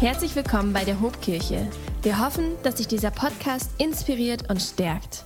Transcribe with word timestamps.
Herzlich 0.00 0.34
willkommen 0.34 0.72
bei 0.72 0.84
der 0.84 1.00
Hobkirche. 1.00 1.70
Wir 2.02 2.18
hoffen, 2.18 2.60
dass 2.64 2.78
sich 2.78 2.88
dieser 2.88 3.12
Podcast 3.12 3.70
inspiriert 3.78 4.50
und 4.50 4.60
stärkt. 4.60 5.24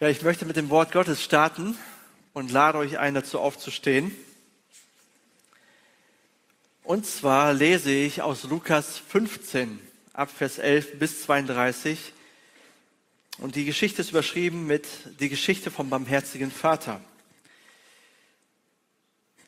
Ja, 0.00 0.08
ich 0.08 0.20
möchte 0.20 0.44
mit 0.44 0.54
dem 0.56 0.68
Wort 0.68 0.92
Gottes 0.92 1.24
starten 1.24 1.76
und 2.34 2.52
lade 2.52 2.76
euch 2.76 2.98
ein, 2.98 3.14
dazu 3.14 3.40
aufzustehen. 3.40 4.14
Und 6.84 7.06
zwar 7.06 7.54
lese 7.54 7.90
ich 7.90 8.20
aus 8.20 8.44
Lukas 8.44 8.98
15, 8.98 9.80
ab 10.12 10.30
Vers 10.30 10.58
11 10.58 10.98
bis 10.98 11.22
32. 11.22 12.12
Und 13.38 13.56
die 13.56 13.64
Geschichte 13.64 14.02
ist 14.02 14.10
überschrieben 14.10 14.66
mit 14.66 14.86
die 15.20 15.30
Geschichte 15.30 15.70
vom 15.70 15.88
barmherzigen 15.88 16.50
Vater. 16.50 17.00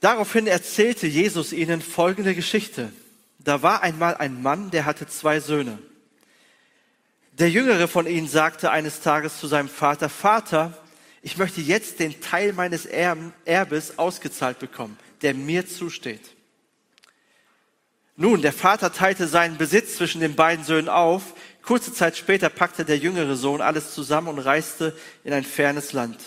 Daraufhin 0.01 0.47
erzählte 0.47 1.07
Jesus 1.07 1.53
ihnen 1.53 1.83
folgende 1.83 2.35
Geschichte. 2.35 2.93
Da 3.39 3.63
war 3.63 3.83
einmal 3.83 4.17
ein 4.17 4.43
Mann, 4.43 4.71
der 4.71 4.85
hatte 4.85 5.07
zwei 5.07 5.41
Söhne. 5.41 5.79
Der 7.33 7.51
jüngere 7.51 7.89
von 7.89 8.07
ihnen 8.07 8.29
sagte 8.29 8.71
eines 8.71 9.01
Tages 9.01 9.39
zu 9.39 9.47
seinem 9.47 9.69
Vater, 9.69 10.09
Vater, 10.09 10.77
ich 11.23 11.37
möchte 11.37 11.61
jetzt 11.61 12.01
den 12.01 12.21
Teil 12.21 12.53
meines 12.53 12.87
Erbes 12.87 13.99
ausgezahlt 13.99 14.59
bekommen, 14.59 14.99
der 15.23 15.35
mir 15.35 15.67
zusteht. 15.67 16.35
Nun, 18.17 18.43
der 18.43 18.53
Vater 18.53 18.93
teilte 18.93 19.29
seinen 19.29 19.59
Besitz 19.59 19.97
zwischen 19.97 20.21
den 20.21 20.35
beiden 20.35 20.65
Söhnen 20.65 20.89
auf. 20.89 21.35
Kurze 21.63 21.93
Zeit 21.93 22.17
später 22.17 22.49
packte 22.49 22.85
der 22.85 22.99
jüngere 22.99 23.37
Sohn 23.37 23.61
alles 23.61 23.95
zusammen 23.95 24.27
und 24.27 24.41
reiste 24.41 24.97
in 25.23 25.33
ein 25.33 25.45
fernes 25.45 25.93
Land. 25.93 26.19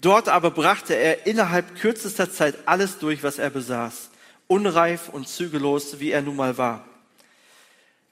Dort 0.00 0.28
aber 0.28 0.50
brachte 0.50 0.94
er 0.94 1.26
innerhalb 1.26 1.76
kürzester 1.76 2.30
Zeit 2.30 2.56
alles 2.66 2.98
durch, 2.98 3.22
was 3.22 3.38
er 3.38 3.50
besaß, 3.50 4.10
unreif 4.46 5.10
und 5.10 5.28
zügellos, 5.28 6.00
wie 6.00 6.10
er 6.10 6.22
nun 6.22 6.36
mal 6.36 6.56
war. 6.56 6.86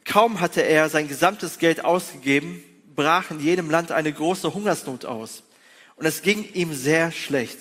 Kaum 0.05 0.41
hatte 0.41 0.62
er 0.62 0.89
sein 0.89 1.08
gesamtes 1.08 1.58
Geld 1.58 1.84
ausgegeben, 1.84 2.62
brach 2.95 3.30
in 3.30 3.41
jedem 3.41 3.70
Land 3.70 3.92
eine 3.92 4.12
große 4.12 4.53
Hungersnot 4.53 5.05
aus. 5.05 5.42
Und 5.97 6.06
es 6.06 6.22
ging 6.22 6.45
ihm 6.53 6.75
sehr 6.75 7.11
schlecht. 7.11 7.58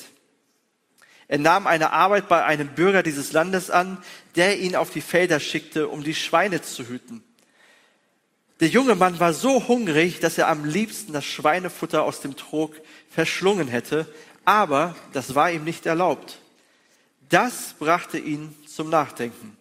Er 1.28 1.40
nahm 1.40 1.68
eine 1.68 1.92
Arbeit 1.92 2.30
bei 2.30 2.44
einem 2.46 2.70
Bürger 2.70 3.04
dieses 3.04 3.34
Landes 3.34 3.70
an, 3.70 3.98
der 4.36 4.60
ihn 4.60 4.76
auf 4.76 4.92
die 4.92 5.02
Felder 5.02 5.40
schickte, 5.40 5.90
um 5.90 6.04
die 6.04 6.16
Schweine 6.16 6.62
zu 6.62 6.88
hüten. 6.88 7.24
Der 8.60 8.70
junge 8.70 8.96
Mann 8.96 9.20
war 9.20 9.34
so 9.34 9.68
hungrig, 9.68 10.20
dass 10.20 10.38
er 10.40 10.48
am 10.48 10.66
liebsten 10.66 11.14
das 11.14 11.26
Schweinefutter 11.26 12.04
aus 12.04 12.22
dem 12.22 12.36
Trog 12.36 12.74
verschlungen 13.10 13.68
hätte, 13.68 14.08
aber 14.46 14.96
das 15.14 15.36
war 15.36 15.52
ihm 15.52 15.64
nicht 15.64 15.86
erlaubt. 15.86 16.40
Das 17.30 17.76
brachte 17.78 18.18
ihn 18.18 18.56
zum 18.66 18.90
Nachdenken. 18.90 19.58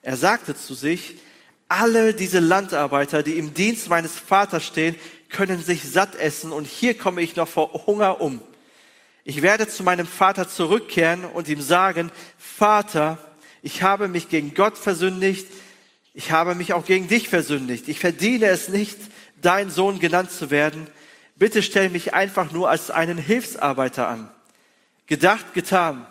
Er 0.00 0.16
sagte 0.16 0.56
zu 0.56 0.72
sich, 0.72 1.16
alle 1.68 2.14
diese 2.14 2.38
Landarbeiter, 2.38 3.22
die 3.22 3.36
im 3.36 3.52
Dienst 3.52 3.90
meines 3.90 4.12
Vaters 4.12 4.64
stehen, 4.64 4.94
können 5.28 5.62
sich 5.62 5.82
satt 5.82 6.14
essen 6.14 6.52
und 6.52 6.66
hier 6.66 6.96
komme 6.96 7.20
ich 7.20 7.36
noch 7.36 7.48
vor 7.48 7.86
Hunger 7.86 8.22
um. 8.22 8.40
Ich 9.24 9.42
werde 9.42 9.68
zu 9.68 9.82
meinem 9.82 10.06
Vater 10.06 10.48
zurückkehren 10.48 11.26
und 11.26 11.48
ihm 11.48 11.60
sagen, 11.60 12.10
Vater, 12.38 13.18
ich 13.60 13.82
habe 13.82 14.08
mich 14.08 14.30
gegen 14.30 14.54
Gott 14.54 14.78
versündigt, 14.78 15.46
ich 16.18 16.32
habe 16.32 16.56
mich 16.56 16.72
auch 16.72 16.84
gegen 16.84 17.06
dich 17.06 17.28
versündigt. 17.28 17.86
Ich 17.86 18.00
verdiene 18.00 18.46
es 18.46 18.68
nicht, 18.68 18.98
dein 19.40 19.70
Sohn 19.70 20.00
genannt 20.00 20.32
zu 20.32 20.50
werden. 20.50 20.88
Bitte 21.36 21.62
stell 21.62 21.90
mich 21.90 22.12
einfach 22.12 22.50
nur 22.50 22.68
als 22.68 22.90
einen 22.90 23.18
Hilfsarbeiter 23.18 24.08
an. 24.08 24.28
Gedacht, 25.06 25.54
getan. 25.54 26.04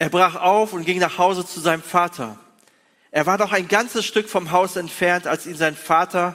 Er 0.00 0.08
brach 0.08 0.34
auf 0.34 0.72
und 0.72 0.84
ging 0.84 0.98
nach 0.98 1.18
Hause 1.18 1.46
zu 1.46 1.60
seinem 1.60 1.84
Vater. 1.84 2.36
Er 3.12 3.26
war 3.26 3.38
noch 3.38 3.52
ein 3.52 3.68
ganzes 3.68 4.04
Stück 4.04 4.28
vom 4.28 4.50
Haus 4.50 4.74
entfernt, 4.74 5.28
als 5.28 5.46
ihn 5.46 5.54
sein 5.54 5.76
Vater 5.76 6.34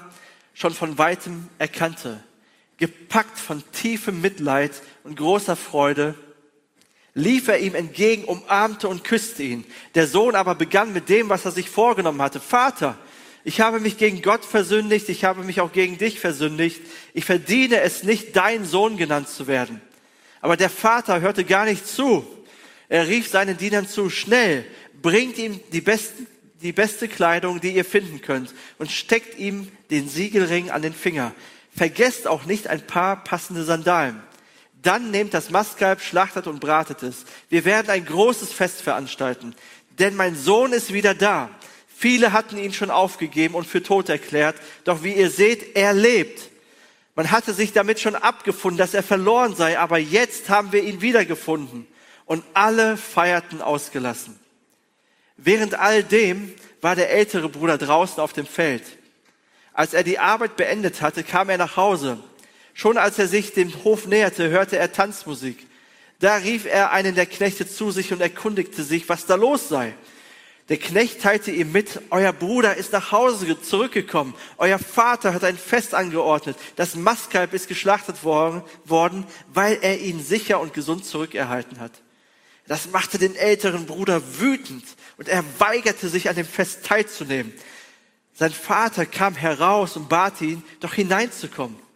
schon 0.54 0.74
von 0.74 0.98
weitem 0.98 1.50
erkannte. 1.58 2.24
Gepackt 2.78 3.38
von 3.38 3.70
tiefem 3.74 4.22
Mitleid 4.22 4.82
und 5.04 5.18
großer 5.18 5.58
Freude 5.58 6.16
lief 7.18 7.48
er 7.48 7.58
ihm 7.58 7.74
entgegen, 7.74 8.26
umarmte 8.26 8.88
und 8.88 9.04
küsste 9.04 9.42
ihn. 9.42 9.66
Der 9.96 10.06
Sohn 10.06 10.36
aber 10.36 10.54
begann 10.54 10.94
mit 10.94 11.10
dem, 11.10 11.30
was 11.30 11.46
er 11.46 11.52
sich 11.52 11.68
vorgenommen 11.68 12.22
hatte. 12.22 12.40
Vater, 12.40 12.96
ich 13.44 13.60
habe 13.60 13.80
mich 13.80 13.98
gegen 13.98 14.22
Gott 14.22 14.46
versündigt, 14.46 15.10
ich 15.10 15.24
habe 15.24 15.44
mich 15.44 15.60
auch 15.60 15.72
gegen 15.72 15.98
dich 15.98 16.20
versündigt. 16.20 16.80
Ich 17.16 17.26
verdiene 17.26 17.82
es 17.82 18.04
nicht, 18.04 18.36
dein 18.36 18.66
Sohn 18.66 18.98
genannt 18.98 19.30
zu 19.30 19.48
werden. 19.48 19.82
Aber 20.42 20.58
der 20.58 20.70
Vater 20.70 21.20
hörte 21.20 21.44
gar 21.44 21.66
nicht 21.66 21.88
zu. 21.88 22.26
Er 22.88 23.08
rief 23.08 23.28
seinen 23.28 23.58
Dienern 23.58 23.88
zu, 23.88 24.12
schnell, 24.12 24.64
bringt 25.02 25.40
ihm 25.40 25.60
die, 25.74 25.82
besten, 25.82 26.28
die 26.62 26.72
beste 26.72 27.08
Kleidung, 27.08 27.60
die 27.60 27.72
ihr 27.72 27.86
finden 27.86 28.22
könnt, 28.22 28.54
und 28.78 28.92
steckt 28.92 29.40
ihm 29.40 29.72
den 29.90 30.08
Siegelring 30.08 30.70
an 30.70 30.84
den 30.84 30.94
Finger. 30.94 31.34
Vergesst 31.76 32.28
auch 32.28 32.46
nicht 32.46 32.68
ein 32.68 32.86
paar 32.86 33.24
passende 33.24 33.64
Sandalen. 33.64 34.22
Dann 34.88 35.12
nehmt 35.12 35.34
das 35.34 35.50
Mastkalb, 35.50 36.00
schlachtet 36.00 36.48
und 36.48 36.62
bratet 36.62 37.04
es. 37.04 37.26
Wir 37.50 37.66
werden 37.66 37.90
ein 37.90 38.06
großes 38.06 38.54
Fest 38.54 38.82
veranstalten, 38.82 39.54
denn 40.00 40.16
mein 40.16 40.34
Sohn 40.34 40.72
ist 40.72 40.94
wieder 40.94 41.14
da. 41.14 41.50
Viele 41.94 42.32
hatten 42.32 42.58
ihn 42.58 42.72
schon 42.72 42.90
aufgegeben 42.90 43.56
und 43.56 43.68
für 43.68 43.84
tot 43.84 44.08
erklärt, 44.08 44.56
doch 44.86 45.04
wie 45.04 45.12
ihr 45.12 45.30
seht, 45.30 45.76
er 45.76 45.92
lebt. 45.92 46.50
Man 47.16 47.32
hatte 47.32 47.54
sich 47.54 47.74
damit 47.74 48.00
schon 48.00 48.16
abgefunden, 48.16 48.78
dass 48.78 48.94
er 48.94 49.04
verloren 49.04 49.58
sei, 49.58 49.78
aber 49.78 49.98
jetzt 49.98 50.48
haben 50.48 50.72
wir 50.72 50.84
ihn 50.84 51.02
wiedergefunden. 51.02 51.86
Und 52.24 52.46
alle 52.54 52.96
feierten 52.96 53.62
ausgelassen. 53.62 54.40
Während 55.36 55.78
all 55.78 56.02
dem 56.02 56.54
war 56.80 56.96
der 56.96 57.12
ältere 57.12 57.50
Bruder 57.50 57.78
draußen 57.78 58.24
auf 58.24 58.32
dem 58.32 58.46
Feld. 58.46 58.84
Als 59.74 59.94
er 59.94 60.04
die 60.04 60.20
Arbeit 60.20 60.56
beendet 60.56 61.02
hatte, 61.02 61.26
kam 61.26 61.50
er 61.50 61.58
nach 61.58 61.76
Hause. 61.76 62.20
Schon 62.78 63.00
als 63.00 63.18
er 63.18 63.28
sich 63.28 63.54
dem 63.54 63.74
Hof 63.84 64.06
näherte, 64.06 64.52
hörte 64.52 64.78
er 64.78 64.92
Tanzmusik. 64.92 65.66
Da 66.20 66.36
rief 66.36 66.68
er 66.68 66.92
einen 66.92 67.16
der 67.16 67.26
Knechte 67.26 67.68
zu 67.68 67.90
sich 67.90 68.14
und 68.14 68.22
erkundigte 68.22 68.84
sich, 68.84 69.10
was 69.10 69.26
da 69.26 69.34
los 69.34 69.68
sei. 69.68 69.96
Der 70.70 70.78
Knecht 70.78 71.24
teilte 71.24 71.50
ihm 71.50 71.72
mit, 71.72 72.00
euer 72.12 72.32
Bruder 72.34 72.76
ist 72.76 72.94
nach 72.94 73.12
Hause 73.12 73.60
zurückgekommen, 73.60 74.36
euer 74.60 74.78
Vater 74.78 75.34
hat 75.34 75.44
ein 75.44 75.58
Fest 75.58 75.96
angeordnet, 75.96 76.56
das 76.76 76.94
Mastkalb 76.94 77.56
ist 77.56 77.68
geschlachtet 77.68 78.24
worden, 78.24 79.26
weil 79.52 79.80
er 79.82 80.00
ihn 80.00 80.24
sicher 80.24 80.60
und 80.60 80.76
gesund 80.76 81.04
zurückerhalten 81.04 81.80
hat. 81.80 81.94
Das 82.68 82.92
machte 82.92 83.18
den 83.18 83.36
älteren 83.36 83.88
Bruder 83.88 84.22
wütend 84.40 84.86
und 85.18 85.30
er 85.30 85.44
weigerte 85.58 86.10
sich 86.10 86.30
an 86.30 86.36
dem 86.36 86.46
Fest 86.46 86.86
teilzunehmen. 86.86 87.54
Sein 88.36 88.52
Vater 88.52 89.08
kam 89.08 89.34
heraus 89.34 89.98
und 89.98 90.10
bat 90.10 90.42
ihn, 90.42 90.62
doch 90.80 90.94
hineinzukommen. 90.94 91.87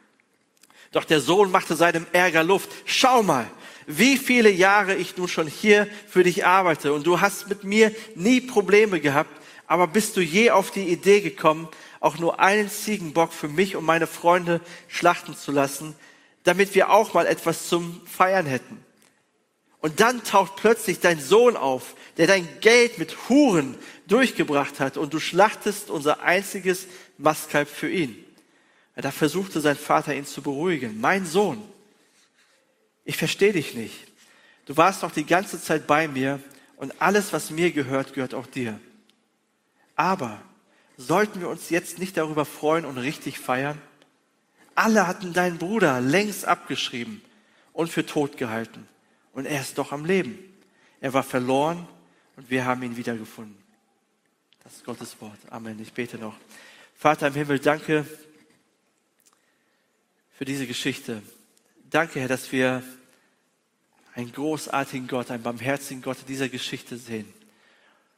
Doch 0.92 1.06
der 1.06 1.22
Sohn 1.22 1.52
machte 1.52 1.76
seinem 1.76 2.06
Ärger 2.12 2.44
Luft. 2.44 2.70
Schau 2.86 3.24
mal, 3.24 3.50
wie 3.88 4.18
viele 4.18 4.50
Jahre 4.50 4.96
ich 4.96 5.18
nun 5.18 5.28
schon 5.28 5.48
hier 5.48 5.88
für 6.08 6.24
dich 6.24 6.46
arbeite 6.46 6.94
und 6.94 7.08
du 7.08 7.22
hast 7.22 7.48
mit 7.48 7.64
mir 7.64 7.94
nie 8.16 8.42
Probleme 8.42 9.00
gehabt, 9.00 9.42
aber 9.68 9.88
bist 9.88 10.18
du 10.18 10.22
je 10.22 10.52
auf 10.52 10.72
die 10.72 10.90
Idee 10.90 11.22
gekommen, 11.22 11.70
auch 12.02 12.18
nur 12.18 12.40
einen 12.40 12.70
Ziegenbock 12.70 13.32
für 13.32 13.48
mich 13.48 13.76
und 13.76 13.86
meine 13.86 14.08
Freunde 14.08 14.60
schlachten 14.88 15.36
zu 15.36 15.52
lassen, 15.52 15.96
damit 16.44 16.76
wir 16.76 16.90
auch 16.90 17.14
mal 17.14 17.26
etwas 17.26 17.68
zum 17.68 18.02
Feiern 18.06 18.46
hätten? 18.46 18.84
Und 19.80 20.00
dann 20.00 20.24
taucht 20.24 20.58
plötzlich 20.58 21.00
dein 21.00 21.20
Sohn 21.20 21.58
auf, 21.58 21.96
der 22.18 22.28
dein 22.28 22.48
Geld 22.60 23.00
mit 23.00 23.30
Huren 23.30 23.76
durchgebracht 24.08 24.80
hat 24.80 24.98
und 24.98 25.14
du 25.14 25.20
schlachtest 25.20 25.90
unser 25.90 26.22
einziges 26.22 26.86
Mastkalb 27.18 27.68
für 27.68 27.90
ihn. 27.90 28.24
Da 28.96 29.12
versuchte 29.12 29.62
sein 29.62 29.78
Vater 29.78 30.14
ihn 30.14 30.26
zu 30.26 30.42
beruhigen. 30.42 31.00
Mein 31.00 31.26
Sohn, 31.26 31.62
ich 33.06 33.18
verstehe 33.18 33.54
dich 33.54 33.74
nicht. 33.74 34.08
Du 34.66 34.78
warst 34.78 35.04
doch 35.04 35.12
die 35.12 35.26
ganze 35.26 35.62
Zeit 35.62 35.88
bei 35.88 36.08
mir 36.08 36.40
und 36.76 37.02
alles, 37.02 37.34
was 37.34 37.52
mir 37.52 37.72
gehört, 37.72 38.14
gehört 38.14 38.34
auch 38.34 38.48
dir. 38.48 38.80
Aber 39.96 40.42
sollten 40.98 41.40
wir 41.40 41.50
uns 41.50 41.70
jetzt 41.70 42.00
nicht 42.00 42.18
darüber 42.18 42.46
freuen 42.46 42.86
und 42.86 42.98
richtig 42.98 43.40
feiern? 43.40 43.82
Alle 44.76 45.08
hatten 45.08 45.34
deinen 45.34 45.58
Bruder 45.58 46.00
längst 46.02 46.46
abgeschrieben 46.46 47.22
und 47.74 47.90
für 47.90 48.06
tot 48.06 48.38
gehalten. 48.38 48.88
Und 49.34 49.46
er 49.46 49.62
ist 49.62 49.78
doch 49.78 49.92
am 49.92 50.06
Leben. 50.06 50.38
Er 51.00 51.14
war 51.14 51.24
verloren 51.24 51.88
und 52.36 52.50
wir 52.50 52.66
haben 52.66 52.84
ihn 52.84 52.98
wiedergefunden. 52.98 53.58
Das 54.64 54.74
ist 54.74 54.86
Gottes 54.86 55.20
Wort. 55.22 55.40
Amen. 55.50 55.80
Ich 55.82 55.94
bete 55.94 56.18
noch. 56.18 56.36
Vater 56.96 57.28
im 57.28 57.34
Himmel, 57.34 57.60
danke 57.60 58.06
für 60.42 60.46
diese 60.46 60.66
Geschichte. 60.66 61.22
Danke, 61.92 62.20
Herr, 62.20 62.28
dass 62.28 62.52
wir 62.52 62.82
einen 64.16 64.32
großartigen 64.32 65.08
Gott, 65.08 65.30
einen 65.30 65.44
barmherzigen 65.44 66.02
Gott 66.02 66.18
in 66.22 66.26
dieser 66.26 66.50
Geschichte 66.50 66.98
sehen. 66.98 67.32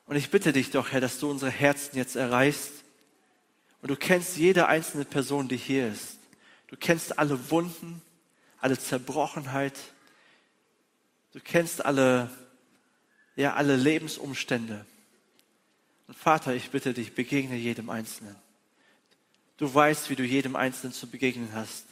Und 0.05 0.15
ich 0.15 0.29
bitte 0.29 0.53
dich 0.53 0.71
doch, 0.71 0.93
Herr, 0.93 1.01
dass 1.01 1.19
du 1.19 1.29
unsere 1.29 1.51
Herzen 1.51 1.97
jetzt 1.97 2.15
erreichst. 2.15 2.71
Und 3.81 3.91
du 3.91 3.97
kennst 3.97 4.37
jede 4.37 4.67
einzelne 4.67 5.03
Person, 5.03 5.49
die 5.49 5.57
hier 5.57 5.89
ist. 5.89 6.17
Du 6.67 6.77
kennst 6.77 7.19
alle 7.19 7.51
Wunden, 7.51 8.01
alle 8.57 8.79
Zerbrochenheit. 8.79 9.77
Du 11.33 11.41
kennst 11.41 11.83
alle, 11.83 12.29
ja, 13.35 13.55
alle 13.55 13.75
Lebensumstände. 13.75 14.85
Und 16.07 16.17
Vater, 16.17 16.55
ich 16.55 16.69
bitte 16.69 16.93
dich, 16.93 17.15
begegne 17.15 17.57
jedem 17.57 17.89
Einzelnen. 17.89 18.37
Du 19.57 19.73
weißt, 19.75 20.09
wie 20.09 20.15
du 20.15 20.23
jedem 20.23 20.55
Einzelnen 20.55 20.93
zu 20.93 21.07
begegnen 21.07 21.49
hast. 21.51 21.83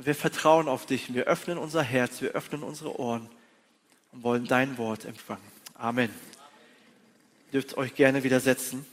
Und 0.00 0.06
wir 0.06 0.14
vertrauen 0.14 0.66
auf 0.66 0.86
dich 0.86 1.10
und 1.10 1.14
wir 1.14 1.24
öffnen 1.24 1.58
unser 1.58 1.82
Herz, 1.82 2.22
wir 2.22 2.30
öffnen 2.30 2.62
unsere 2.62 2.98
Ohren 2.98 3.28
und 4.12 4.22
wollen 4.22 4.46
dein 4.46 4.78
Wort 4.78 5.04
empfangen. 5.04 5.44
Amen. 5.74 6.08
Ihr 7.52 7.60
dürft 7.60 7.76
euch 7.76 7.94
gerne 7.94 8.24
widersetzen. 8.24 8.86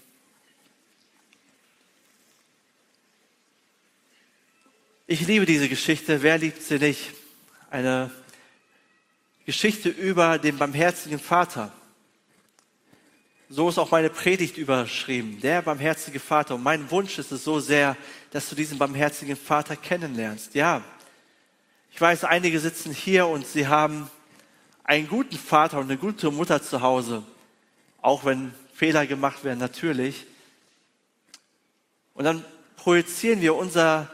Ich 5.06 5.26
liebe 5.26 5.46
diese 5.46 5.70
Geschichte. 5.70 6.24
Wer 6.24 6.40
liebt 6.40 6.62
sie 6.62 6.78
nicht? 6.78 7.14
Eine 7.70 8.12
Geschichte 9.46 9.88
über 9.88 10.38
den 10.38 10.58
barmherzigen 10.58 11.20
Vater. 11.20 11.72
So 13.48 13.70
ist 13.70 13.78
auch 13.78 13.92
meine 13.92 14.10
Predigt 14.10 14.58
überschrieben. 14.58 15.40
Der 15.40 15.62
barmherzige 15.62 16.20
Vater. 16.20 16.56
Und 16.56 16.64
mein 16.64 16.92
Wunsch 16.92 17.18
ist 17.18 17.32
es 17.32 17.46
so 17.46 17.62
sehr, 17.62 17.96
dass 18.32 18.50
du 18.50 18.56
diesen 18.56 18.78
barmherzigen 18.78 19.38
Vater 19.38 19.78
kennenlernst. 19.78 20.54
Ja, 20.54 20.84
ich 21.98 22.02
weiß, 22.02 22.26
einige 22.26 22.60
sitzen 22.60 22.94
hier 22.94 23.26
und 23.26 23.48
sie 23.48 23.68
haben 23.68 24.08
einen 24.84 25.08
guten 25.08 25.36
Vater 25.36 25.80
und 25.80 25.86
eine 25.86 25.98
gute 25.98 26.30
Mutter 26.30 26.62
zu 26.62 26.84
Hause. 26.84 27.24
Auch 28.04 28.24
wenn 28.24 28.54
Fehler 28.72 29.08
gemacht 29.08 29.44
werden, 29.44 29.58
natürlich. 29.58 30.28
Und 32.14 32.26
dann 32.26 32.46
projizieren 32.76 33.42
wir 33.42 33.56
unser 33.56 34.12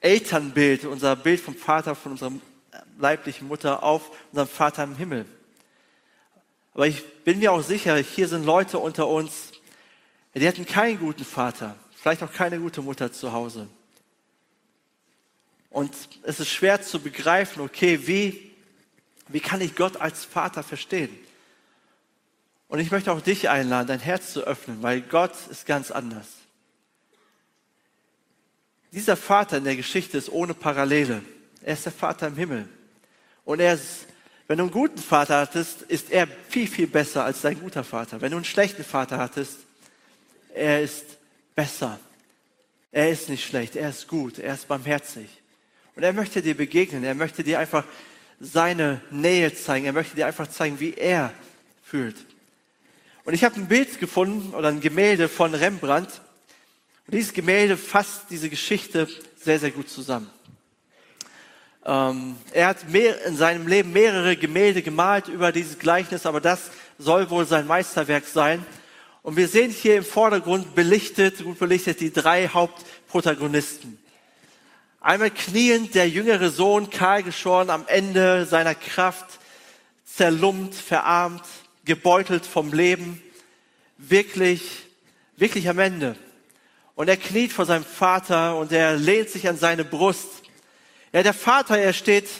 Elternbild, 0.00 0.84
unser 0.84 1.16
Bild 1.16 1.40
vom 1.40 1.56
Vater, 1.56 1.96
von 1.96 2.12
unserer 2.12 2.30
leiblichen 3.00 3.48
Mutter 3.48 3.82
auf 3.82 4.12
unseren 4.30 4.46
Vater 4.46 4.84
im 4.84 4.94
Himmel. 4.94 5.26
Aber 6.72 6.86
ich 6.86 7.04
bin 7.24 7.40
mir 7.40 7.50
auch 7.50 7.62
sicher, 7.62 7.96
hier 7.96 8.28
sind 8.28 8.44
Leute 8.46 8.78
unter 8.78 9.08
uns, 9.08 9.50
die 10.36 10.46
hatten 10.46 10.66
keinen 10.66 11.00
guten 11.00 11.24
Vater, 11.24 11.74
vielleicht 11.96 12.22
auch 12.22 12.32
keine 12.32 12.60
gute 12.60 12.80
Mutter 12.80 13.10
zu 13.10 13.32
Hause. 13.32 13.66
Und 15.74 15.92
es 16.22 16.38
ist 16.38 16.50
schwer 16.50 16.82
zu 16.82 17.00
begreifen, 17.00 17.60
okay, 17.60 18.06
wie, 18.06 18.52
wie 19.26 19.40
kann 19.40 19.60
ich 19.60 19.74
Gott 19.74 19.96
als 19.96 20.24
Vater 20.24 20.62
verstehen? 20.62 21.10
Und 22.68 22.78
ich 22.78 22.92
möchte 22.92 23.10
auch 23.10 23.20
dich 23.20 23.48
einladen, 23.48 23.88
dein 23.88 23.98
Herz 23.98 24.32
zu 24.32 24.44
öffnen, 24.44 24.84
weil 24.84 25.00
Gott 25.00 25.32
ist 25.50 25.66
ganz 25.66 25.90
anders. 25.90 26.28
Dieser 28.92 29.16
Vater 29.16 29.56
in 29.56 29.64
der 29.64 29.74
Geschichte 29.74 30.16
ist 30.16 30.30
ohne 30.30 30.54
Parallele. 30.54 31.22
Er 31.60 31.74
ist 31.74 31.86
der 31.86 31.92
Vater 31.92 32.28
im 32.28 32.36
Himmel. 32.36 32.68
Und 33.44 33.58
er 33.58 33.74
ist, 33.74 34.06
wenn 34.46 34.58
du 34.58 34.64
einen 34.64 34.72
guten 34.72 34.98
Vater 34.98 35.40
hattest, 35.40 35.82
ist 35.82 36.12
er 36.12 36.28
viel, 36.48 36.68
viel 36.68 36.86
besser 36.86 37.24
als 37.24 37.40
dein 37.40 37.58
guter 37.58 37.82
Vater. 37.82 38.20
Wenn 38.20 38.30
du 38.30 38.36
einen 38.36 38.44
schlechten 38.44 38.84
Vater 38.84 39.18
hattest, 39.18 39.56
er 40.54 40.82
ist 40.82 41.04
besser. 41.56 41.98
Er 42.92 43.10
ist 43.10 43.28
nicht 43.28 43.44
schlecht, 43.44 43.74
er 43.74 43.88
ist 43.88 44.06
gut, 44.06 44.38
er 44.38 44.54
ist 44.54 44.68
barmherzig. 44.68 45.28
Und 45.96 46.02
er 46.02 46.12
möchte 46.12 46.42
dir 46.42 46.56
begegnen, 46.56 47.04
er 47.04 47.14
möchte 47.14 47.44
dir 47.44 47.58
einfach 47.58 47.84
seine 48.40 49.00
Nähe 49.10 49.54
zeigen, 49.54 49.86
er 49.86 49.92
möchte 49.92 50.16
dir 50.16 50.26
einfach 50.26 50.48
zeigen, 50.48 50.80
wie 50.80 50.94
er 50.94 51.32
fühlt. 51.82 52.16
Und 53.24 53.34
ich 53.34 53.44
habe 53.44 53.56
ein 53.56 53.68
Bild 53.68 54.00
gefunden 54.00 54.54
oder 54.54 54.68
ein 54.68 54.80
Gemälde 54.80 55.28
von 55.28 55.54
Rembrandt, 55.54 56.20
und 57.06 57.14
dieses 57.14 57.34
Gemälde 57.34 57.76
fasst 57.76 58.22
diese 58.30 58.48
Geschichte 58.48 59.06
sehr, 59.36 59.58
sehr 59.58 59.70
gut 59.70 59.90
zusammen. 59.90 60.30
Ähm, 61.84 62.36
er 62.52 62.68
hat 62.68 62.88
mehr, 62.88 63.22
in 63.26 63.36
seinem 63.36 63.66
Leben 63.66 63.92
mehrere 63.92 64.36
Gemälde 64.36 64.80
gemalt 64.80 65.28
über 65.28 65.52
dieses 65.52 65.78
Gleichnis, 65.78 66.24
aber 66.24 66.40
das 66.40 66.70
soll 66.98 67.28
wohl 67.28 67.44
sein 67.44 67.66
Meisterwerk 67.66 68.24
sein. 68.26 68.64
Und 69.22 69.36
wir 69.36 69.48
sehen 69.48 69.70
hier 69.70 69.96
im 69.96 70.04
Vordergrund 70.04 70.74
belichtet, 70.74 71.44
gut 71.44 71.58
belichtet, 71.58 72.00
die 72.00 72.12
drei 72.12 72.48
Hauptprotagonisten. 72.48 73.98
Einmal 75.04 75.30
kniend 75.30 75.94
der 75.94 76.08
jüngere 76.08 76.48
Sohn, 76.48 76.88
kahlgeschoren, 76.88 77.68
am 77.68 77.86
Ende 77.88 78.46
seiner 78.46 78.74
Kraft, 78.74 79.38
zerlumpt, 80.06 80.74
verarmt, 80.74 81.42
gebeutelt 81.84 82.46
vom 82.46 82.72
Leben, 82.72 83.22
wirklich, 83.98 84.62
wirklich 85.36 85.68
am 85.68 85.78
Ende. 85.78 86.16
Und 86.94 87.10
er 87.10 87.18
kniet 87.18 87.52
vor 87.52 87.66
seinem 87.66 87.84
Vater 87.84 88.56
und 88.56 88.72
er 88.72 88.96
lehnt 88.96 89.28
sich 89.28 89.46
an 89.46 89.58
seine 89.58 89.84
Brust. 89.84 90.26
Ja, 91.12 91.22
der 91.22 91.34
Vater, 91.34 91.76
er 91.76 91.92
steht, 91.92 92.30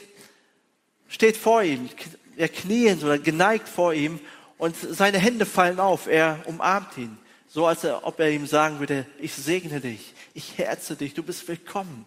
steht 1.06 1.36
vor 1.36 1.62
ihm, 1.62 1.90
er 2.34 2.48
kniend 2.48 3.04
oder 3.04 3.18
geneigt 3.18 3.68
vor 3.68 3.92
ihm 3.92 4.20
und 4.56 4.74
seine 4.74 5.18
Hände 5.18 5.44
fallen 5.44 5.80
auf. 5.80 6.06
Er 6.06 6.40
umarmt 6.46 6.96
ihn, 6.96 7.18
so 7.46 7.66
als 7.66 7.84
ob 7.84 8.18
er 8.20 8.30
ihm 8.30 8.46
sagen 8.46 8.78
würde, 8.80 9.04
ich 9.18 9.34
segne 9.34 9.82
dich, 9.82 10.14
ich 10.32 10.56
herze 10.56 10.96
dich, 10.96 11.12
du 11.12 11.22
bist 11.22 11.46
willkommen. 11.46 12.06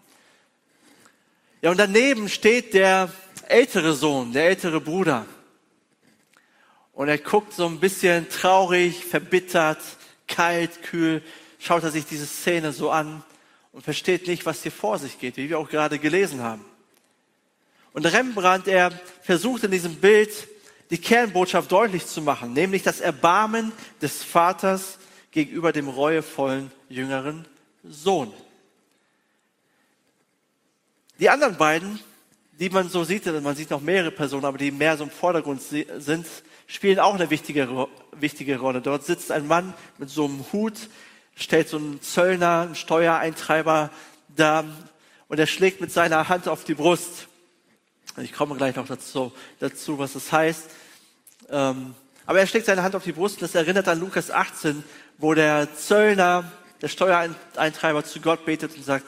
Ja, 1.67 1.71
und 1.71 1.79
daneben 1.79 2.29
steht 2.29 2.73
der 2.73 3.11
ältere 3.49 3.91
Sohn, 3.91 4.31
der 4.31 4.45
ältere 4.45 4.79
Bruder. 4.79 5.25
Und 6.93 7.09
er 7.09 7.17
guckt 7.17 7.51
so 7.51 7.65
ein 7.65 7.81
bisschen 7.81 8.29
traurig, 8.29 9.03
verbittert, 9.03 9.81
kalt, 10.29 10.81
kühl 10.81 11.21
schaut 11.59 11.83
er 11.83 11.91
sich 11.91 12.05
diese 12.05 12.25
Szene 12.25 12.71
so 12.71 12.89
an 12.89 13.21
und 13.73 13.83
versteht 13.83 14.27
nicht, 14.27 14.45
was 14.45 14.63
hier 14.63 14.71
vor 14.71 14.97
sich 14.97 15.19
geht, 15.19 15.35
wie 15.35 15.49
wir 15.49 15.59
auch 15.59 15.67
gerade 15.67 15.99
gelesen 15.99 16.41
haben. 16.41 16.63
Und 17.91 18.05
Rembrandt, 18.05 18.69
er 18.69 18.89
versucht 19.21 19.65
in 19.65 19.71
diesem 19.71 19.95
Bild 19.95 20.47
die 20.89 21.01
Kernbotschaft 21.01 21.69
deutlich 21.69 22.07
zu 22.07 22.21
machen, 22.21 22.53
nämlich 22.53 22.83
das 22.83 23.01
Erbarmen 23.01 23.73
des 24.01 24.23
Vaters 24.23 24.99
gegenüber 25.31 25.73
dem 25.73 25.89
reuevollen 25.89 26.71
jüngeren 26.87 27.45
Sohn. 27.83 28.31
Die 31.19 31.29
anderen 31.29 31.57
beiden, 31.57 31.99
die 32.59 32.69
man 32.69 32.89
so 32.89 33.03
sieht, 33.03 33.25
man 33.25 33.55
sieht 33.55 33.71
noch 33.71 33.81
mehrere 33.81 34.11
Personen, 34.11 34.45
aber 34.45 34.57
die 34.59 34.71
mehr 34.71 34.97
so 34.97 35.03
im 35.03 35.09
Vordergrund 35.09 35.61
sind, 35.61 36.27
spielen 36.67 36.99
auch 36.99 37.15
eine 37.15 37.29
wichtige, 37.29 37.87
wichtige 38.11 38.59
Rolle. 38.59 38.81
Dort 38.81 39.03
sitzt 39.05 39.31
ein 39.31 39.47
Mann 39.47 39.73
mit 39.97 40.09
so 40.09 40.25
einem 40.25 40.45
Hut, 40.51 40.75
stellt 41.35 41.69
so 41.69 41.77
ein 41.77 42.01
Zöllner, 42.01 42.67
ein 42.69 42.75
Steuereintreiber 42.75 43.89
da 44.35 44.63
und 45.27 45.39
er 45.39 45.47
schlägt 45.47 45.81
mit 45.81 45.91
seiner 45.91 46.29
Hand 46.29 46.47
auf 46.47 46.63
die 46.63 46.75
Brust. 46.75 47.27
Ich 48.17 48.33
komme 48.33 48.55
gleich 48.55 48.75
noch 48.75 48.87
dazu, 48.87 49.31
dazu 49.59 49.97
was 49.97 50.13
das 50.13 50.31
heißt. 50.31 50.65
Ähm, 51.49 51.95
aber 52.25 52.39
er 52.39 52.47
schlägt 52.47 52.65
seine 52.65 52.83
Hand 52.83 52.95
auf 52.95 53.03
die 53.03 53.11
Brust 53.11 53.35
und 53.35 53.43
das 53.43 53.55
erinnert 53.55 53.87
an 53.87 53.99
Lukas 53.99 54.29
18, 54.29 54.83
wo 55.17 55.33
der 55.33 55.73
Zöllner, 55.75 56.51
der 56.81 56.89
Steuereintreiber 56.89 58.03
zu 58.03 58.19
Gott 58.19 58.45
betet 58.45 58.75
und 58.75 58.83
sagt, 58.83 59.05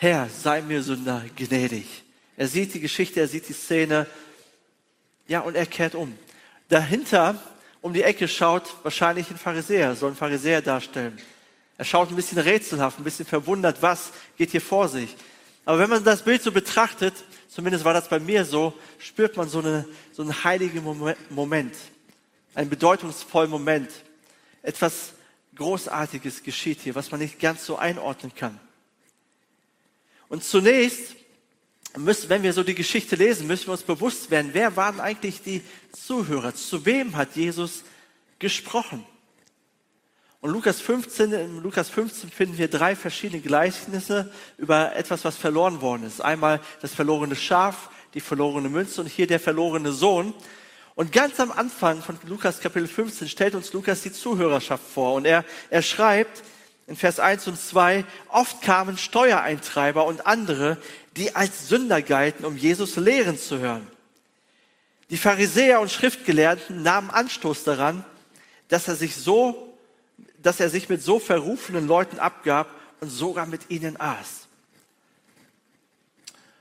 Herr, 0.00 0.28
sei 0.28 0.62
mir 0.62 0.80
Sünder 0.80 1.24
gnädig. 1.34 2.04
Er 2.36 2.46
sieht 2.46 2.72
die 2.72 2.78
Geschichte, 2.78 3.18
er 3.18 3.26
sieht 3.26 3.48
die 3.48 3.52
Szene, 3.52 4.06
ja, 5.26 5.40
und 5.40 5.56
er 5.56 5.66
kehrt 5.66 5.96
um. 5.96 6.16
Dahinter, 6.68 7.34
um 7.80 7.92
die 7.92 8.04
Ecke, 8.04 8.28
schaut 8.28 8.76
wahrscheinlich 8.84 9.28
ein 9.28 9.38
Pharisäer, 9.38 9.96
soll 9.96 10.12
ein 10.12 10.16
Pharisäer 10.16 10.62
darstellen. 10.62 11.20
Er 11.78 11.84
schaut 11.84 12.10
ein 12.10 12.14
bisschen 12.14 12.38
rätselhaft, 12.38 13.00
ein 13.00 13.02
bisschen 13.02 13.26
verwundert, 13.26 13.82
was 13.82 14.12
geht 14.36 14.52
hier 14.52 14.60
vor 14.60 14.88
sich. 14.88 15.16
Aber 15.64 15.80
wenn 15.80 15.90
man 15.90 16.04
das 16.04 16.22
Bild 16.22 16.44
so 16.44 16.52
betrachtet, 16.52 17.14
zumindest 17.48 17.84
war 17.84 17.92
das 17.92 18.08
bei 18.08 18.20
mir 18.20 18.44
so, 18.44 18.74
spürt 19.00 19.36
man 19.36 19.48
so, 19.48 19.58
eine, 19.58 19.84
so 20.12 20.22
einen 20.22 20.44
heiligen 20.44 20.84
Moment, 21.30 21.74
einen 22.54 22.70
bedeutungsvollen 22.70 23.50
Moment. 23.50 23.90
Etwas 24.62 25.14
Großartiges 25.56 26.44
geschieht 26.44 26.82
hier, 26.82 26.94
was 26.94 27.10
man 27.10 27.18
nicht 27.18 27.40
ganz 27.40 27.66
so 27.66 27.76
einordnen 27.78 28.32
kann. 28.32 28.60
Und 30.28 30.44
zunächst, 30.44 31.16
müssen, 31.96 32.28
wenn 32.28 32.42
wir 32.42 32.52
so 32.52 32.62
die 32.62 32.74
Geschichte 32.74 33.16
lesen, 33.16 33.46
müssen 33.46 33.66
wir 33.66 33.72
uns 33.72 33.82
bewusst 33.82 34.30
werden, 34.30 34.50
wer 34.52 34.76
waren 34.76 35.00
eigentlich 35.00 35.42
die 35.42 35.62
Zuhörer? 35.92 36.54
Zu 36.54 36.84
wem 36.84 37.16
hat 37.16 37.36
Jesus 37.36 37.84
gesprochen? 38.38 39.04
Und 40.40 40.52
Lukas 40.52 40.80
15, 40.80 41.32
in 41.32 41.62
Lukas 41.62 41.88
15 41.88 42.30
finden 42.30 42.58
wir 42.58 42.68
drei 42.68 42.94
verschiedene 42.94 43.42
Gleichnisse 43.42 44.30
über 44.56 44.94
etwas, 44.94 45.24
was 45.24 45.36
verloren 45.36 45.80
worden 45.80 46.04
ist. 46.04 46.20
Einmal 46.20 46.60
das 46.80 46.94
verlorene 46.94 47.34
Schaf, 47.34 47.90
die 48.14 48.20
verlorene 48.20 48.68
Münze 48.68 49.00
und 49.00 49.08
hier 49.08 49.26
der 49.26 49.40
verlorene 49.40 49.90
Sohn. 49.90 50.34
Und 50.94 51.10
ganz 51.12 51.40
am 51.40 51.50
Anfang 51.50 52.02
von 52.02 52.18
Lukas 52.26 52.60
Kapitel 52.60 52.86
15 52.86 53.28
stellt 53.28 53.54
uns 53.56 53.72
Lukas 53.72 54.02
die 54.02 54.12
Zuhörerschaft 54.12 54.84
vor. 54.84 55.14
Und 55.14 55.24
er, 55.24 55.44
er 55.70 55.82
schreibt 55.82 56.44
in 56.88 56.96
Vers 56.96 57.20
1 57.20 57.46
und 57.46 57.60
2, 57.60 58.04
oft 58.28 58.60
kamen 58.62 58.98
Steuereintreiber 58.98 60.04
und 60.06 60.26
andere, 60.26 60.78
die 61.16 61.36
als 61.36 61.68
Sünder 61.68 62.02
galten, 62.02 62.44
um 62.44 62.56
Jesus 62.56 62.96
lehren 62.96 63.38
zu 63.38 63.58
hören. 63.58 63.86
Die 65.10 65.16
Pharisäer 65.16 65.80
und 65.80 65.92
Schriftgelehrten 65.92 66.82
nahmen 66.82 67.10
Anstoß 67.10 67.62
daran, 67.62 68.04
dass 68.68 68.88
er 68.88 68.96
sich 68.96 69.14
so 69.14 69.68
dass 70.42 70.60
er 70.60 70.70
sich 70.70 70.88
mit 70.88 71.02
so 71.02 71.18
verrufenen 71.18 71.86
Leuten 71.86 72.18
abgab 72.18 72.68
und 73.00 73.10
sogar 73.10 73.46
mit 73.46 73.70
ihnen 73.70 74.00
aß. 74.00 74.46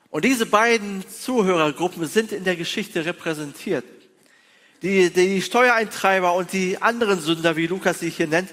Und 0.09 0.25
diese 0.25 0.45
beiden 0.45 1.03
Zuhörergruppen 1.07 2.07
sind 2.07 2.31
in 2.31 2.43
der 2.43 2.55
Geschichte 2.55 3.05
repräsentiert. 3.05 3.85
Die, 4.81 5.09
die 5.09 5.41
Steuereintreiber 5.41 6.33
und 6.33 6.53
die 6.53 6.81
anderen 6.81 7.19
Sünder, 7.19 7.55
wie 7.55 7.67
Lukas 7.67 7.99
sie 7.99 8.09
hier 8.09 8.27
nennt, 8.27 8.49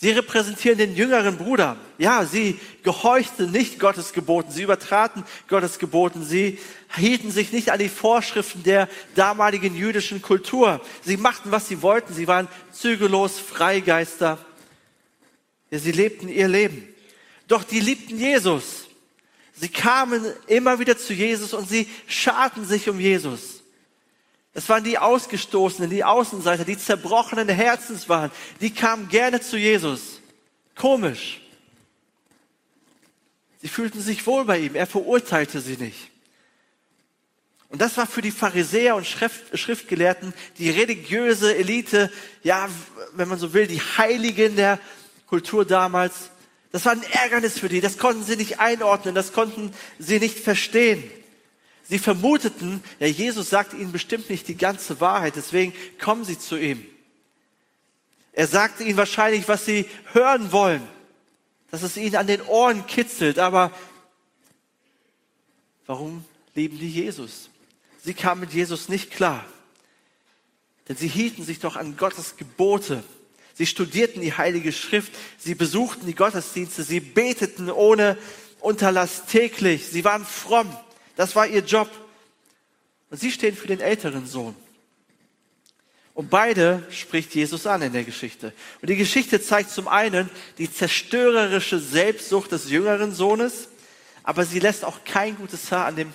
sie 0.00 0.10
repräsentieren 0.10 0.78
den 0.78 0.94
jüngeren 0.94 1.36
Bruder. 1.38 1.76
Ja, 1.98 2.24
sie 2.24 2.58
gehorchten 2.84 3.50
nicht 3.50 3.80
Gottes 3.80 4.12
Geboten, 4.12 4.52
sie 4.52 4.62
übertraten 4.62 5.24
Gottes 5.48 5.78
Geboten, 5.78 6.24
sie 6.24 6.58
hielten 6.96 7.32
sich 7.32 7.52
nicht 7.52 7.72
an 7.72 7.80
die 7.80 7.88
Vorschriften 7.88 8.62
der 8.62 8.88
damaligen 9.16 9.74
jüdischen 9.74 10.22
Kultur. 10.22 10.80
Sie 11.02 11.16
machten, 11.16 11.50
was 11.50 11.66
sie 11.66 11.82
wollten, 11.82 12.14
sie 12.14 12.28
waren 12.28 12.48
zügellos, 12.72 13.38
Freigeister. 13.40 14.38
Ja, 15.70 15.78
sie 15.78 15.92
lebten 15.92 16.28
ihr 16.28 16.48
Leben. 16.48 16.86
Doch 17.48 17.64
die 17.64 17.80
liebten 17.80 18.18
Jesus. 18.18 18.84
Sie 19.54 19.68
kamen 19.68 20.24
immer 20.46 20.78
wieder 20.78 20.96
zu 20.96 21.12
Jesus 21.12 21.52
und 21.52 21.68
sie 21.68 21.88
scharten 22.06 22.64
sich 22.64 22.88
um 22.88 23.00
Jesus. 23.00 23.57
Es 24.58 24.68
waren 24.68 24.82
die 24.82 24.98
Ausgestoßenen, 24.98 25.88
die 25.88 26.02
Außenseiter, 26.02 26.64
die 26.64 26.76
zerbrochenen 26.76 27.48
Herzens 27.48 28.08
waren. 28.08 28.32
Die 28.60 28.74
kamen 28.74 29.08
gerne 29.08 29.40
zu 29.40 29.56
Jesus. 29.56 30.20
Komisch. 30.74 31.40
Sie 33.62 33.68
fühlten 33.68 34.00
sich 34.00 34.26
wohl 34.26 34.44
bei 34.44 34.58
ihm. 34.58 34.74
Er 34.74 34.88
verurteilte 34.88 35.60
sie 35.60 35.76
nicht. 35.76 36.10
Und 37.68 37.80
das 37.80 37.96
war 37.98 38.08
für 38.08 38.20
die 38.20 38.32
Pharisäer 38.32 38.96
und 38.96 39.06
Schriftgelehrten 39.06 40.34
die 40.58 40.70
religiöse 40.70 41.54
Elite, 41.54 42.10
ja, 42.42 42.68
wenn 43.12 43.28
man 43.28 43.38
so 43.38 43.54
will, 43.54 43.68
die 43.68 43.80
Heiligen 43.80 44.56
der 44.56 44.80
Kultur 45.28 45.66
damals. 45.66 46.30
Das 46.72 46.84
war 46.84 46.90
ein 46.90 47.04
Ärgernis 47.12 47.60
für 47.60 47.68
die. 47.68 47.80
Das 47.80 47.96
konnten 47.96 48.24
sie 48.24 48.34
nicht 48.34 48.58
einordnen. 48.58 49.14
Das 49.14 49.32
konnten 49.32 49.72
sie 50.00 50.18
nicht 50.18 50.40
verstehen. 50.40 51.08
Sie 51.88 51.98
vermuteten, 51.98 52.82
ja, 53.00 53.06
Jesus 53.06 53.48
sagt 53.48 53.72
ihnen 53.72 53.92
bestimmt 53.92 54.28
nicht 54.28 54.46
die 54.46 54.56
ganze 54.56 55.00
Wahrheit. 55.00 55.36
Deswegen 55.36 55.72
kommen 55.98 56.24
sie 56.24 56.38
zu 56.38 56.56
ihm. 56.56 56.84
Er 58.32 58.46
sagte 58.46 58.84
ihnen 58.84 58.98
wahrscheinlich, 58.98 59.48
was 59.48 59.64
sie 59.64 59.86
hören 60.12 60.52
wollen. 60.52 60.86
Dass 61.70 61.82
es 61.82 61.96
ihnen 61.96 62.16
an 62.16 62.26
den 62.26 62.42
Ohren 62.42 62.86
kitzelt. 62.86 63.38
Aber 63.38 63.72
warum 65.86 66.24
lieben 66.54 66.78
die 66.78 66.90
Jesus? 66.90 67.48
Sie 68.04 68.14
kamen 68.14 68.42
mit 68.42 68.52
Jesus 68.52 68.90
nicht 68.90 69.10
klar. 69.10 69.44
Denn 70.88 70.96
sie 70.96 71.08
hielten 71.08 71.42
sich 71.42 71.58
doch 71.58 71.76
an 71.76 71.96
Gottes 71.96 72.36
Gebote. 72.36 73.02
Sie 73.54 73.66
studierten 73.66 74.20
die 74.20 74.34
Heilige 74.34 74.72
Schrift, 74.72 75.12
sie 75.36 75.54
besuchten 75.54 76.06
die 76.06 76.14
Gottesdienste, 76.14 76.84
sie 76.84 77.00
beteten 77.00 77.70
ohne 77.70 78.16
Unterlass 78.60 79.26
täglich, 79.26 79.86
sie 79.86 80.04
waren 80.04 80.24
fromm. 80.24 80.68
Das 81.18 81.34
war 81.34 81.48
ihr 81.48 81.62
Job. 81.62 81.90
Und 83.10 83.18
sie 83.18 83.32
stehen 83.32 83.56
für 83.56 83.66
den 83.66 83.80
älteren 83.80 84.24
Sohn. 84.24 84.54
Und 86.14 86.30
beide 86.30 86.86
spricht 86.90 87.34
Jesus 87.34 87.66
an 87.66 87.82
in 87.82 87.92
der 87.92 88.04
Geschichte. 88.04 88.52
Und 88.80 88.88
die 88.88 88.94
Geschichte 88.94 89.42
zeigt 89.42 89.70
zum 89.70 89.88
einen 89.88 90.30
die 90.58 90.72
zerstörerische 90.72 91.80
Selbstsucht 91.80 92.52
des 92.52 92.70
jüngeren 92.70 93.12
Sohnes, 93.12 93.68
aber 94.22 94.44
sie 94.44 94.60
lässt 94.60 94.84
auch 94.84 95.00
kein 95.04 95.34
gutes 95.34 95.72
Haar 95.72 95.86
an 95.86 95.96
dem 95.96 96.12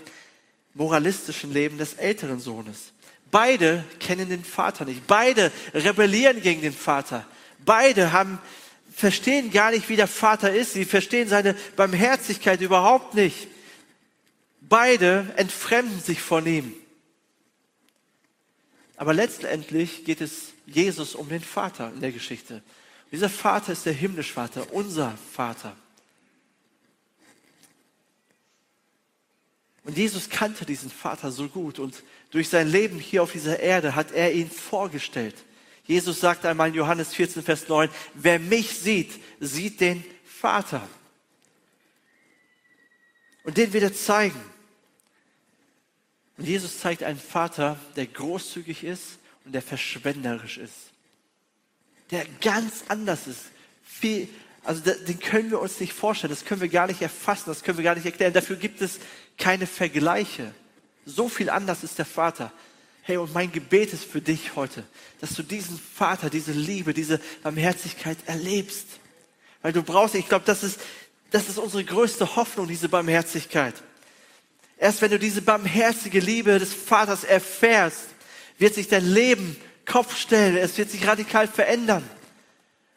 moralistischen 0.74 1.52
Leben 1.52 1.78
des 1.78 1.96
älteren 1.96 2.40
Sohnes. 2.40 2.94
Beide 3.30 3.84
kennen 4.00 4.30
den 4.30 4.46
Vater 4.46 4.86
nicht. 4.86 5.06
Beide 5.06 5.52
rebellieren 5.74 6.42
gegen 6.42 6.62
den 6.62 6.74
Vater. 6.74 7.26
Beide 7.66 8.14
haben, 8.14 8.40
verstehen 8.96 9.52
gar 9.52 9.72
nicht, 9.72 9.90
wie 9.90 9.98
der 9.98 10.08
Vater 10.08 10.54
ist. 10.54 10.72
Sie 10.74 10.86
verstehen 10.86 11.28
seine 11.28 11.56
Barmherzigkeit 11.76 12.62
überhaupt 12.62 13.16
nicht. 13.16 13.50
Beide 14.70 15.34
entfremden 15.36 16.00
sich 16.00 16.22
von 16.22 16.46
ihm. 16.46 16.74
Aber 18.96 19.14
letztendlich 19.14 20.06
geht 20.06 20.22
es 20.22 20.54
Jesus 20.66 21.16
um 21.16 21.28
den 21.28 21.42
Vater 21.42 21.92
in 21.94 22.00
der 22.00 22.12
Geschichte. 22.12 22.64
dieser 23.12 23.30
Vater 23.30 23.74
ist 23.74 23.86
der 23.86 23.94
himmlische 23.94 24.34
Vater, 24.34 24.72
unser 24.72 25.18
Vater. 25.34 25.76
Und 29.84 29.98
Jesus 29.98 30.30
kannte 30.30 30.66
diesen 30.66 30.90
Vater 30.90 31.30
so 31.32 31.50
gut 31.50 31.78
und 31.80 32.04
durch 32.32 32.48
sein 32.48 32.70
Leben 32.70 33.00
hier 33.00 33.22
auf 33.22 33.34
dieser 33.34 33.60
Erde 33.60 33.96
hat 33.96 34.12
er 34.14 34.32
ihn 34.32 34.50
vorgestellt. 34.50 35.36
Jesus 35.86 36.22
sagt 36.22 36.46
einmal 36.46 36.70
in 36.70 36.76
Johannes 36.76 37.14
14, 37.14 37.44
Vers 37.44 37.68
9, 37.68 37.90
wer 38.14 38.40
mich 38.40 38.70
sieht, 38.70 39.12
sieht 39.42 39.82
den 39.82 40.06
Vater. 40.24 40.88
Und 43.44 43.58
den 43.58 43.74
wird 43.74 43.84
er 43.84 43.94
zeigen. 43.94 44.53
Und 46.38 46.46
Jesus 46.46 46.80
zeigt 46.80 47.04
einen 47.04 47.20
Vater, 47.20 47.78
der 47.96 48.08
großzügig 48.08 48.84
ist 48.84 49.20
und 49.46 49.54
der 49.54 49.62
verschwenderisch 49.62 50.58
ist. 50.58 50.92
Der 52.12 52.26
ganz 52.42 52.84
anders 52.88 53.28
ist. 53.28 53.42
Viel, 53.84 54.28
also 54.64 54.82
den 54.82 55.20
können 55.20 55.52
wir 55.52 55.60
uns 55.60 55.80
nicht 55.80 55.94
vorstellen, 55.94 56.32
das 56.32 56.46
können 56.46 56.62
wir 56.62 56.70
gar 56.70 56.88
nicht 56.88 57.02
erfassen, 57.02 57.46
das 57.48 57.64
können 57.64 57.78
wir 57.78 57.84
gar 57.84 57.96
nicht 57.96 58.06
erklären. 58.06 58.34
Dafür 58.34 58.56
gibt 58.56 58.82
es 58.82 59.00
keine 59.38 59.68
Vergleiche. 59.68 60.54
So 61.06 61.30
viel 61.30 61.50
anders 61.50 61.84
ist 61.84 61.98
der 61.98 62.06
Vater. 62.06 62.52
Hey, 63.02 63.18
und 63.18 63.34
mein 63.34 63.52
Gebet 63.52 63.92
ist 63.92 64.06
für 64.06 64.22
dich 64.22 64.56
heute, 64.56 64.86
dass 65.20 65.34
du 65.34 65.44
diesen 65.44 65.78
Vater, 65.78 66.30
diese 66.30 66.54
Liebe, 66.54 66.94
diese 66.94 67.20
Barmherzigkeit 67.44 68.18
erlebst. 68.26 68.88
Weil 69.62 69.74
du 69.74 69.84
brauchst, 69.84 70.16
ich 70.16 70.30
glaube, 70.30 70.46
das 70.46 70.64
ist, 70.64 70.80
das 71.30 71.50
ist 71.50 71.58
unsere 71.58 71.84
größte 71.84 72.38
Hoffnung, 72.38 72.68
diese 72.68 72.88
Barmherzigkeit. 72.88 73.76
Erst 74.84 75.02
wenn 75.02 75.12
du 75.12 75.18
diese 75.18 75.42
barmherzige 75.42 76.20
Liebe 76.20 76.60
des 76.60 76.74
Vaters 76.74 77.24
erfährst, 77.24 78.08
wird 78.58 78.74
sich 78.74 78.90
dein 78.90 79.06
Leben 79.06 79.56
Kopf 79.86 80.18
stellen, 80.18 80.58
es 80.58 80.78
wird 80.78 80.92
sich 80.92 81.08
radikal 81.08 81.48
verändern. 81.48 82.04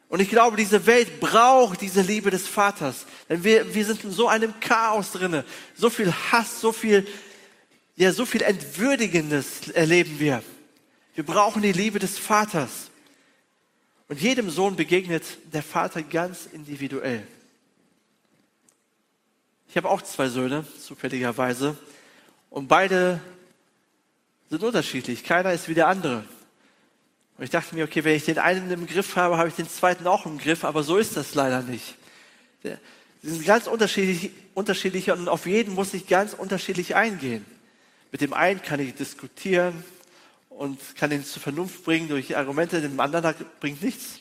Und 0.09 0.19
ich 0.19 0.29
glaube, 0.29 0.57
diese 0.57 0.85
Welt 0.87 1.21
braucht 1.21 1.81
diese 1.81 2.01
Liebe 2.01 2.33
des 2.33 2.49
Vaters. 2.49 3.07
Denn 3.29 3.45
wir, 3.45 3.73
wir 3.73 3.85
sind 3.85 4.03
in 4.03 4.11
so 4.11 4.27
einem 4.27 4.59
Chaos 4.59 5.13
drinne. 5.13 5.45
So 5.77 5.89
viel 5.89 6.13
Hass, 6.13 6.61
so 6.61 6.73
viel, 6.73 7.07
ja, 7.95 8.13
so 8.13 8.27
viel 8.27 8.43
Entwürdigendes 8.43 9.69
erleben 9.73 10.19
wir. 10.19 10.43
Wir 11.15 11.25
brauchen 11.25 11.63
die 11.63 11.71
Liebe 11.71 12.01
des 12.01 12.19
Vaters. 12.19 12.91
Und 14.09 14.21
jedem 14.21 14.51
Sohn 14.51 14.75
begegnet 14.75 15.23
der 15.53 15.63
Vater 15.63 16.03
ganz 16.03 16.49
individuell. 16.53 17.25
Ich 19.77 19.85
habe 19.85 19.91
auch 19.91 20.01
zwei 20.01 20.31
Söhne, 20.31 20.65
zufälligerweise. 20.81 21.77
Und 22.49 22.67
beide 22.67 23.21
sind 24.49 24.63
unterschiedlich. 24.63 25.23
Keiner 25.23 25.53
ist 25.53 25.69
wie 25.69 25.75
der 25.75 25.89
andere. 25.89 26.25
Und 27.37 27.45
ich 27.45 27.51
dachte 27.51 27.75
mir, 27.75 27.85
okay, 27.85 28.03
wenn 28.03 28.17
ich 28.17 28.25
den 28.25 28.39
einen 28.39 28.71
im 28.71 28.87
Griff 28.87 29.17
habe, 29.17 29.37
habe 29.37 29.51
ich 29.51 29.55
den 29.55 29.69
zweiten 29.69 30.07
auch 30.07 30.25
im 30.25 30.39
Griff, 30.39 30.65
aber 30.65 30.83
so 30.83 30.97
ist 30.97 31.19
das 31.19 31.35
leider 31.35 31.61
nicht. 31.61 31.95
Sie 32.63 32.79
sind 33.23 33.45
ganz 33.45 33.67
unterschiedlich, 33.67 34.31
unterschiedlich 34.55 35.11
und 35.11 35.29
auf 35.29 35.45
jeden 35.45 35.75
muss 35.75 35.93
ich 35.93 36.07
ganz 36.07 36.33
unterschiedlich 36.33 36.97
eingehen. 36.97 37.45
Mit 38.13 38.23
dem 38.23 38.33
einen 38.33 38.63
kann 38.63 38.81
ich 38.81 38.95
diskutieren 38.95 39.85
und 40.49 40.81
kann 40.97 41.13
ihn 41.13 41.23
zur 41.23 41.43
Vernunft 41.43 41.85
bringen 41.85 42.09
durch 42.09 42.35
Argumente, 42.35 42.81
dem 42.81 42.99
anderen 42.99 43.35
bringt 43.61 43.83
nichts. 43.83 44.21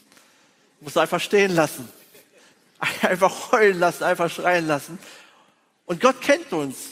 Ich 0.80 0.82
muss 0.82 0.98
einfach 0.98 1.22
stehen 1.22 1.56
lassen. 1.56 1.88
Einfach 3.04 3.54
heulen 3.54 3.80
lassen, 3.80 4.04
einfach 4.04 4.30
schreien 4.30 4.68
lassen. 4.68 5.00
Und 5.86 6.01
Gott 6.01 6.22
kennt 6.22 6.51
uns. 6.51 6.92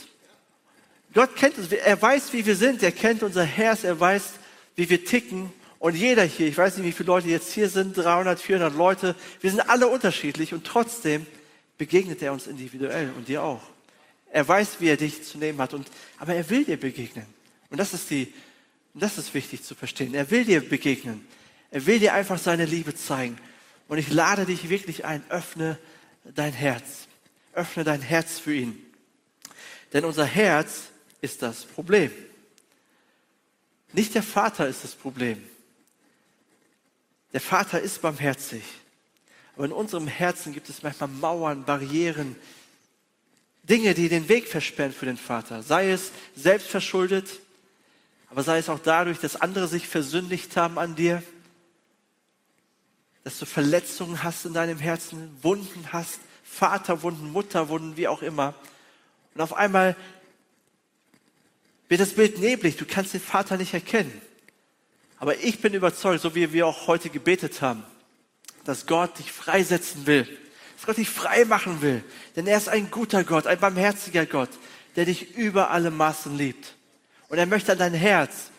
Gott 1.12 1.36
kennt 1.36 1.58
uns. 1.58 1.70
Er 1.72 2.00
weiß, 2.00 2.32
wie 2.32 2.44
wir 2.44 2.56
sind. 2.56 2.82
Er 2.82 2.92
kennt 2.92 3.22
unser 3.22 3.44
Herz. 3.44 3.84
Er 3.84 3.98
weiß, 3.98 4.32
wie 4.76 4.88
wir 4.88 5.04
ticken. 5.04 5.52
Und 5.78 5.96
jeder 5.96 6.24
hier, 6.24 6.46
ich 6.46 6.56
weiß 6.56 6.78
nicht, 6.78 6.86
wie 6.86 6.92
viele 6.92 7.08
Leute 7.08 7.28
jetzt 7.28 7.52
hier 7.52 7.68
sind, 7.68 7.96
300, 7.96 8.40
400 8.40 8.74
Leute, 8.74 9.14
wir 9.42 9.50
sind 9.50 9.60
alle 9.68 9.86
unterschiedlich 9.86 10.54
und 10.54 10.66
trotzdem 10.66 11.26
begegnet 11.76 12.22
er 12.22 12.32
uns 12.32 12.46
individuell 12.46 13.10
und 13.16 13.28
dir 13.28 13.42
auch. 13.42 13.60
Er 14.30 14.48
weiß, 14.48 14.80
wie 14.80 14.88
er 14.88 14.96
dich 14.96 15.24
zu 15.24 15.36
nehmen 15.36 15.60
hat, 15.60 15.74
und, 15.74 15.86
aber 16.18 16.34
er 16.34 16.48
will 16.48 16.64
dir 16.64 16.78
begegnen. 16.78 17.26
Und 17.68 17.78
das 17.78 17.92
ist 17.92 18.08
die, 18.08 18.32
das 18.94 19.18
ist 19.18 19.34
wichtig 19.34 19.62
zu 19.62 19.74
verstehen. 19.74 20.14
Er 20.14 20.30
will 20.30 20.44
dir 20.44 20.66
begegnen. 20.66 21.26
Er 21.70 21.84
will 21.84 21.98
dir 21.98 22.14
einfach 22.14 22.38
seine 22.38 22.64
Liebe 22.64 22.94
zeigen. 22.94 23.36
Und 23.86 23.98
ich 23.98 24.10
lade 24.10 24.46
dich 24.46 24.70
wirklich 24.70 25.04
ein, 25.04 25.22
öffne 25.28 25.78
dein 26.34 26.52
Herz. 26.52 27.08
Öffne 27.54 27.84
dein 27.84 28.02
Herz 28.02 28.38
für 28.38 28.54
ihn. 28.54 28.84
Denn 29.92 30.04
unser 30.04 30.24
Herz 30.24 30.84
ist 31.20 31.42
das 31.42 31.64
Problem. 31.64 32.10
Nicht 33.92 34.14
der 34.14 34.22
Vater 34.22 34.66
ist 34.66 34.84
das 34.84 34.94
Problem. 34.94 35.42
Der 37.32 37.40
Vater 37.40 37.80
ist 37.80 38.02
barmherzig. 38.02 38.64
Aber 39.56 39.66
in 39.66 39.72
unserem 39.72 40.08
Herzen 40.08 40.52
gibt 40.52 40.68
es 40.68 40.82
manchmal 40.82 41.08
Mauern, 41.08 41.64
Barrieren, 41.64 42.36
Dinge, 43.62 43.94
die 43.94 44.08
den 44.08 44.28
Weg 44.28 44.48
versperren 44.48 44.92
für 44.92 45.06
den 45.06 45.16
Vater. 45.16 45.62
Sei 45.62 45.90
es 45.90 46.12
selbst 46.34 46.68
verschuldet, 46.68 47.40
aber 48.30 48.42
sei 48.42 48.58
es 48.58 48.68
auch 48.68 48.80
dadurch, 48.80 49.20
dass 49.20 49.36
andere 49.36 49.68
sich 49.68 49.86
versündigt 49.88 50.56
haben 50.56 50.78
an 50.78 50.96
dir, 50.96 51.22
dass 53.22 53.38
du 53.38 53.46
Verletzungen 53.46 54.22
hast 54.22 54.44
in 54.44 54.52
deinem 54.52 54.78
Herzen, 54.78 55.36
Wunden 55.42 55.92
hast, 55.92 56.20
Vaterwunden, 56.44 57.32
Mutterwunden, 57.32 57.96
wie 57.96 58.06
auch 58.06 58.22
immer. 58.22 58.54
Und 59.34 59.40
auf 59.40 59.54
einmal 59.54 59.96
wird 61.88 62.00
das 62.00 62.14
Bild 62.14 62.38
neblig, 62.38 62.76
du 62.76 62.84
kannst 62.86 63.14
den 63.14 63.20
Vater 63.20 63.56
nicht 63.56 63.74
erkennen. 63.74 64.20
Aber 65.18 65.36
ich 65.38 65.60
bin 65.60 65.74
überzeugt, 65.74 66.22
so 66.22 66.34
wie 66.34 66.52
wir 66.52 66.66
auch 66.66 66.86
heute 66.86 67.10
gebetet 67.10 67.62
haben, 67.62 67.84
dass 68.64 68.86
Gott 68.86 69.18
dich 69.18 69.32
freisetzen 69.32 70.06
will, 70.06 70.24
dass 70.76 70.86
Gott 70.86 70.96
dich 70.96 71.10
frei 71.10 71.44
machen 71.44 71.82
will. 71.82 72.02
Denn 72.36 72.46
er 72.46 72.56
ist 72.56 72.68
ein 72.68 72.90
guter 72.90 73.24
Gott, 73.24 73.46
ein 73.46 73.58
barmherziger 73.58 74.26
Gott, 74.26 74.50
der 74.96 75.04
dich 75.04 75.36
über 75.36 75.70
alle 75.70 75.90
Maßen 75.90 76.36
liebt. 76.36 76.74
Und 77.28 77.38
er 77.38 77.46
möchte 77.46 77.72
an 77.72 77.78
dein 77.78 77.94
Herz. 77.94 78.50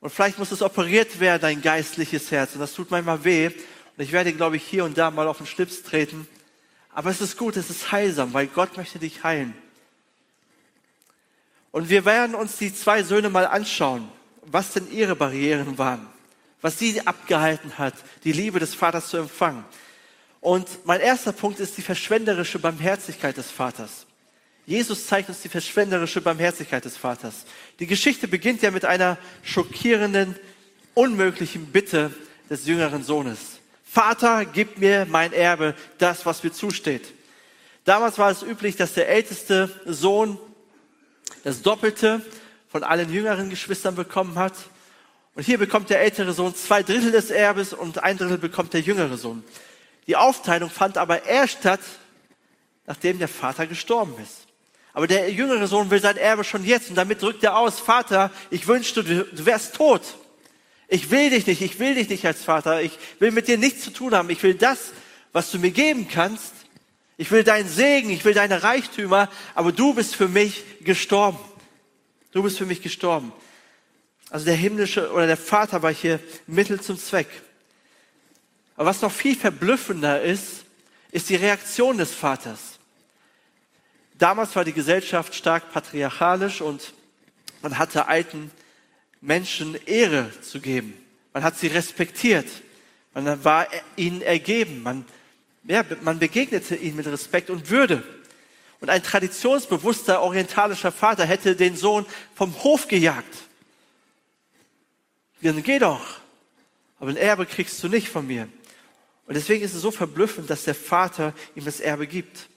Und 0.00 0.10
vielleicht 0.10 0.38
muss 0.38 0.50
es 0.50 0.62
operiert 0.62 1.20
werden, 1.20 1.42
dein 1.42 1.62
geistliches 1.62 2.30
Herz. 2.30 2.54
Und 2.54 2.60
das 2.60 2.74
tut 2.74 2.90
manchmal 2.90 3.24
weh. 3.24 3.46
Und 3.46 4.04
ich 4.04 4.12
werde, 4.12 4.32
glaube 4.32 4.56
ich, 4.56 4.64
hier 4.64 4.84
und 4.84 4.98
da 4.98 5.10
mal 5.10 5.28
auf 5.28 5.38
den 5.38 5.46
Schlips 5.46 5.82
treten. 5.82 6.26
Aber 6.92 7.10
es 7.10 7.20
ist 7.20 7.36
gut, 7.36 7.56
es 7.56 7.70
ist 7.70 7.90
heilsam, 7.90 8.32
weil 8.32 8.46
Gott 8.46 8.76
möchte 8.76 8.98
dich 8.98 9.24
heilen. 9.24 9.54
Und 11.70 11.88
wir 11.88 12.04
werden 12.04 12.34
uns 12.34 12.58
die 12.58 12.74
zwei 12.74 13.02
Söhne 13.02 13.30
mal 13.30 13.46
anschauen, 13.46 14.08
was 14.42 14.72
denn 14.72 14.90
ihre 14.92 15.16
Barrieren 15.16 15.78
waren, 15.78 16.06
was 16.60 16.78
sie 16.78 17.00
abgehalten 17.06 17.78
hat, 17.78 17.94
die 18.24 18.32
Liebe 18.32 18.58
des 18.58 18.74
Vaters 18.74 19.08
zu 19.08 19.16
empfangen. 19.16 19.64
Und 20.40 20.68
mein 20.84 21.00
erster 21.00 21.32
Punkt 21.32 21.60
ist 21.60 21.78
die 21.78 21.82
verschwenderische 21.82 22.58
Barmherzigkeit 22.58 23.36
des 23.36 23.50
Vaters. 23.50 24.06
Jesus 24.66 25.06
zeigt 25.06 25.28
uns 25.28 25.40
die 25.40 25.48
verschwenderische 25.48 26.20
Barmherzigkeit 26.20 26.84
des 26.84 26.96
Vaters. 26.96 27.46
Die 27.78 27.86
Geschichte 27.86 28.28
beginnt 28.28 28.62
ja 28.62 28.70
mit 28.70 28.84
einer 28.84 29.18
schockierenden, 29.42 30.36
unmöglichen 30.94 31.66
Bitte 31.66 32.12
des 32.50 32.66
jüngeren 32.66 33.02
Sohnes. 33.02 33.61
Vater, 33.92 34.46
gib 34.46 34.78
mir 34.78 35.04
mein 35.04 35.34
Erbe, 35.34 35.74
das, 35.98 36.24
was 36.24 36.42
mir 36.42 36.50
zusteht. 36.50 37.12
Damals 37.84 38.16
war 38.16 38.30
es 38.30 38.42
üblich, 38.42 38.74
dass 38.76 38.94
der 38.94 39.06
älteste 39.10 39.68
Sohn 39.84 40.38
das 41.44 41.60
Doppelte 41.60 42.22
von 42.70 42.84
allen 42.84 43.12
jüngeren 43.12 43.50
Geschwistern 43.50 43.94
bekommen 43.94 44.36
hat. 44.36 44.54
Und 45.34 45.42
hier 45.42 45.58
bekommt 45.58 45.90
der 45.90 46.00
ältere 46.00 46.32
Sohn 46.32 46.54
zwei 46.54 46.82
Drittel 46.82 47.10
des 47.12 47.30
Erbes 47.30 47.74
und 47.74 48.02
ein 48.02 48.16
Drittel 48.16 48.38
bekommt 48.38 48.72
der 48.72 48.80
jüngere 48.80 49.18
Sohn. 49.18 49.44
Die 50.06 50.16
Aufteilung 50.16 50.70
fand 50.70 50.96
aber 50.96 51.26
erst 51.26 51.58
statt, 51.58 51.80
nachdem 52.86 53.18
der 53.18 53.28
Vater 53.28 53.66
gestorben 53.66 54.14
ist. 54.22 54.46
Aber 54.94 55.06
der 55.06 55.30
jüngere 55.30 55.66
Sohn 55.66 55.90
will 55.90 56.00
sein 56.00 56.16
Erbe 56.16 56.44
schon 56.44 56.64
jetzt 56.64 56.88
und 56.88 56.96
damit 56.96 57.20
drückt 57.20 57.44
er 57.44 57.58
aus, 57.58 57.78
Vater, 57.78 58.30
ich 58.48 58.66
wünschte, 58.66 59.04
du 59.04 59.44
wärst 59.44 59.74
tot. 59.74 60.00
Ich 60.92 61.10
will 61.10 61.30
dich 61.30 61.46
nicht, 61.46 61.62
ich 61.62 61.78
will 61.78 61.94
dich 61.94 62.10
nicht 62.10 62.26
als 62.26 62.44
Vater, 62.44 62.82
ich 62.82 62.98
will 63.18 63.30
mit 63.30 63.48
dir 63.48 63.56
nichts 63.56 63.82
zu 63.82 63.94
tun 63.94 64.14
haben, 64.14 64.28
ich 64.28 64.42
will 64.42 64.52
das, 64.52 64.92
was 65.32 65.50
du 65.50 65.58
mir 65.58 65.70
geben 65.70 66.06
kannst. 66.06 66.52
Ich 67.16 67.30
will 67.30 67.44
deinen 67.44 67.66
Segen, 67.66 68.10
ich 68.10 68.26
will 68.26 68.34
deine 68.34 68.62
Reichtümer, 68.62 69.30
aber 69.54 69.72
du 69.72 69.94
bist 69.94 70.14
für 70.14 70.28
mich 70.28 70.62
gestorben. 70.82 71.38
Du 72.32 72.42
bist 72.42 72.58
für 72.58 72.66
mich 72.66 72.82
gestorben. 72.82 73.32
Also 74.28 74.44
der 74.44 74.54
himmlische 74.54 75.10
oder 75.12 75.26
der 75.26 75.38
Vater 75.38 75.82
war 75.82 75.94
hier 75.94 76.20
Mittel 76.46 76.78
zum 76.78 76.98
Zweck. 76.98 77.28
Aber 78.76 78.90
was 78.90 79.00
noch 79.00 79.12
viel 79.12 79.34
verblüffender 79.34 80.20
ist, 80.20 80.66
ist 81.10 81.30
die 81.30 81.36
Reaktion 81.36 81.96
des 81.96 82.12
Vaters. 82.12 82.78
Damals 84.18 84.54
war 84.56 84.66
die 84.66 84.74
Gesellschaft 84.74 85.34
stark 85.34 85.72
patriarchalisch 85.72 86.60
und 86.60 86.92
man 87.62 87.78
hatte 87.78 88.08
alten 88.08 88.50
Menschen 89.22 89.78
Ehre 89.86 90.30
zu 90.42 90.60
geben. 90.60 90.92
Man 91.32 91.44
hat 91.44 91.58
sie 91.58 91.68
respektiert. 91.68 92.46
Man 93.14 93.44
war 93.44 93.66
ihnen 93.96 94.20
ergeben. 94.20 94.82
Man, 94.82 95.06
ja, 95.64 95.84
man 96.02 96.18
begegnete 96.18 96.76
ihnen 96.76 96.96
mit 96.96 97.06
Respekt 97.06 97.48
und 97.48 97.70
Würde. 97.70 98.02
Und 98.80 98.90
ein 98.90 99.02
traditionsbewusster 99.02 100.20
orientalischer 100.20 100.90
Vater 100.90 101.24
hätte 101.24 101.54
den 101.54 101.76
Sohn 101.76 102.04
vom 102.34 102.52
Hof 102.64 102.88
gejagt. 102.88 103.34
Dann 105.40 105.62
geh 105.62 105.78
doch. 105.78 106.18
Aber 106.98 107.10
ein 107.10 107.16
Erbe 107.16 107.46
kriegst 107.46 107.82
du 107.82 107.88
nicht 107.88 108.08
von 108.08 108.26
mir. 108.26 108.48
Und 109.26 109.34
deswegen 109.34 109.64
ist 109.64 109.74
es 109.74 109.82
so 109.82 109.92
verblüffend, 109.92 110.50
dass 110.50 110.64
der 110.64 110.74
Vater 110.74 111.32
ihm 111.54 111.64
das 111.64 111.80
Erbe 111.80 112.08
gibt. 112.08 112.48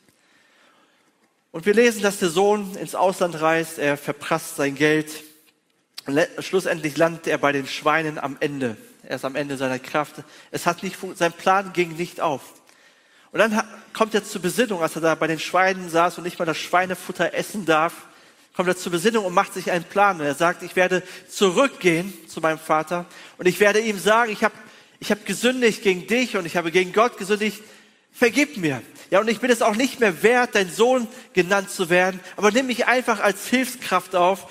Und 1.52 1.66
wir 1.66 1.74
lesen, 1.74 2.02
dass 2.02 2.20
der 2.20 2.30
Sohn 2.30 2.76
ins 2.76 2.96
Ausland 2.96 3.40
reist, 3.40 3.78
er 3.78 3.96
verprasst 3.96 4.56
sein 4.56 4.76
Geld. 4.76 5.24
Schlussendlich 6.40 6.98
landet 6.98 7.28
er 7.28 7.38
bei 7.38 7.52
den 7.52 7.68
Schweinen 7.68 8.20
am 8.20 8.38
Ende. 8.40 8.78
Er 9.04 9.16
ist 9.16 9.26
am 9.26 9.36
Ende 9.36 9.58
seiner 9.58 9.80
Kraft. 9.80 10.16
Es 10.52 10.66
hat 10.66 10.84
nicht, 10.84 10.98
sein 11.16 11.34
Plan 11.34 11.74
ging 11.74 11.96
nicht 11.96 12.22
auf. 12.22 12.42
Und 13.32 13.40
dann 13.40 13.62
kommt 13.94 14.14
er 14.14 14.24
zur 14.24 14.42
Besinnung, 14.42 14.82
als 14.82 14.96
er 14.96 15.02
da 15.02 15.16
bei 15.16 15.28
den 15.28 15.40
Schweinen 15.40 15.90
saß 15.90 16.18
und 16.18 16.24
nicht 16.24 16.40
mal 16.40 16.46
das 16.46 16.58
Schweinefutter 16.58 17.34
essen 17.34 17.66
darf, 17.66 17.94
kommt 18.56 18.70
er 18.70 18.78
zur 18.78 18.92
Besinnung 18.92 19.26
und 19.26 19.34
macht 19.34 19.54
sich 19.54 19.72
einen 19.72 19.84
Plan. 19.84 20.20
Und 20.20 20.26
er 20.26 20.36
sagt, 20.36 20.64
ich 20.64 20.76
werde 20.76 21.04
zurückgehen 21.28 22.14
zu 22.28 22.40
meinem 22.40 22.60
Vater 22.60 23.06
und 23.38 23.48
ich 23.48 23.60
werde 23.60 23.80
ihm 23.80 24.00
sagen, 24.00 24.32
ich 24.32 24.44
habe 24.44 24.56
ich 25.00 25.12
hab 25.12 25.26
gesündigt 25.26 25.84
gegen 25.84 26.08
dich 26.08 26.38
und 26.38 26.46
ich 26.46 26.56
habe 26.56 26.72
gegen 26.72 26.94
Gott 26.94 27.18
gesündigt, 27.18 27.62
vergib 28.14 28.58
mir. 28.58 28.82
Ja, 29.12 29.20
und 29.20 29.28
ich 29.28 29.40
bin 29.40 29.52
es 29.52 29.62
auch 29.62 29.76
nicht 29.76 30.00
mehr 30.00 30.24
wert, 30.24 30.56
dein 30.56 30.72
Sohn 30.72 31.08
genannt 31.34 31.70
zu 31.70 31.90
werden, 31.90 32.20
aber 32.38 32.52
nimm 32.52 32.68
mich 32.68 32.88
einfach 32.88 33.20
als 33.20 33.48
Hilfskraft 33.48 34.16
auf. 34.16 34.48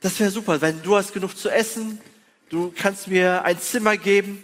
Das 0.00 0.18
wäre 0.18 0.30
super, 0.30 0.60
wenn 0.60 0.82
du 0.82 0.96
hast 0.96 1.12
genug 1.12 1.36
zu 1.36 1.48
essen, 1.48 2.00
du 2.48 2.72
kannst 2.76 3.08
mir 3.08 3.44
ein 3.44 3.60
Zimmer 3.60 3.96
geben. 3.96 4.42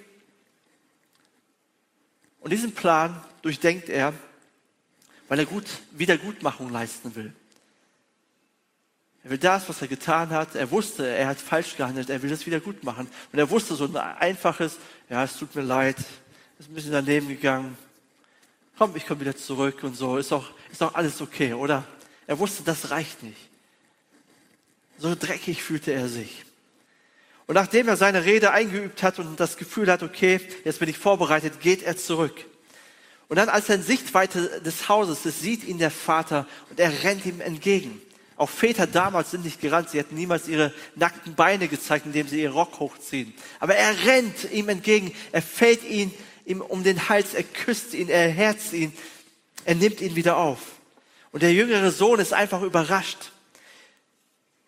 Und 2.40 2.50
diesen 2.52 2.72
Plan 2.72 3.20
durchdenkt 3.42 3.88
er, 3.88 4.12
weil 5.28 5.38
er 5.40 5.46
gut, 5.46 5.64
Wiedergutmachung 5.92 6.70
leisten 6.70 7.14
will. 7.16 7.32
Er 9.24 9.30
will 9.30 9.38
das, 9.38 9.68
was 9.68 9.82
er 9.82 9.88
getan 9.88 10.30
hat. 10.30 10.54
Er 10.54 10.70
wusste, 10.70 11.08
er 11.08 11.26
hat 11.26 11.40
falsch 11.40 11.76
gehandelt. 11.76 12.10
Er 12.10 12.22
will 12.22 12.30
das 12.30 12.46
wieder 12.46 12.60
gut 12.60 12.84
machen. 12.84 13.08
Und 13.32 13.38
er 13.38 13.50
wusste 13.50 13.74
so 13.74 13.86
ein 13.86 13.96
einfaches, 13.96 14.76
ja, 15.10 15.24
es 15.24 15.36
tut 15.36 15.54
mir 15.56 15.62
leid, 15.62 15.96
ist 16.58 16.68
ein 16.68 16.74
bisschen 16.74 16.92
daneben 16.92 17.26
gegangen 17.28 17.76
komm, 18.78 18.94
ich 18.96 19.06
komme 19.06 19.20
wieder 19.20 19.36
zurück 19.36 19.82
und 19.82 19.96
so, 19.96 20.16
ist 20.18 20.30
doch, 20.32 20.50
ist 20.70 20.80
doch 20.80 20.94
alles 20.94 21.20
okay, 21.20 21.52
oder? 21.54 21.84
Er 22.26 22.38
wusste, 22.38 22.62
das 22.62 22.90
reicht 22.90 23.22
nicht. 23.22 23.45
So 24.98 25.14
dreckig 25.14 25.62
fühlte 25.62 25.92
er 25.92 26.08
sich. 26.08 26.44
Und 27.46 27.54
nachdem 27.54 27.88
er 27.88 27.96
seine 27.96 28.24
Rede 28.24 28.50
eingeübt 28.50 29.02
hat 29.02 29.18
und 29.18 29.38
das 29.38 29.56
Gefühl 29.56 29.90
hat, 29.90 30.02
okay, 30.02 30.40
jetzt 30.64 30.80
bin 30.80 30.88
ich 30.88 30.98
vorbereitet, 30.98 31.60
geht 31.60 31.82
er 31.82 31.96
zurück. 31.96 32.44
Und 33.28 33.36
dann, 33.36 33.48
als 33.48 33.68
er 33.68 33.76
in 33.76 33.82
Sichtweite 33.82 34.60
des 34.62 34.88
Hauses 34.88 35.26
ist, 35.26 35.40
sieht 35.40 35.64
ihn 35.64 35.78
der 35.78 35.90
Vater 35.90 36.46
und 36.70 36.80
er 36.80 37.02
rennt 37.04 37.26
ihm 37.26 37.40
entgegen. 37.40 38.00
Auch 38.36 38.50
Väter 38.50 38.86
damals 38.86 39.30
sind 39.30 39.44
nicht 39.44 39.60
gerannt, 39.60 39.90
sie 39.90 39.98
hätten 39.98 40.14
niemals 40.14 40.46
ihre 40.46 40.72
nackten 40.94 41.34
Beine 41.34 41.68
gezeigt, 41.68 42.06
indem 42.06 42.28
sie 42.28 42.42
ihren 42.42 42.52
Rock 42.52 42.78
hochziehen. 42.78 43.32
Aber 43.60 43.74
er 43.74 44.06
rennt 44.06 44.52
ihm 44.52 44.68
entgegen, 44.68 45.12
er 45.32 45.42
fällt 45.42 45.82
ihn 45.84 46.12
ihm 46.44 46.60
um 46.60 46.84
den 46.84 47.08
Hals, 47.08 47.34
er 47.34 47.42
küsst 47.42 47.94
ihn, 47.94 48.08
er 48.08 48.28
herzt 48.28 48.72
ihn, 48.72 48.92
er 49.64 49.74
nimmt 49.74 50.00
ihn 50.00 50.16
wieder 50.16 50.36
auf. 50.36 50.58
Und 51.32 51.42
der 51.42 51.52
jüngere 51.52 51.90
Sohn 51.90 52.20
ist 52.20 52.32
einfach 52.32 52.62
überrascht. 52.62 53.32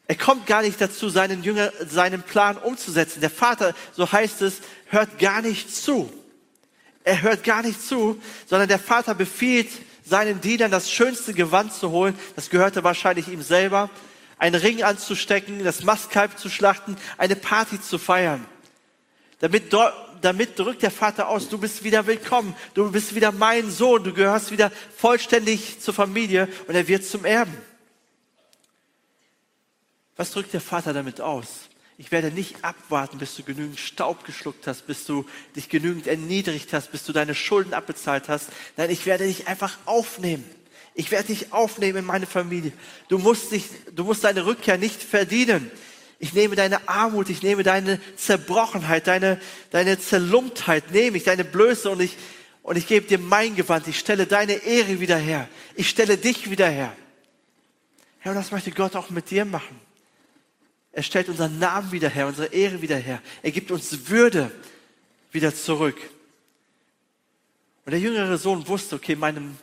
Er 0.08 0.16
kommt 0.16 0.46
gar 0.46 0.62
nicht 0.62 0.80
dazu, 0.80 1.10
seinen, 1.10 1.42
Jünger, 1.44 1.70
seinen 1.86 2.22
Plan 2.22 2.56
umzusetzen. 2.56 3.20
Der 3.20 3.28
Vater, 3.28 3.74
so 3.92 4.10
heißt 4.10 4.40
es, 4.40 4.60
hört 4.86 5.18
gar 5.18 5.42
nicht 5.42 5.74
zu. 5.74 6.10
Er 7.04 7.20
hört 7.20 7.44
gar 7.44 7.62
nicht 7.62 7.80
zu, 7.86 8.20
sondern 8.46 8.68
der 8.68 8.78
Vater 8.78 9.14
befiehlt 9.14 9.68
seinen 10.02 10.40
Dienern, 10.40 10.70
das 10.70 10.90
schönste 10.90 11.34
Gewand 11.34 11.74
zu 11.74 11.90
holen. 11.90 12.18
Das 12.36 12.48
gehörte 12.48 12.84
wahrscheinlich 12.84 13.28
ihm 13.28 13.42
selber. 13.42 13.90
Einen 14.38 14.54
Ring 14.54 14.82
anzustecken, 14.82 15.62
das 15.62 15.82
Mastkalb 15.82 16.38
zu 16.38 16.48
schlachten, 16.48 16.96
eine 17.18 17.36
Party 17.36 17.78
zu 17.80 17.98
feiern. 17.98 18.46
Damit 19.40 19.72
damit 20.20 20.58
drückt 20.58 20.82
der 20.82 20.90
Vater 20.90 21.28
aus, 21.28 21.48
du 21.48 21.58
bist 21.58 21.84
wieder 21.84 22.06
willkommen, 22.06 22.56
du 22.74 22.90
bist 22.90 23.14
wieder 23.14 23.30
mein 23.30 23.70
Sohn, 23.70 24.02
du 24.02 24.12
gehörst 24.12 24.50
wieder 24.50 24.72
vollständig 24.96 25.80
zur 25.80 25.94
Familie 25.94 26.48
und 26.66 26.74
er 26.74 26.88
wird 26.88 27.04
zum 27.04 27.24
Erben. 27.24 27.56
Was 30.18 30.32
drückt 30.32 30.52
der 30.52 30.60
Vater 30.60 30.92
damit 30.92 31.20
aus? 31.20 31.68
Ich 31.96 32.10
werde 32.10 32.32
nicht 32.32 32.64
abwarten, 32.64 33.18
bis 33.18 33.36
du 33.36 33.44
genügend 33.44 33.78
Staub 33.78 34.24
geschluckt 34.24 34.66
hast, 34.66 34.86
bis 34.86 35.06
du 35.06 35.24
dich 35.54 35.68
genügend 35.68 36.08
erniedrigt 36.08 36.72
hast, 36.72 36.90
bis 36.90 37.04
du 37.04 37.12
deine 37.12 37.36
Schulden 37.36 37.72
abbezahlt 37.72 38.28
hast. 38.28 38.48
Nein, 38.76 38.90
ich 38.90 39.06
werde 39.06 39.26
dich 39.26 39.46
einfach 39.46 39.78
aufnehmen. 39.84 40.44
Ich 40.94 41.12
werde 41.12 41.28
dich 41.28 41.52
aufnehmen 41.52 41.98
in 41.98 42.04
meine 42.04 42.26
Familie. 42.26 42.72
Du 43.08 43.18
musst 43.18 43.52
dich, 43.52 43.64
du 43.94 44.02
musst 44.02 44.24
deine 44.24 44.44
Rückkehr 44.44 44.76
nicht 44.76 45.00
verdienen. 45.00 45.70
Ich 46.18 46.32
nehme 46.32 46.56
deine 46.56 46.88
Armut, 46.88 47.30
ich 47.30 47.44
nehme 47.44 47.62
deine 47.62 48.00
Zerbrochenheit, 48.16 49.06
deine, 49.06 49.40
deine 49.70 50.00
Zerlumptheit, 50.00 50.90
nehme 50.90 51.16
ich, 51.16 51.24
deine 51.24 51.44
Blöße 51.44 51.90
und 51.90 52.00
ich, 52.00 52.16
und 52.64 52.76
ich 52.76 52.88
gebe 52.88 53.06
dir 53.06 53.20
mein 53.20 53.54
Gewand. 53.54 53.86
Ich 53.86 54.00
stelle 54.00 54.26
deine 54.26 54.54
Ehre 54.54 54.98
wieder 54.98 55.16
her. 55.16 55.48
Ich 55.76 55.88
stelle 55.88 56.16
dich 56.16 56.50
wieder 56.50 56.68
her. 56.68 56.92
Herr, 58.18 58.32
und 58.32 58.38
das 58.38 58.50
möchte 58.50 58.72
Gott 58.72 58.96
auch 58.96 59.10
mit 59.10 59.30
dir 59.30 59.44
machen. 59.44 59.87
Er 60.98 61.04
stellt 61.04 61.28
unseren 61.28 61.60
Namen 61.60 61.92
wieder 61.92 62.08
her, 62.08 62.26
unsere 62.26 62.48
Ehre 62.48 62.82
wieder 62.82 62.96
her. 62.96 63.22
Er 63.44 63.52
gibt 63.52 63.70
uns 63.70 64.08
Würde 64.08 64.50
wieder 65.30 65.54
zurück. 65.54 65.96
Und 67.86 67.92
der 67.92 68.00
jüngere 68.00 68.36
Sohn 68.36 68.66
wusste, 68.66 68.96
okay, 68.96 69.14
meinem, 69.14 69.56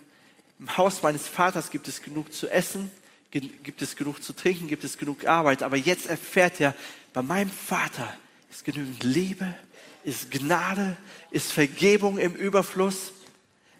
im 0.59 0.77
Haus 0.77 1.03
meines 1.03 1.27
Vaters 1.27 1.71
gibt 1.71 1.89
es 1.89 2.01
genug 2.01 2.31
zu 2.31 2.47
essen, 2.47 2.89
gibt 3.31 3.81
es 3.81 3.97
genug 3.97 4.23
zu 4.23 4.31
trinken, 4.31 4.69
gibt 4.69 4.85
es 4.85 4.97
genug 4.97 5.25
Arbeit. 5.25 5.61
Aber 5.61 5.75
jetzt 5.75 6.07
erfährt 6.07 6.61
er, 6.61 6.73
bei 7.11 7.21
meinem 7.21 7.51
Vater 7.51 8.15
ist 8.49 8.63
genügend 8.63 9.03
Liebe, 9.03 9.53
ist 10.05 10.31
Gnade, 10.31 10.95
ist 11.31 11.51
Vergebung 11.51 12.17
im 12.17 12.33
Überfluss. 12.33 13.11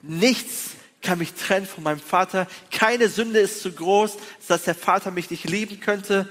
Nichts 0.02 0.72
kann 1.02 1.20
mich 1.20 1.36
trennen 1.36 1.65
von 1.65 1.86
meinem 1.86 2.02
Vater. 2.02 2.48
Keine 2.70 3.08
Sünde 3.08 3.39
ist 3.39 3.62
zu 3.62 3.72
groß, 3.72 4.18
dass 4.50 4.63
der 4.63 4.76
Vater 4.76 5.12
mich 5.12 5.30
nicht 5.30 5.50
lieben 5.50 5.80
könnte. 5.80 6.30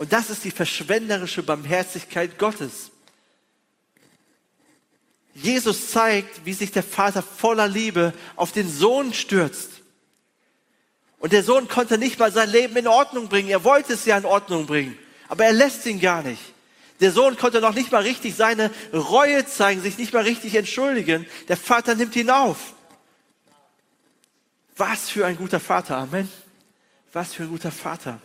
Und 0.00 0.14
das 0.14 0.30
ist 0.30 0.44
die 0.44 0.50
verschwenderische 0.50 1.42
Barmherzigkeit 1.42 2.38
Gottes. 2.38 2.90
Jesus 5.34 5.90
zeigt, 5.90 6.46
wie 6.46 6.54
sich 6.54 6.72
der 6.72 6.82
Vater 6.82 7.22
voller 7.22 7.68
Liebe 7.68 8.14
auf 8.34 8.50
den 8.50 8.66
Sohn 8.66 9.12
stürzt. 9.12 9.68
Und 11.18 11.34
der 11.34 11.42
Sohn 11.42 11.68
konnte 11.68 11.98
nicht 11.98 12.18
mal 12.18 12.32
sein 12.32 12.48
Leben 12.48 12.78
in 12.78 12.86
Ordnung 12.86 13.28
bringen. 13.28 13.50
Er 13.50 13.62
wollte 13.62 13.92
es 13.92 14.06
ja 14.06 14.16
in 14.16 14.24
Ordnung 14.24 14.64
bringen, 14.64 14.96
aber 15.28 15.44
er 15.44 15.52
lässt 15.52 15.84
ihn 15.84 16.00
gar 16.00 16.22
nicht. 16.22 16.40
Der 17.00 17.12
Sohn 17.12 17.36
konnte 17.36 17.60
noch 17.60 17.74
nicht 17.74 17.92
mal 17.92 18.00
richtig 18.00 18.34
seine 18.34 18.70
Reue 18.94 19.44
zeigen, 19.44 19.82
sich 19.82 19.98
nicht 19.98 20.14
mal 20.14 20.22
richtig 20.22 20.54
entschuldigen. 20.54 21.26
Der 21.48 21.58
Vater 21.58 21.94
nimmt 21.94 22.16
ihn 22.16 22.30
auf. 22.30 22.72
Was 24.78 25.10
für 25.10 25.26
ein 25.26 25.36
guter 25.36 25.60
Vater, 25.60 25.98
Amen. 25.98 26.32
Was 27.12 27.34
für 27.34 27.42
ein 27.42 27.50
guter 27.50 27.70
Vater. 27.70 28.18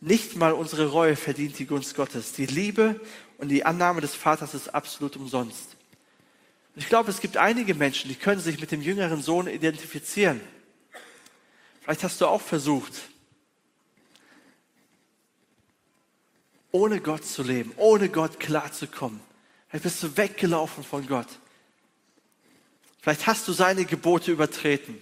Nicht 0.00 0.36
mal 0.36 0.52
unsere 0.52 0.86
Reue 0.86 1.16
verdient 1.16 1.58
die 1.58 1.66
Gunst 1.66 1.96
Gottes. 1.96 2.32
Die 2.32 2.46
Liebe 2.46 3.00
und 3.38 3.48
die 3.48 3.64
Annahme 3.64 4.00
des 4.00 4.14
Vaters 4.14 4.54
ist 4.54 4.68
absolut 4.74 5.16
umsonst. 5.16 5.76
Und 6.74 6.82
ich 6.82 6.88
glaube, 6.88 7.10
es 7.10 7.20
gibt 7.20 7.36
einige 7.36 7.74
Menschen, 7.74 8.08
die 8.08 8.14
können 8.14 8.40
sich 8.40 8.60
mit 8.60 8.70
dem 8.70 8.82
jüngeren 8.82 9.22
Sohn 9.22 9.48
identifizieren. 9.48 10.40
Vielleicht 11.80 12.04
hast 12.04 12.20
du 12.20 12.26
auch 12.26 12.42
versucht, 12.42 12.92
ohne 16.70 17.00
Gott 17.00 17.24
zu 17.24 17.42
leben, 17.42 17.72
ohne 17.76 18.08
Gott 18.08 18.38
klarzukommen. 18.38 19.20
Vielleicht 19.68 19.84
bist 19.84 20.02
du 20.02 20.16
weggelaufen 20.16 20.84
von 20.84 21.06
Gott. 21.06 21.28
Vielleicht 23.00 23.26
hast 23.26 23.48
du 23.48 23.52
seine 23.52 23.84
Gebote 23.84 24.30
übertreten. 24.30 25.00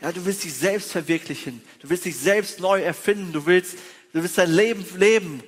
Ja, 0.00 0.12
du 0.12 0.24
willst 0.24 0.44
dich 0.44 0.54
selbst 0.54 0.92
verwirklichen. 0.92 1.62
Du 1.80 1.90
willst 1.90 2.04
dich 2.04 2.16
selbst 2.16 2.60
neu 2.60 2.80
erfinden. 2.80 3.32
Du 3.32 3.44
willst, 3.44 3.76
du 4.12 4.22
willst 4.22 4.38
dein 4.38 4.50
Leben 4.50 4.84
leben. 4.96 5.42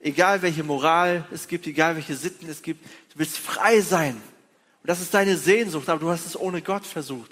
Egal 0.00 0.42
welche 0.42 0.64
Moral 0.64 1.24
es 1.32 1.46
gibt, 1.46 1.66
egal 1.66 1.94
welche 1.94 2.16
Sitten 2.16 2.48
es 2.48 2.62
gibt. 2.62 2.84
Du 2.84 3.18
willst 3.18 3.38
frei 3.38 3.80
sein. 3.80 4.14
Und 4.14 4.88
das 4.88 5.00
ist 5.00 5.14
deine 5.14 5.36
Sehnsucht, 5.36 5.88
aber 5.88 6.00
du 6.00 6.10
hast 6.10 6.26
es 6.26 6.38
ohne 6.38 6.60
Gott 6.60 6.84
versucht. 6.84 7.30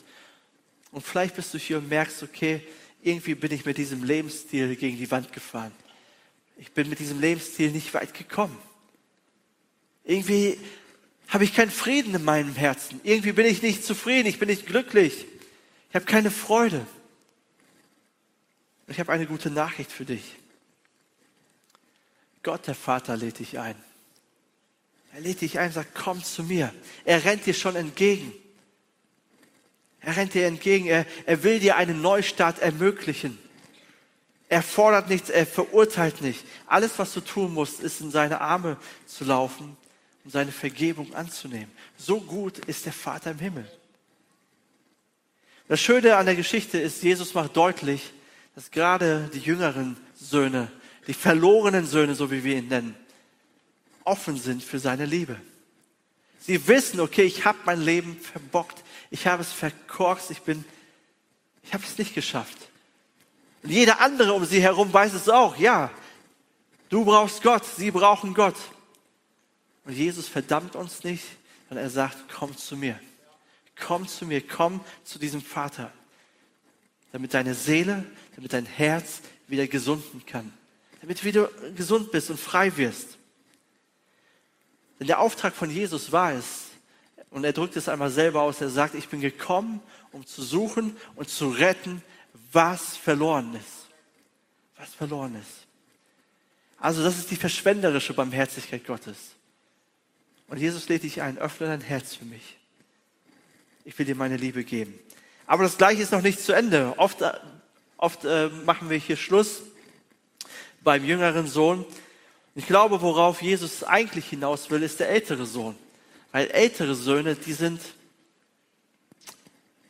Und 0.93 1.05
vielleicht 1.05 1.35
bist 1.35 1.53
du 1.53 1.59
hier 1.59 1.79
und 1.79 1.89
merkst, 1.89 2.23
okay, 2.23 2.63
irgendwie 3.03 3.35
bin 3.35 3.53
ich 3.53 3.65
mit 3.65 3.79
diesem 3.79 4.05
Lebensstil 4.05 4.77
gegen 4.77 4.99
die 4.99 5.11
Wand 5.11 5.33
gefahren. 5.33 5.73
Ich 6.57 6.73
bin 6.73 6.89
mit 6.89 6.99
diesem 6.99 7.21
Lebensstil 7.21 7.71
nicht 7.71 7.93
weit 7.95 8.15
gekommen. 8.15 8.57
Irgendwie 10.05 10.59
habe 11.29 11.45
ich 11.45 11.55
keinen 11.55 11.71
Frieden 11.71 12.15
in 12.15 12.25
meinem 12.25 12.55
Herzen. 12.55 13.01
Irgendwie 13.03 13.33
bin 13.33 13.47
ich 13.47 13.63
nicht 13.63 13.85
zufrieden, 13.85 14.29
ich 14.29 14.39
bin 14.39 14.49
nicht 14.49 14.67
glücklich. 14.67 15.27
Ich 15.89 15.95
habe 15.95 16.05
keine 16.05 16.31
Freude. 16.31 16.87
Ich 18.91 18.99
habe 18.99 19.13
eine 19.13 19.27
gute 19.27 19.51
Nachricht 19.51 19.93
für 19.93 20.05
dich. 20.05 20.35
Gott, 22.43 22.67
der 22.67 22.75
Vater, 22.75 23.17
lädt 23.17 23.39
dich 23.39 23.61
ein. 23.61 23.77
Er 25.15 25.21
lädt 25.21 25.43
dich 25.43 25.61
ein 25.61 25.69
und 25.69 25.75
sagt, 25.75 25.95
komm 25.95 26.25
zu 26.25 26.43
mir. 26.43 26.75
Er 27.05 27.25
rennt 27.25 27.47
dir 27.47 27.55
schon 27.55 27.77
entgegen. 27.77 28.33
Er 30.01 30.17
rennt 30.17 30.35
dir 30.35 30.45
entgegen. 30.47 30.87
Er, 30.87 31.07
er 31.25 31.45
will 31.45 31.61
dir 31.61 31.77
einen 31.77 32.03
Neustart 32.03 32.59
ermöglichen. 32.59 33.39
Er 34.49 34.63
fordert 34.63 35.09
nichts, 35.09 35.31
er 35.31 35.47
verurteilt 35.47 36.21
nicht. 36.21 36.45
Alles, 36.67 36.99
was 36.99 37.15
du 37.15 37.21
tun 37.21 37.55
musst, 37.55 37.79
ist 37.79 38.01
in 38.01 38.11
seine 38.11 38.41
Arme 38.41 38.77
zu 39.07 39.25
laufen 39.25 39.77
und 40.25 40.33
seine 40.33 40.51
Vergebung 40.51 41.15
anzunehmen. 41.15 41.71
So 41.97 42.21
gut 42.21 42.59
ist 42.67 42.87
der 42.87 42.93
Vater 42.93 43.31
im 43.31 43.39
Himmel. 43.39 43.71
Das 45.69 45.81
Schöne 45.81 46.17
an 46.17 46.27
der 46.27 46.35
Geschichte 46.35 46.81
ist, 46.81 47.05
Jesus 47.05 47.35
macht 47.35 47.57
deutlich, 47.57 48.13
dass 48.61 48.71
gerade 48.71 49.31
die 49.33 49.39
jüngeren 49.39 49.97
Söhne, 50.15 50.71
die 51.07 51.15
verlorenen 51.15 51.87
Söhne, 51.87 52.15
so 52.15 52.31
wie 52.31 52.45
wir 52.45 52.59
ihn 52.59 52.69
nennen, 52.69 52.95
offen 54.05 54.37
sind 54.37 54.63
für 54.63 54.79
seine 54.79 55.07
Liebe. 55.07 55.41
Sie 56.41 56.69
wissen, 56.69 57.01
okay, 57.01 57.23
ich 57.23 57.47
habe 57.47 57.57
mein 57.65 57.81
Leben 57.81 58.21
verbockt, 58.21 58.85
ich 59.11 59.27
habe 59.27 59.41
es 59.41 59.51
verkorkst, 59.51 60.31
ich 60.31 60.43
bin, 60.43 60.63
ich 61.63 61.73
habe 61.73 61.85
es 61.85 61.97
nicht 61.97 62.15
geschafft. 62.15 62.59
Und 63.63 63.71
jeder 63.71 64.03
andere 64.03 64.35
um 64.35 64.45
sie 64.45 64.61
herum 64.61 64.93
weiß 64.93 65.15
es 65.15 65.31
auch, 65.31 65.57
ja, 65.57 65.91
du 66.91 67.07
brauchst 67.07 67.43
Gott, 67.43 67.65
sie 67.65 67.91
brauchen 67.91 68.35
Gott. 68.35 68.57
Und 69.87 69.95
Jesus 69.95 70.29
verdammt 70.29 70.77
uns 70.77 71.03
nicht, 71.03 71.25
sondern 71.71 71.87
er 71.87 71.91
sagt, 71.91 72.19
komm 72.31 72.55
zu 72.55 72.77
mir. 72.77 73.01
Komm 73.87 74.07
zu 74.07 74.27
mir, 74.27 74.47
komm 74.47 74.85
zu 75.03 75.19
diesem 75.19 75.41
Vater, 75.41 75.91
damit 77.13 77.35
deine 77.35 77.55
Seele, 77.55 78.05
damit 78.37 78.53
dein 78.53 78.67
Herz 78.67 79.21
wieder 79.49 79.67
gesunden 79.67 80.25
kann, 80.27 80.53
damit 81.01 81.21
du 81.21 81.25
wieder 81.25 81.51
gesund 81.75 82.13
bist 82.13 82.31
und 82.31 82.39
frei 82.39 82.77
wirst. 82.77 83.19
Denn 84.99 85.07
der 85.07 85.21
Auftrag 85.21 85.55
von 85.55 85.71
Jesus 85.71 86.13
war 86.13 86.33
es, 86.33 86.67
und 87.31 87.45
er 87.45 87.53
drückt 87.53 87.77
es 87.77 87.89
einmal 87.89 88.11
selber 88.11 88.43
aus, 88.43 88.61
er 88.61 88.71
sagt, 88.71 88.95
ich 88.95 89.09
bin 89.09 89.21
gekommen, 89.21 89.81
um 90.13 90.27
zu 90.27 90.43
suchen 90.43 90.97
und 91.15 91.29
zu 91.29 91.49
retten, 91.49 92.03
was 92.53 92.97
verloren 92.97 93.55
ist. 93.55 93.89
Was 94.77 94.93
verloren 94.95 95.37
ist. 95.37 95.67
Also 96.79 97.05
das 97.05 97.19
ist 97.19 97.31
die 97.31 97.37
verschwenderische 97.37 98.15
Barmherzigkeit 98.15 98.85
Gottes. 98.87 99.37
Und 100.49 100.59
Jesus 100.59 100.89
lädt 100.89 101.05
dich 101.05 101.23
ein, 101.23 101.39
öffne 101.39 101.69
dein 101.69 101.81
Herz 101.81 102.17
für 102.17 102.25
mich. 102.25 102.57
Ich 103.85 103.97
will 103.99 104.07
dir 104.07 104.17
meine 104.17 104.37
Liebe 104.37 104.65
geben. 104.65 104.99
Aber 105.51 105.65
das 105.65 105.77
Gleiche 105.77 106.03
ist 106.03 106.13
noch 106.13 106.23
nicht 106.23 106.41
zu 106.41 106.53
Ende. 106.53 106.95
Oft, 106.97 107.19
oft 107.97 108.25
äh, 108.25 108.49
machen 108.65 108.89
wir 108.89 108.99
hier 108.99 109.17
Schluss 109.17 109.63
beim 110.83 111.05
jüngeren 111.05 111.47
Sohn 111.47 111.85
ich 112.55 112.67
glaube, 112.67 113.01
worauf 113.01 113.43
Jesus 113.43 113.85
eigentlich 113.85 114.27
hinaus 114.27 114.71
will, 114.71 114.83
ist 114.83 115.01
der 115.01 115.09
ältere 115.09 115.47
Sohn. 115.47 115.77
Weil 116.33 116.51
ältere 116.51 116.95
Söhne, 116.95 117.35
die 117.35 117.53
sind 117.53 117.81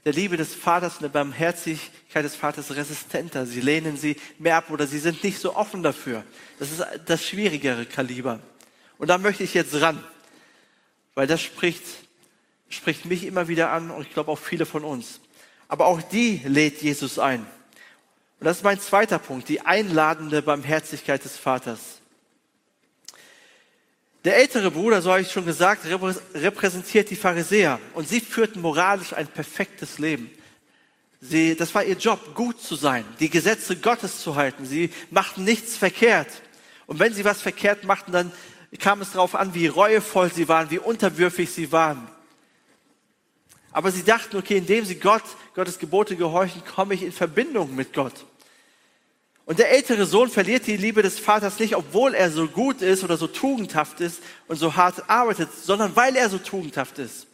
der 0.04 0.12
Liebe 0.12 0.36
des 0.36 0.54
Vaters 0.54 0.94
und 0.94 1.02
der 1.02 1.08
Barmherzigkeit 1.08 2.24
des 2.24 2.36
Vaters 2.36 2.74
resistenter. 2.74 3.46
Sie 3.46 3.60
lehnen 3.60 3.96
sie 3.96 4.16
mehr 4.38 4.56
ab 4.56 4.70
oder 4.70 4.86
sie 4.86 4.98
sind 4.98 5.22
nicht 5.24 5.38
so 5.38 5.56
offen 5.56 5.82
dafür. 5.82 6.24
Das 6.58 6.70
ist 6.70 6.84
das 7.06 7.24
schwierigere 7.24 7.86
Kaliber. 7.86 8.40
Und 8.98 9.08
da 9.08 9.18
möchte 9.18 9.42
ich 9.42 9.54
jetzt 9.54 9.74
ran, 9.80 10.02
weil 11.14 11.26
das 11.26 11.40
spricht, 11.40 11.82
spricht 12.68 13.04
mich 13.04 13.24
immer 13.24 13.48
wieder 13.48 13.72
an 13.72 13.90
und 13.90 14.02
ich 14.02 14.12
glaube 14.12 14.30
auch 14.30 14.38
viele 14.38 14.66
von 14.66 14.84
uns. 14.84 15.20
Aber 15.70 15.86
auch 15.86 16.02
die 16.02 16.42
lädt 16.44 16.82
Jesus 16.82 17.20
ein. 17.20 17.42
Und 17.42 18.44
das 18.44 18.56
ist 18.56 18.64
mein 18.64 18.80
zweiter 18.80 19.20
Punkt, 19.20 19.48
die 19.48 19.60
einladende 19.60 20.42
Barmherzigkeit 20.42 21.24
des 21.24 21.36
Vaters. 21.36 22.00
Der 24.24 24.36
ältere 24.36 24.72
Bruder, 24.72 25.00
so 25.00 25.12
habe 25.12 25.20
ich 25.20 25.30
schon 25.30 25.46
gesagt, 25.46 25.86
repräsentiert 26.34 27.08
die 27.08 27.16
Pharisäer 27.16 27.78
und 27.94 28.08
sie 28.08 28.20
führten 28.20 28.60
moralisch 28.60 29.12
ein 29.12 29.28
perfektes 29.28 30.00
Leben. 30.00 30.28
Sie, 31.20 31.54
das 31.54 31.72
war 31.72 31.84
ihr 31.84 31.96
Job, 31.96 32.34
gut 32.34 32.60
zu 32.60 32.74
sein, 32.74 33.04
die 33.20 33.30
Gesetze 33.30 33.76
Gottes 33.76 34.20
zu 34.20 34.34
halten. 34.34 34.66
Sie 34.66 34.90
machten 35.10 35.44
nichts 35.44 35.76
verkehrt. 35.76 36.28
Und 36.86 36.98
wenn 36.98 37.14
sie 37.14 37.24
was 37.24 37.40
verkehrt 37.40 37.84
machten, 37.84 38.10
dann 38.10 38.32
kam 38.80 39.02
es 39.02 39.12
darauf 39.12 39.36
an, 39.36 39.54
wie 39.54 39.68
reuevoll 39.68 40.32
sie 40.32 40.48
waren, 40.48 40.72
wie 40.72 40.80
unterwürfig 40.80 41.48
sie 41.48 41.70
waren. 41.70 42.10
Aber 43.72 43.90
sie 43.92 44.02
dachten, 44.02 44.36
okay, 44.36 44.58
indem 44.58 44.84
sie 44.84 44.96
Gott, 44.96 45.22
Gottes 45.54 45.78
Gebote 45.78 46.16
gehorchen, 46.16 46.62
komme 46.64 46.94
ich 46.94 47.02
in 47.02 47.12
Verbindung 47.12 47.74
mit 47.74 47.92
Gott. 47.92 48.14
Und 49.46 49.58
der 49.58 49.70
ältere 49.70 50.06
Sohn 50.06 50.30
verliert 50.30 50.66
die 50.66 50.76
Liebe 50.76 51.02
des 51.02 51.18
Vaters 51.18 51.58
nicht, 51.58 51.74
obwohl 51.74 52.14
er 52.14 52.30
so 52.30 52.46
gut 52.46 52.82
ist 52.82 53.02
oder 53.02 53.16
so 53.16 53.26
tugendhaft 53.26 54.00
ist 54.00 54.20
und 54.46 54.56
so 54.56 54.76
hart 54.76 55.08
arbeitet, 55.08 55.48
sondern 55.52 55.96
weil 55.96 56.14
er 56.14 56.28
so 56.28 56.38
tugendhaft 56.38 56.98
ist. 56.98 57.26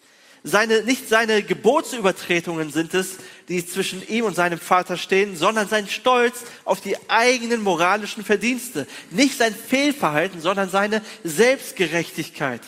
Seine, 0.42 0.82
nicht 0.82 1.08
seine 1.08 1.42
Gebotsübertretungen 1.42 2.70
sind 2.70 2.94
es, 2.94 3.16
die 3.48 3.66
zwischen 3.66 4.06
ihm 4.06 4.24
und 4.24 4.36
seinem 4.36 4.60
Vater 4.60 4.96
stehen, 4.96 5.36
sondern 5.36 5.68
sein 5.68 5.88
Stolz 5.88 6.44
auf 6.64 6.80
die 6.80 6.96
eigenen 7.10 7.62
moralischen 7.62 8.24
Verdienste. 8.24 8.86
Nicht 9.10 9.36
sein 9.36 9.54
Fehlverhalten, 9.54 10.40
sondern 10.40 10.70
seine 10.70 11.02
Selbstgerechtigkeit 11.24 12.62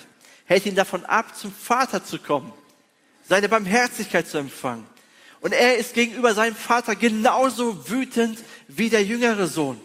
hält 0.44 0.66
ihn 0.66 0.74
davon 0.74 1.04
ab, 1.04 1.36
zum 1.36 1.52
Vater 1.52 2.04
zu 2.04 2.18
kommen, 2.18 2.52
seine 3.28 3.48
Barmherzigkeit 3.48 4.26
zu 4.26 4.38
empfangen. 4.38 4.86
Und 5.40 5.52
er 5.52 5.76
ist 5.76 5.94
gegenüber 5.94 6.34
seinem 6.34 6.56
Vater 6.56 6.96
genauso 6.96 7.88
wütend 7.88 8.42
wie 8.66 8.88
der 8.88 9.04
jüngere 9.04 9.46
Sohn. 9.46 9.80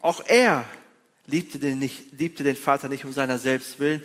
Auch 0.00 0.22
er 0.26 0.64
liebte 1.26 1.58
den, 1.58 1.78
nicht, 1.78 2.12
liebte 2.12 2.44
den 2.44 2.56
Vater 2.56 2.88
nicht 2.88 3.04
um 3.04 3.12
seiner 3.12 3.38
selbst 3.38 3.80
willen. 3.80 4.02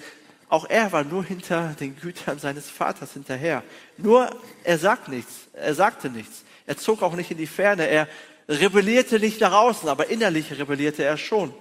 Auch 0.50 0.69
er 0.69 0.91
war 0.91 1.04
nur 1.04 1.24
hinter 1.24 1.76
den 1.80 1.96
Gütern 1.96 2.39
seines 2.39 2.69
Vaters 2.69 3.13
hinterher. 3.13 3.63
Nur 3.98 4.30
er 4.63 4.78
sagt 4.78 5.08
nichts. 5.08 5.48
Er 5.54 5.74
sagte 5.74 6.10
nichts. 6.10 6.43
Er 6.65 6.78
zog 6.78 7.02
auch 7.02 7.15
nicht 7.15 7.32
in 7.32 7.38
die 7.38 7.48
Ferne. 7.48 7.88
Er 7.88 8.08
rebellierte 8.50 9.19
nicht 9.19 9.39
nach 9.39 9.54
außen, 9.54 9.88
aber 9.88 10.08
innerlich 10.10 10.52
rebellierte 10.52 11.04
er 11.04 11.17
schon. 11.17 11.54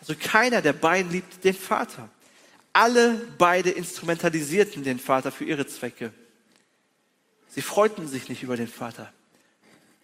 Also 0.00 0.14
keiner 0.20 0.60
der 0.60 0.74
beiden 0.74 1.10
liebt 1.12 1.44
den 1.44 1.54
Vater. 1.54 2.10
Alle 2.72 3.14
beide 3.36 3.70
instrumentalisierten 3.70 4.82
den 4.82 4.98
Vater 4.98 5.30
für 5.30 5.44
ihre 5.44 5.66
Zwecke. 5.66 6.12
Sie 7.48 7.62
freuten 7.62 8.08
sich 8.08 8.28
nicht 8.28 8.42
über 8.42 8.56
den 8.56 8.68
Vater. 8.68 9.12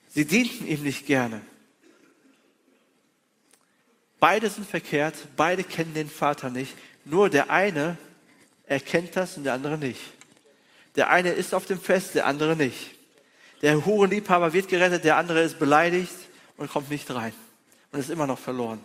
Sie 0.09 0.27
dienten 0.27 0.67
ihm 0.67 0.83
nicht 0.83 1.07
gerne. 1.07 1.41
Beide 4.21 4.51
sind 4.51 4.69
verkehrt, 4.69 5.15
beide 5.37 5.65
kennen 5.65 5.95
den 5.95 6.11
Vater 6.11 6.51
nicht. 6.51 6.75
Nur 7.05 7.31
der 7.31 7.51
eine 7.51 7.97
erkennt 8.67 9.17
das 9.17 9.37
und 9.37 9.45
der 9.45 9.55
andere 9.55 9.79
nicht. 9.79 10.01
Der 10.97 11.11
eine 11.11 11.31
ist 11.31 11.55
auf 11.55 11.67
dem 11.67 11.81
Fest, 11.81 12.15
der 12.17 12.27
andere 12.27 12.57
nicht. 12.57 12.91
Der 13.63 13.85
Hurenliebhaber 13.85 14.53
wird 14.53 14.69
gerettet, 14.69 15.05
der 15.05 15.17
andere 15.17 15.43
ist 15.43 15.59
beleidigt 15.59 16.13
und 16.57 16.71
kommt 16.71 16.91
nicht 16.91 17.11
rein 17.11 17.33
und 17.93 18.01
ist 18.01 18.11
immer 18.11 18.27
noch 18.27 18.39
verloren. 18.39 18.85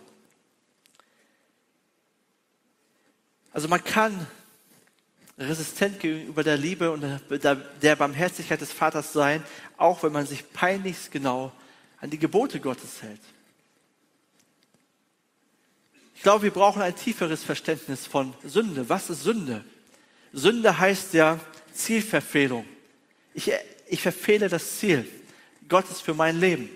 Also 3.54 3.68
man 3.68 3.82
kann 3.82 4.26
resistent 5.38 6.00
gegenüber 6.00 6.42
der 6.42 6.56
Liebe 6.56 6.90
und 6.90 7.04
der 7.30 7.96
Barmherzigkeit 7.96 8.60
des 8.60 8.72
Vaters 8.72 9.12
sein, 9.12 9.44
auch 9.76 10.02
wenn 10.02 10.12
man 10.12 10.26
sich 10.26 10.52
peinlichst 10.52 11.12
genau 11.12 11.52
an 12.00 12.10
die 12.10 12.18
Gebote 12.18 12.58
Gottes 12.58 13.00
hält. 13.00 13.20
Ich 16.16 16.22
glaube, 16.22 16.42
wir 16.42 16.50
brauchen 16.50 16.82
ein 16.82 16.96
tieferes 16.96 17.44
Verständnis 17.44 18.06
von 18.06 18.34
Sünde. 18.44 18.88
Was 18.88 19.08
ist 19.08 19.22
Sünde? 19.22 19.64
Sünde 20.32 20.76
heißt 20.76 21.14
ja 21.14 21.38
Zielverfehlung. 21.72 22.66
Ich, 23.34 23.52
ich 23.86 24.02
verfehle 24.02 24.48
das 24.48 24.78
Ziel 24.78 25.08
Gottes 25.68 26.00
für 26.00 26.14
mein 26.14 26.40
Leben. 26.40 26.68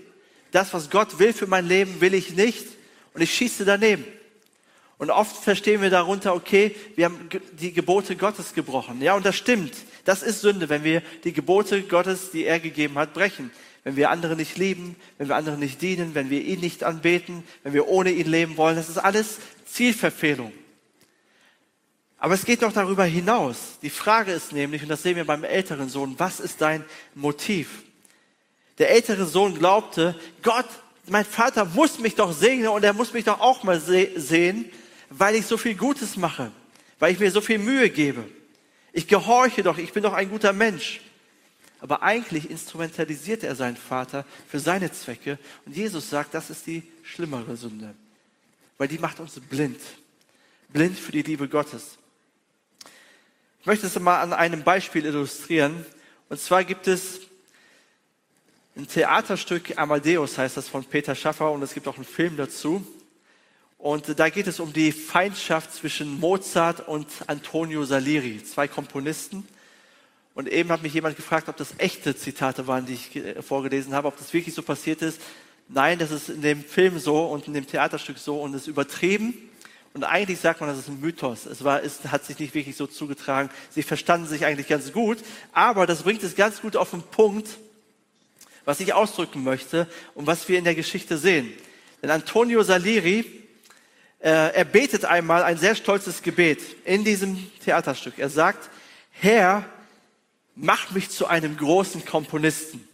Das, 0.52 0.72
was 0.72 0.90
Gott 0.90 1.18
will 1.18 1.32
für 1.32 1.48
mein 1.48 1.66
Leben, 1.66 2.00
will 2.00 2.14
ich 2.14 2.34
nicht 2.34 2.66
und 3.14 3.20
ich 3.20 3.34
schieße 3.34 3.64
daneben. 3.64 4.04
Und 4.98 5.10
oft 5.10 5.36
verstehen 5.36 5.80
wir 5.80 5.90
darunter, 5.90 6.34
okay, 6.34 6.74
wir 6.96 7.06
haben 7.06 7.28
die 7.52 7.72
Gebote 7.72 8.16
Gottes 8.16 8.52
gebrochen. 8.52 9.00
Ja, 9.00 9.14
und 9.14 9.24
das 9.24 9.36
stimmt. 9.36 9.72
Das 10.04 10.22
ist 10.24 10.40
Sünde, 10.40 10.68
wenn 10.68 10.82
wir 10.82 11.02
die 11.22 11.32
Gebote 11.32 11.82
Gottes, 11.82 12.32
die 12.32 12.44
er 12.44 12.58
gegeben 12.58 12.98
hat, 12.98 13.14
brechen. 13.14 13.52
Wenn 13.84 13.94
wir 13.94 14.10
andere 14.10 14.34
nicht 14.34 14.58
lieben, 14.58 14.96
wenn 15.16 15.28
wir 15.28 15.36
andere 15.36 15.56
nicht 15.56 15.80
dienen, 15.80 16.16
wenn 16.16 16.30
wir 16.30 16.42
ihn 16.42 16.58
nicht 16.60 16.82
anbeten, 16.82 17.44
wenn 17.62 17.74
wir 17.74 17.86
ohne 17.86 18.10
ihn 18.10 18.28
leben 18.28 18.56
wollen. 18.56 18.74
Das 18.74 18.88
ist 18.88 18.98
alles 18.98 19.38
Zielverfehlung. 19.66 20.52
Aber 22.18 22.34
es 22.34 22.44
geht 22.44 22.62
noch 22.62 22.72
darüber 22.72 23.04
hinaus. 23.04 23.78
Die 23.80 23.90
Frage 23.90 24.32
ist 24.32 24.52
nämlich, 24.52 24.82
und 24.82 24.88
das 24.88 25.04
sehen 25.04 25.14
wir 25.14 25.24
beim 25.24 25.44
älteren 25.44 25.88
Sohn, 25.88 26.16
was 26.18 26.40
ist 26.40 26.60
dein 26.60 26.84
Motiv? 27.14 27.84
Der 28.78 28.90
ältere 28.90 29.26
Sohn 29.26 29.54
glaubte, 29.54 30.18
Gott, 30.42 30.66
mein 31.06 31.24
Vater 31.24 31.64
muss 31.64 32.00
mich 32.00 32.16
doch 32.16 32.32
segnen 32.32 32.68
und 32.68 32.84
er 32.84 32.92
muss 32.92 33.12
mich 33.12 33.24
doch 33.24 33.40
auch 33.40 33.62
mal 33.62 33.80
sehen, 33.80 34.64
weil 35.10 35.34
ich 35.34 35.46
so 35.46 35.56
viel 35.56 35.74
Gutes 35.74 36.16
mache, 36.16 36.52
weil 36.98 37.12
ich 37.12 37.18
mir 37.18 37.30
so 37.30 37.40
viel 37.40 37.58
Mühe 37.58 37.90
gebe. 37.90 38.24
Ich 38.92 39.06
gehorche 39.06 39.62
doch, 39.62 39.78
ich 39.78 39.92
bin 39.92 40.02
doch 40.02 40.12
ein 40.12 40.30
guter 40.30 40.52
Mensch. 40.52 41.00
Aber 41.80 42.02
eigentlich 42.02 42.50
instrumentalisiert 42.50 43.44
er 43.44 43.54
seinen 43.54 43.76
Vater 43.76 44.24
für 44.48 44.58
seine 44.58 44.90
Zwecke. 44.90 45.38
Und 45.64 45.76
Jesus 45.76 46.10
sagt, 46.10 46.34
das 46.34 46.50
ist 46.50 46.66
die 46.66 46.82
schlimmere 47.04 47.56
Sünde, 47.56 47.94
weil 48.78 48.88
die 48.88 48.98
macht 48.98 49.20
uns 49.20 49.38
blind. 49.38 49.80
Blind 50.70 50.98
für 50.98 51.12
die 51.12 51.22
Liebe 51.22 51.48
Gottes. 51.48 51.98
Ich 53.60 53.66
möchte 53.66 53.86
es 53.86 53.98
mal 53.98 54.20
an 54.20 54.32
einem 54.32 54.64
Beispiel 54.64 55.06
illustrieren. 55.06 55.86
Und 56.28 56.40
zwar 56.40 56.64
gibt 56.64 56.88
es 56.88 57.20
ein 58.76 58.86
Theaterstück, 58.86 59.76
Amadeus 59.76 60.38
heißt 60.38 60.56
das 60.56 60.68
von 60.68 60.84
Peter 60.84 61.14
Schaffer 61.14 61.50
und 61.50 61.62
es 61.62 61.74
gibt 61.74 61.88
auch 61.88 61.96
einen 61.96 62.04
Film 62.04 62.36
dazu. 62.36 62.86
Und 63.78 64.18
da 64.18 64.28
geht 64.28 64.48
es 64.48 64.58
um 64.58 64.72
die 64.72 64.90
Feindschaft 64.90 65.72
zwischen 65.72 66.18
Mozart 66.18 66.88
und 66.88 67.06
Antonio 67.28 67.84
Salieri, 67.84 68.42
zwei 68.42 68.66
Komponisten. 68.66 69.46
Und 70.34 70.48
eben 70.48 70.70
hat 70.70 70.82
mich 70.82 70.94
jemand 70.94 71.16
gefragt, 71.16 71.48
ob 71.48 71.56
das 71.56 71.74
echte 71.78 72.16
Zitate 72.16 72.66
waren, 72.66 72.86
die 72.86 72.94
ich 72.94 73.44
vorgelesen 73.44 73.94
habe, 73.94 74.08
ob 74.08 74.18
das 74.18 74.32
wirklich 74.32 74.54
so 74.54 74.62
passiert 74.62 75.00
ist. 75.02 75.20
Nein, 75.68 75.98
das 75.98 76.10
ist 76.10 76.28
in 76.28 76.42
dem 76.42 76.64
Film 76.64 76.98
so 76.98 77.26
und 77.26 77.46
in 77.46 77.54
dem 77.54 77.66
Theaterstück 77.66 78.18
so 78.18 78.40
und 78.40 78.54
ist 78.54 78.66
übertrieben. 78.66 79.34
Und 79.94 80.02
eigentlich 80.04 80.40
sagt 80.40 80.60
man, 80.60 80.70
das 80.70 80.78
ist 80.78 80.88
ein 80.88 81.00
Mythos. 81.00 81.46
Es, 81.46 81.62
war, 81.62 81.82
es 81.82 82.04
hat 82.04 82.24
sich 82.24 82.38
nicht 82.38 82.54
wirklich 82.54 82.76
so 82.76 82.86
zugetragen. 82.86 83.50
Sie 83.70 83.82
verstanden 83.82 84.26
sich 84.26 84.44
eigentlich 84.44 84.68
ganz 84.68 84.92
gut, 84.92 85.18
aber 85.52 85.86
das 85.86 86.02
bringt 86.02 86.22
es 86.24 86.34
ganz 86.34 86.60
gut 86.60 86.76
auf 86.76 86.90
den 86.90 87.02
Punkt, 87.02 87.48
was 88.64 88.80
ich 88.80 88.92
ausdrücken 88.92 89.44
möchte 89.44 89.86
und 90.14 90.26
was 90.26 90.48
wir 90.48 90.58
in 90.58 90.64
der 90.64 90.74
Geschichte 90.74 91.16
sehen. 91.16 91.52
Denn 92.02 92.10
Antonio 92.10 92.62
Salieri 92.62 93.20
äh, 93.20 93.37
er 94.20 94.64
betet 94.64 95.04
einmal 95.04 95.44
ein 95.44 95.58
sehr 95.58 95.74
stolzes 95.74 96.22
Gebet 96.22 96.60
in 96.84 97.04
diesem 97.04 97.38
Theaterstück. 97.64 98.18
Er 98.18 98.28
sagt, 98.28 98.68
Herr, 99.12 99.64
mach 100.56 100.90
mich 100.90 101.10
zu 101.10 101.26
einem 101.26 101.56
großen 101.56 102.04
Komponisten. 102.04 102.86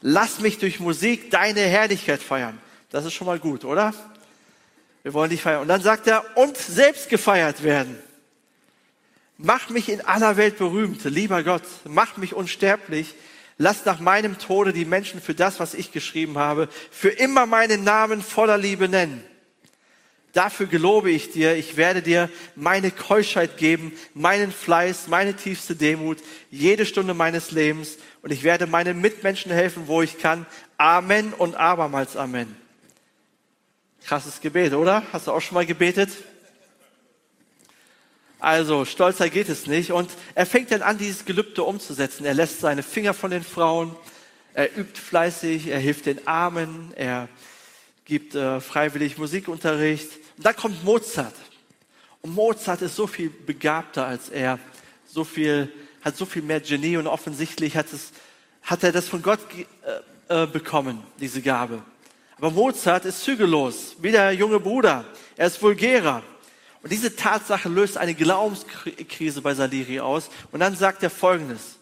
Lass 0.00 0.40
mich 0.40 0.58
durch 0.58 0.80
Musik 0.80 1.30
deine 1.30 1.60
Herrlichkeit 1.60 2.22
feiern. 2.22 2.58
Das 2.90 3.04
ist 3.04 3.14
schon 3.14 3.26
mal 3.26 3.38
gut, 3.38 3.64
oder? 3.64 3.94
Wir 5.02 5.12
wollen 5.12 5.30
dich 5.30 5.42
feiern. 5.42 5.62
Und 5.62 5.68
dann 5.68 5.82
sagt 5.82 6.06
er, 6.06 6.24
und 6.36 6.56
selbst 6.56 7.08
gefeiert 7.08 7.62
werden. 7.62 7.98
Mach 9.36 9.68
mich 9.68 9.88
in 9.88 10.00
aller 10.00 10.36
Welt 10.36 10.58
berühmt, 10.58 11.04
lieber 11.04 11.42
Gott. 11.42 11.64
Mach 11.84 12.16
mich 12.16 12.34
unsterblich. 12.34 13.14
Lass 13.58 13.84
nach 13.84 14.00
meinem 14.00 14.38
Tode 14.38 14.72
die 14.72 14.84
Menschen 14.84 15.20
für 15.20 15.34
das, 15.34 15.60
was 15.60 15.74
ich 15.74 15.92
geschrieben 15.92 16.38
habe, 16.38 16.68
für 16.90 17.10
immer 17.10 17.46
meinen 17.46 17.84
Namen 17.84 18.22
voller 18.22 18.58
Liebe 18.58 18.88
nennen. 18.88 19.24
Dafür 20.34 20.66
gelobe 20.66 21.12
ich 21.12 21.30
dir, 21.30 21.54
ich 21.54 21.76
werde 21.76 22.02
dir 22.02 22.28
meine 22.56 22.90
Keuschheit 22.90 23.56
geben, 23.56 23.92
meinen 24.14 24.50
Fleiß, 24.50 25.06
meine 25.06 25.34
tiefste 25.34 25.76
Demut, 25.76 26.18
jede 26.50 26.86
Stunde 26.86 27.14
meines 27.14 27.52
Lebens 27.52 27.98
und 28.20 28.32
ich 28.32 28.42
werde 28.42 28.66
meinen 28.66 29.00
Mitmenschen 29.00 29.52
helfen, 29.52 29.84
wo 29.86 30.02
ich 30.02 30.18
kann. 30.18 30.44
Amen 30.76 31.32
und 31.32 31.54
abermals 31.54 32.16
Amen. 32.16 32.56
Krasses 34.04 34.40
Gebet, 34.40 34.74
oder? 34.74 35.04
Hast 35.12 35.28
du 35.28 35.32
auch 35.32 35.40
schon 35.40 35.54
mal 35.54 35.66
gebetet? 35.66 36.10
Also, 38.40 38.84
stolzer 38.84 39.30
geht 39.30 39.48
es 39.48 39.68
nicht. 39.68 39.92
Und 39.92 40.10
er 40.34 40.46
fängt 40.46 40.72
dann 40.72 40.82
an, 40.82 40.98
dieses 40.98 41.24
Gelübde 41.24 41.62
umzusetzen. 41.62 42.24
Er 42.24 42.34
lässt 42.34 42.58
seine 42.58 42.82
Finger 42.82 43.14
von 43.14 43.30
den 43.30 43.44
Frauen, 43.44 43.94
er 44.52 44.76
übt 44.76 45.00
fleißig, 45.00 45.68
er 45.68 45.78
hilft 45.78 46.06
den 46.06 46.26
Armen, 46.26 46.92
er 46.96 47.28
gibt 48.04 48.34
äh, 48.34 48.60
freiwillig 48.60 49.16
Musikunterricht 49.16 50.23
und 50.36 50.46
da 50.46 50.52
kommt 50.52 50.84
Mozart. 50.84 51.34
Und 52.22 52.34
Mozart 52.34 52.82
ist 52.82 52.96
so 52.96 53.06
viel 53.06 53.30
begabter 53.30 54.06
als 54.06 54.28
er, 54.28 54.58
so 55.06 55.24
viel, 55.24 55.72
hat 56.02 56.16
so 56.16 56.26
viel 56.26 56.42
mehr 56.42 56.60
Genie 56.60 56.96
und 56.96 57.06
offensichtlich 57.06 57.76
hat, 57.76 57.92
es, 57.92 58.12
hat 58.62 58.82
er 58.82 58.92
das 58.92 59.08
von 59.08 59.22
Gott 59.22 59.40
äh, 60.28 60.42
äh, 60.42 60.46
bekommen, 60.46 61.02
diese 61.20 61.42
Gabe. 61.42 61.82
Aber 62.36 62.50
Mozart 62.50 63.04
ist 63.04 63.22
zügellos, 63.22 63.96
wie 64.00 64.10
der 64.10 64.32
junge 64.32 64.58
Bruder. 64.58 65.04
Er 65.36 65.46
ist 65.46 65.62
vulgärer. 65.62 66.22
Und 66.82 66.92
diese 66.92 67.14
Tatsache 67.14 67.68
löst 67.68 67.96
eine 67.96 68.14
Glaubenskrise 68.14 69.40
bei 69.40 69.54
Salieri 69.54 70.00
aus. 70.00 70.28
Und 70.50 70.60
dann 70.60 70.76
sagt 70.76 71.02
er 71.02 71.10
Folgendes. 71.10 71.76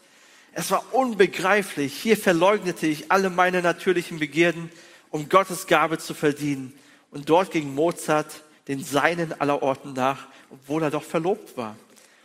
Es 0.52 0.70
war 0.70 0.92
unbegreiflich. 0.92 1.94
Hier 1.94 2.16
verleugnete 2.16 2.86
ich 2.86 3.10
alle 3.10 3.30
meine 3.30 3.62
natürlichen 3.62 4.18
Begierden, 4.18 4.70
um 5.10 5.28
Gottes 5.28 5.66
Gabe 5.66 5.98
zu 5.98 6.14
verdienen. 6.14 6.72
Und 7.12 7.28
dort 7.28 7.52
ging 7.52 7.74
Mozart 7.74 8.42
den 8.66 8.82
Seinen 8.82 9.38
aller 9.40 9.62
Orten 9.62 9.92
nach, 9.92 10.26
obwohl 10.50 10.82
er 10.82 10.90
doch 10.90 11.04
verlobt 11.04 11.56
war. 11.56 11.76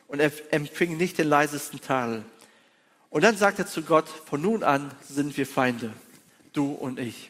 Und 0.08 0.19
er 0.19 0.32
empfing 0.52 0.97
nicht 0.97 1.17
den 1.17 1.28
leisesten 1.28 1.82
Tadel. 1.82 2.23
Und 3.10 3.23
dann 3.23 3.38
sagt 3.38 3.60
er 3.60 3.67
zu 3.67 3.84
Gott, 3.84 4.08
von 4.08 4.41
nun 4.41 4.63
an 4.63 4.91
sind 5.08 5.36
wir 5.38 5.45
Feinde, 5.45 5.93
du 6.54 6.71
und 6.71 7.00
ich. 7.00 7.30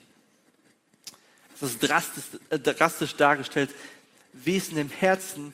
Das 1.59 1.71
ist 1.71 1.79
drastisch, 1.79 2.23
äh, 2.51 2.59
drastisch 2.59 3.15
dargestellt, 3.15 3.71
wie 4.33 4.57
es 4.57 4.69
in 4.69 4.75
dem 4.75 4.89
Herzen 4.89 5.53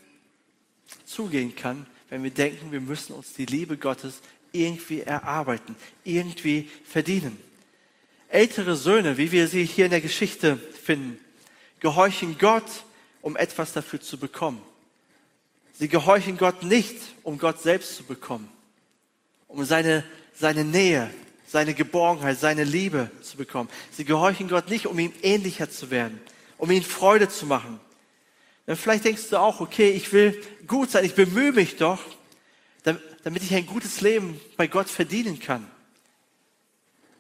zugehen 1.06 1.56
kann, 1.56 1.86
wenn 2.10 2.24
wir 2.24 2.32
denken, 2.32 2.74
wir 2.74 2.82
müssen 2.82 3.14
uns 3.14 3.34
die 3.34 3.46
Liebe 3.46 3.78
Gottes 3.78 4.20
irgendwie 4.52 5.02
erarbeiten, 5.02 5.76
irgendwie 6.04 6.70
verdienen. 6.86 7.38
Ältere 8.28 8.76
Söhne, 8.76 9.18
wie 9.18 9.32
wir 9.32 9.48
sie 9.48 9.64
hier 9.64 9.86
in 9.86 9.92
der 9.92 10.02
Geschichte 10.02 10.58
finden, 10.58 11.23
gehorchen 11.84 12.38
Gott, 12.38 12.64
um 13.22 13.36
etwas 13.36 13.74
dafür 13.74 14.00
zu 14.00 14.18
bekommen. 14.18 14.62
Sie 15.74 15.90
gehorchen 15.90 16.38
Gott 16.38 16.64
nicht, 16.64 16.96
um 17.24 17.38
Gott 17.38 17.62
selbst 17.62 17.98
zu 17.98 18.04
bekommen, 18.04 18.50
um 19.50 19.66
seine, 19.66 20.06
seine 20.34 20.64
Nähe, 20.64 21.14
seine 21.46 21.74
Geborgenheit, 21.74 22.40
seine 22.40 22.64
Liebe 22.64 23.12
zu 23.22 23.36
bekommen. 23.36 23.70
Sie 23.92 24.06
gehorchen 24.06 24.48
Gott 24.48 24.70
nicht, 24.70 24.88
um 24.88 24.98
ihm 24.98 25.12
ähnlicher 25.22 25.70
zu 25.70 25.92
werden, 25.92 26.22
um 26.58 26.72
ihm 26.72 26.84
Freude 26.84 27.28
zu 27.28 27.46
machen. 27.46 27.82
Dann 28.66 28.78
vielleicht 28.78 29.04
denkst 29.04 29.28
du 29.30 29.38
auch, 29.38 29.60
okay, 29.60 29.92
ich 29.92 30.14
will 30.14 30.42
gut 30.68 30.90
sein, 30.90 31.04
ich 31.04 31.16
bemühe 31.16 31.52
mich 31.52 31.76
doch, 31.76 32.00
damit 32.84 33.44
ich 33.44 33.54
ein 33.54 33.66
gutes 33.66 34.00
Leben 34.00 34.40
bei 34.56 34.68
Gott 34.68 34.88
verdienen 34.88 35.38
kann. 35.38 35.70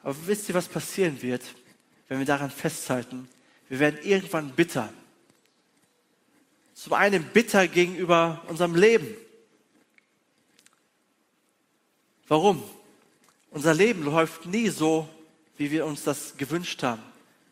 Aber 0.03 0.15
wisst 0.25 0.47
ihr, 0.47 0.55
was 0.55 0.69
passieren 0.69 1.21
wird, 1.21 1.41
wenn 2.07 2.19
wir 2.19 2.25
daran 2.25 2.49
festhalten, 2.49 3.27
wir 3.73 3.79
werden 3.79 4.01
irgendwann 4.03 4.51
bitter. 4.51 4.93
Zum 6.75 6.93
einen 6.93 7.23
bitter 7.23 7.67
gegenüber 7.67 8.43
unserem 8.47 8.75
Leben. 8.75 9.07
Warum? 12.27 12.63
Unser 13.49 13.73
Leben 13.73 14.03
läuft 14.03 14.45
nie 14.45 14.69
so, 14.69 15.09
wie 15.57 15.71
wir 15.71 15.87
uns 15.87 16.03
das 16.03 16.37
gewünscht 16.37 16.83
haben. 16.83 17.01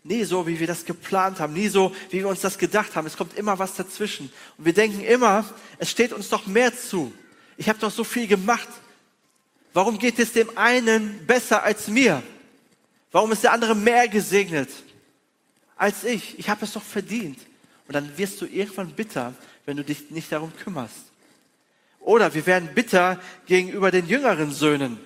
Nie 0.04 0.24
so, 0.24 0.46
wie 0.46 0.60
wir 0.60 0.68
das 0.68 0.86
geplant 0.86 1.40
haben. 1.40 1.54
Nie 1.54 1.70
so, 1.70 1.92
wie 2.12 2.20
wir 2.20 2.28
uns 2.28 2.42
das 2.42 2.60
gedacht 2.60 2.96
haben. 2.96 3.08
Es 3.08 3.18
kommt 3.18 3.36
immer 3.36 3.58
was 3.58 3.74
dazwischen. 3.74 4.32
Und 4.60 4.66
wir 4.66 4.74
denken 4.74 5.02
immer, 5.02 5.44
es 5.80 5.90
steht 5.90 6.14
uns 6.14 6.30
doch 6.30 6.46
mehr 6.46 6.78
zu. 6.78 7.12
Ich 7.58 7.68
habe 7.68 7.80
doch 7.80 7.90
so 7.90 8.04
viel 8.04 8.28
gemacht. 8.28 8.70
Warum 9.74 9.98
geht 9.98 10.20
es 10.20 10.34
dem 10.34 10.56
einen 10.56 11.26
besser 11.26 11.64
als 11.64 11.88
mir? 11.88 12.22
Warum 13.12 13.32
ist 13.32 13.44
der 13.44 13.54
andere 13.54 13.74
mehr 13.74 14.08
gesegnet 14.08 14.70
als 15.82 16.04
ich? 16.04 16.38
Ich 16.38 16.48
habe 16.48 16.64
es 16.64 16.74
doch 16.74 16.84
verdient. 16.84 17.40
Und 17.88 17.96
dann 17.96 18.16
wirst 18.18 18.40
du 18.40 18.46
irgendwann 18.46 18.92
bitter, 18.92 19.34
wenn 19.66 19.78
du 19.78 19.84
dich 19.84 20.12
nicht 20.12 20.32
darum 20.32 20.56
kümmerst. 20.56 21.06
Oder 22.00 22.36
wir 22.36 22.46
werden 22.46 22.70
bitter 22.76 23.20
gegenüber 23.48 23.90
den 23.90 24.08
jüngeren 24.08 24.52
Söhnen. 24.52 25.00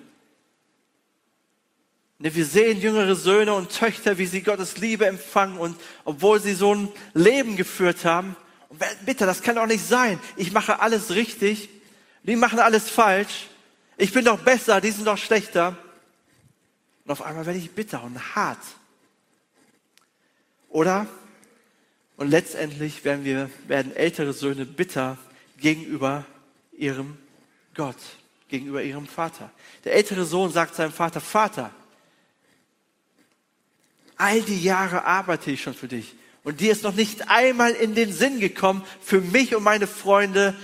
Ne, 2.20 2.36
wir 2.36 2.46
sehen 2.46 2.82
jüngere 2.82 3.16
Söhne 3.16 3.54
und 3.54 3.72
Töchter, 3.72 4.18
wie 4.18 4.26
sie 4.26 4.42
Gottes 4.42 4.78
Liebe 4.78 5.06
empfangen 5.06 5.58
und 5.58 5.80
obwohl 6.04 6.42
sie 6.42 6.54
so 6.54 6.76
ein 6.76 6.90
Leben 7.14 7.56
geführt 7.56 8.04
haben, 8.04 8.36
und 8.68 8.82
bitte, 9.06 9.26
das 9.26 9.42
kann 9.42 9.56
doch 9.56 9.68
nicht 9.68 9.86
sein. 9.86 10.20
Ich 10.36 10.52
mache 10.52 10.82
alles 10.82 11.12
richtig, 11.12 11.70
die 12.24 12.36
machen 12.36 12.60
alles 12.60 12.90
falsch. 12.90 13.48
Ich 13.96 14.12
bin 14.12 14.26
doch 14.26 14.40
besser, 14.40 14.82
die 14.82 14.92
sind 14.92 15.06
doch 15.06 15.18
schlechter. 15.18 15.78
Und 17.06 17.12
auf 17.12 17.22
einmal 17.22 17.46
werde 17.46 17.60
ich 17.60 17.72
bitter 17.72 18.04
und 18.04 18.36
hart. 18.36 18.60
Oder? 20.76 21.08
Und 22.18 22.30
letztendlich 22.30 23.06
werden 23.06 23.24
wir, 23.24 23.50
werden 23.66 23.96
ältere 23.96 24.34
Söhne 24.34 24.66
bitter 24.66 25.18
gegenüber 25.58 26.26
ihrem 26.74 27.18
Gott, 27.74 27.96
gegenüber 28.50 28.84
ihrem 28.84 29.08
Vater. 29.08 29.52
Der 29.86 29.94
ältere 29.94 30.26
Sohn 30.26 30.52
sagt 30.52 30.76
seinem 30.76 30.92
Vater, 30.92 31.22
Vater, 31.22 31.72
all 34.18 34.42
die 34.42 34.62
Jahre 34.62 35.06
arbeite 35.06 35.50
ich 35.50 35.62
schon 35.62 35.76
für 35.76 35.88
dich. 35.88 36.14
Und 36.44 36.60
dir 36.60 36.74
ist 36.74 36.84
noch 36.84 36.96
nicht 36.96 37.30
einmal 37.30 37.72
in 37.72 37.96
den 37.96 38.12
Sinn 38.12 38.42
gekommen, 38.42 38.84
für 39.00 39.22
mich 39.22 39.56
und 39.56 39.64
meine 39.64 39.88
Freunde 39.88 40.58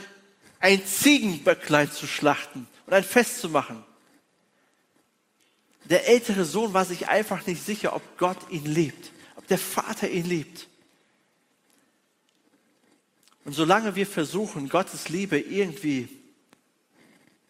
ein 0.59 0.85
Ziegenböcklein 0.85 1.89
zu 1.89 2.05
schlachten 2.05 2.67
und 2.85 2.91
ein 2.93 3.05
Fest 3.05 3.39
zu 3.39 3.47
machen. 3.47 3.81
Der 5.85 6.09
ältere 6.09 6.43
Sohn 6.43 6.73
war 6.73 6.83
sich 6.83 7.07
einfach 7.07 7.47
nicht 7.47 7.65
sicher, 7.65 7.95
ob 7.95 8.17
Gott 8.17 8.37
ihn 8.49 8.65
liebt, 8.65 9.10
ob 9.35 9.47
der 9.47 9.57
Vater 9.57 10.09
ihn 10.09 10.25
liebt. 10.25 10.67
Und 13.43 13.53
solange 13.53 13.95
wir 13.95 14.05
versuchen, 14.05 14.69
Gottes 14.69 15.09
Liebe 15.09 15.39
irgendwie 15.39 16.09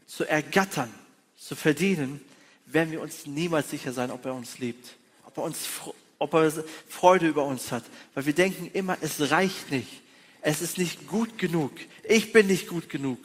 zu 0.08 0.26
ergattern, 0.26 0.94
zu 1.38 1.56
verdienen, 1.56 2.22
werden 2.66 2.92
wir 2.92 3.02
uns 3.02 3.26
niemals 3.26 3.70
sicher 3.70 3.92
sein, 3.92 4.12
ob 4.12 4.26
er 4.26 4.34
uns 4.34 4.60
liebt 4.60 4.96
ob 5.32 5.38
er, 5.38 5.44
uns, 5.44 5.70
ob 6.20 6.34
er 6.34 6.52
Freude 6.90 7.28
über 7.28 7.46
uns 7.46 7.72
hat. 7.72 7.84
Weil 8.14 8.26
wir 8.26 8.34
denken 8.34 8.70
immer, 8.74 8.98
es 9.02 9.32
reicht 9.32 9.72
nicht. 9.72 10.02
Es 10.42 10.62
ist 10.62 10.78
nicht 10.78 11.08
gut 11.08 11.38
genug. 11.38 11.72
Ich 12.04 12.34
bin 12.34 12.48
nicht 12.48 12.68
gut 12.68 12.90
genug. 12.90 13.20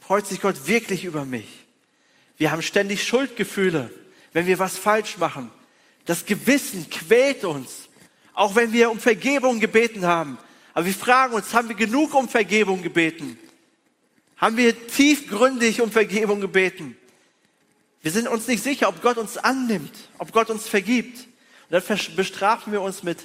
Freut 0.00 0.26
sich 0.26 0.40
Gott 0.40 0.66
wirklich 0.66 1.04
über 1.04 1.24
mich? 1.24 1.48
Wir 2.36 2.50
haben 2.50 2.62
ständig 2.62 3.06
Schuldgefühle, 3.06 3.90
wenn 4.32 4.46
wir 4.46 4.58
was 4.58 4.76
falsch 4.76 5.18
machen. 5.18 5.50
Das 6.10 6.26
Gewissen 6.26 6.90
quält 6.90 7.44
uns, 7.44 7.88
auch 8.34 8.56
wenn 8.56 8.72
wir 8.72 8.90
um 8.90 8.98
Vergebung 8.98 9.60
gebeten 9.60 10.04
haben. 10.04 10.38
Aber 10.74 10.84
wir 10.84 10.92
fragen 10.92 11.34
uns, 11.34 11.54
haben 11.54 11.68
wir 11.68 11.76
genug 11.76 12.14
um 12.14 12.28
Vergebung 12.28 12.82
gebeten? 12.82 13.38
Haben 14.36 14.56
wir 14.56 14.88
tiefgründig 14.88 15.80
um 15.80 15.92
Vergebung 15.92 16.40
gebeten? 16.40 16.96
Wir 18.02 18.10
sind 18.10 18.26
uns 18.26 18.48
nicht 18.48 18.60
sicher, 18.60 18.88
ob 18.88 19.00
Gott 19.02 19.18
uns 19.18 19.36
annimmt, 19.36 19.92
ob 20.18 20.32
Gott 20.32 20.50
uns 20.50 20.66
vergibt. 20.66 21.28
Und 21.70 21.88
dann 21.88 22.16
bestrafen 22.16 22.72
wir 22.72 22.82
uns 22.82 23.04
mit 23.04 23.18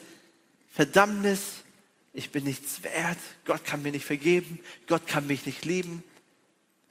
Verdammnis. 0.71 1.41
Ich 2.13 2.29
bin 2.29 2.43
nichts 2.43 2.83
wert. 2.83 3.17
Gott 3.45 3.63
kann 3.63 3.81
mir 3.81 3.93
nicht 3.93 4.05
vergeben. 4.05 4.59
Gott 4.85 5.07
kann 5.07 5.25
mich 5.25 5.47
nicht 5.47 5.65
lieben. 5.65 6.03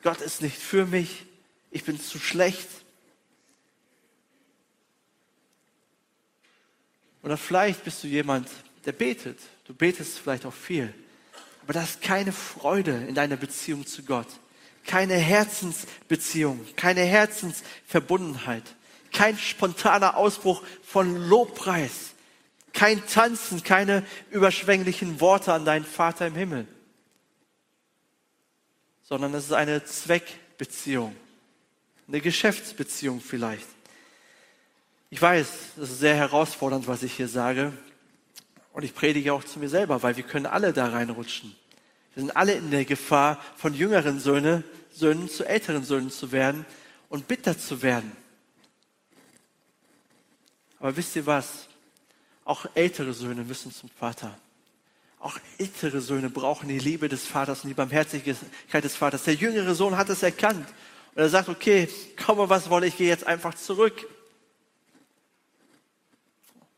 Gott 0.02 0.20
ist 0.20 0.42
nicht 0.42 0.56
für 0.56 0.86
mich. 0.86 1.24
Ich 1.70 1.84
bin 1.84 2.00
zu 2.00 2.18
schlecht. 2.18 2.66
Oder 7.24 7.36
vielleicht 7.36 7.82
bist 7.84 8.04
du 8.04 8.06
jemand, 8.06 8.48
der 8.84 8.92
betet. 8.92 9.38
Du 9.64 9.74
betest 9.74 10.18
vielleicht 10.18 10.46
auch 10.46 10.54
viel. 10.54 10.94
Aber 11.62 11.72
da 11.72 11.82
ist 11.82 12.02
keine 12.02 12.32
Freude 12.32 13.04
in 13.08 13.14
deiner 13.14 13.36
Beziehung 13.36 13.86
zu 13.86 14.02
Gott 14.04 14.28
keine 14.86 15.14
Herzensbeziehung, 15.14 16.60
keine 16.76 17.02
Herzensverbundenheit, 17.02 18.74
kein 19.12 19.38
spontaner 19.38 20.16
Ausbruch 20.16 20.62
von 20.82 21.16
Lobpreis, 21.16 22.12
kein 22.72 23.04
Tanzen, 23.06 23.62
keine 23.62 24.04
überschwänglichen 24.30 25.20
Worte 25.20 25.52
an 25.52 25.64
deinen 25.64 25.84
Vater 25.84 26.26
im 26.26 26.34
Himmel, 26.34 26.66
sondern 29.02 29.32
es 29.34 29.44
ist 29.44 29.52
eine 29.52 29.84
Zweckbeziehung, 29.84 31.14
eine 32.08 32.20
Geschäftsbeziehung 32.20 33.20
vielleicht. 33.20 33.66
Ich 35.14 35.22
weiß, 35.22 35.48
es 35.80 35.90
ist 35.90 36.00
sehr 36.00 36.16
herausfordernd, 36.16 36.88
was 36.88 37.04
ich 37.04 37.12
hier 37.12 37.28
sage. 37.28 37.72
Und 38.72 38.82
ich 38.82 38.96
predige 38.96 39.32
auch 39.32 39.44
zu 39.44 39.60
mir 39.60 39.68
selber, 39.68 40.02
weil 40.02 40.16
wir 40.16 40.24
können 40.24 40.44
alle 40.44 40.72
da 40.72 40.88
reinrutschen. 40.88 41.54
Wir 42.14 42.24
sind 42.24 42.36
alle 42.36 42.54
in 42.54 42.72
der 42.72 42.84
Gefahr, 42.84 43.40
von 43.54 43.74
jüngeren 43.74 44.18
Söhne, 44.18 44.64
Söhnen 44.92 45.28
zu 45.28 45.44
älteren 45.44 45.84
Söhnen 45.84 46.10
zu 46.10 46.32
werden 46.32 46.66
und 47.10 47.28
bitter 47.28 47.56
zu 47.56 47.80
werden. 47.80 48.10
Aber 50.80 50.96
wisst 50.96 51.14
ihr 51.14 51.26
was? 51.26 51.68
Auch 52.44 52.66
ältere 52.74 53.12
Söhne 53.12 53.44
müssen 53.44 53.72
zum 53.72 53.90
Vater. 53.90 54.36
Auch 55.20 55.38
ältere 55.58 56.00
Söhne 56.00 56.28
brauchen 56.28 56.68
die 56.68 56.80
Liebe 56.80 57.08
des 57.08 57.24
Vaters 57.24 57.62
und 57.62 57.68
die 57.68 57.74
Barmherzigkeit 57.74 58.82
des 58.82 58.96
Vaters. 58.96 59.22
Der 59.22 59.34
jüngere 59.34 59.76
Sohn 59.76 59.96
hat 59.96 60.08
es 60.08 60.24
erkannt. 60.24 60.66
Und 61.14 61.22
er 61.22 61.28
sagt, 61.28 61.48
okay, 61.48 61.88
komme 62.26 62.48
was 62.48 62.68
wolle, 62.68 62.88
ich 62.88 62.96
gehe 62.96 63.06
jetzt 63.06 63.28
einfach 63.28 63.54
zurück. 63.54 64.08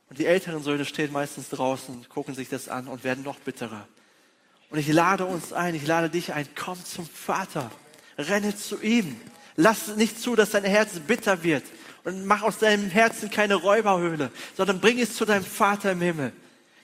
Und 0.08 0.18
die 0.18 0.26
älteren 0.26 0.62
Söhne 0.62 0.84
stehen 0.84 1.12
meistens 1.12 1.48
draußen, 1.48 2.08
gucken 2.08 2.34
sich 2.34 2.48
das 2.48 2.68
an 2.68 2.88
und 2.88 3.04
werden 3.04 3.24
noch 3.24 3.38
bitterer. 3.40 3.88
Und 4.70 4.78
ich 4.78 4.88
lade 4.88 5.24
uns 5.24 5.52
ein, 5.52 5.74
ich 5.74 5.86
lade 5.86 6.10
dich 6.10 6.32
ein, 6.32 6.48
komm 6.54 6.82
zum 6.84 7.06
Vater. 7.06 7.70
Renne 8.18 8.56
zu 8.56 8.80
ihm. 8.80 9.20
Lass 9.56 9.96
nicht 9.96 10.20
zu, 10.20 10.36
dass 10.36 10.50
dein 10.50 10.64
Herz 10.64 10.98
bitter 11.06 11.42
wird. 11.42 11.64
Und 12.04 12.24
mach 12.24 12.42
aus 12.42 12.58
deinem 12.58 12.88
Herzen 12.88 13.30
keine 13.30 13.56
Räuberhöhle, 13.56 14.30
sondern 14.56 14.80
bring 14.80 15.00
es 15.00 15.16
zu 15.16 15.24
deinem 15.24 15.44
Vater 15.44 15.92
im 15.92 16.00
Himmel. 16.00 16.32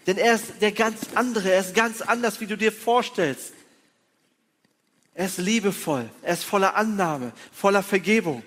Denn 0.07 0.19
er 0.19 0.35
ist 0.35 0.61
der 0.61 0.73
ganz 0.73 1.01
andere, 1.15 1.53
er 1.53 1.61
ist 1.61 1.75
ganz 1.75 2.01
anders, 2.01 2.41
wie 2.41 2.47
du 2.47 2.57
dir 2.57 2.73
vorstellst. 2.73 3.53
Er 5.15 5.27
ist 5.27 5.39
liebevoll, 5.39 6.09
er 6.23 6.35
ist 6.35 6.45
voller 6.45 6.75
Annahme, 6.75 7.33
voller 7.53 7.83
Vergebung. 7.83 8.43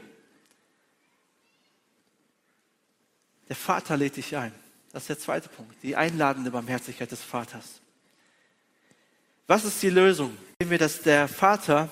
Der 3.48 3.56
Vater 3.56 3.96
lädt 3.96 4.18
dich 4.18 4.36
ein. 4.36 4.52
Das 4.96 5.04
ist 5.04 5.10
der 5.10 5.20
zweite 5.20 5.50
Punkt, 5.50 5.76
die 5.84 5.98
einladende 5.98 6.52
Barmherzigkeit 6.52 7.12
des 7.12 7.22
Vaters. 7.22 7.82
Was 9.46 9.66
ist 9.66 9.84
die 9.84 9.90
Lösung? 9.90 10.38
Sehen 10.62 10.70
wir, 10.70 10.78
dass 10.78 11.02
der 11.02 11.28
Vater, 11.28 11.90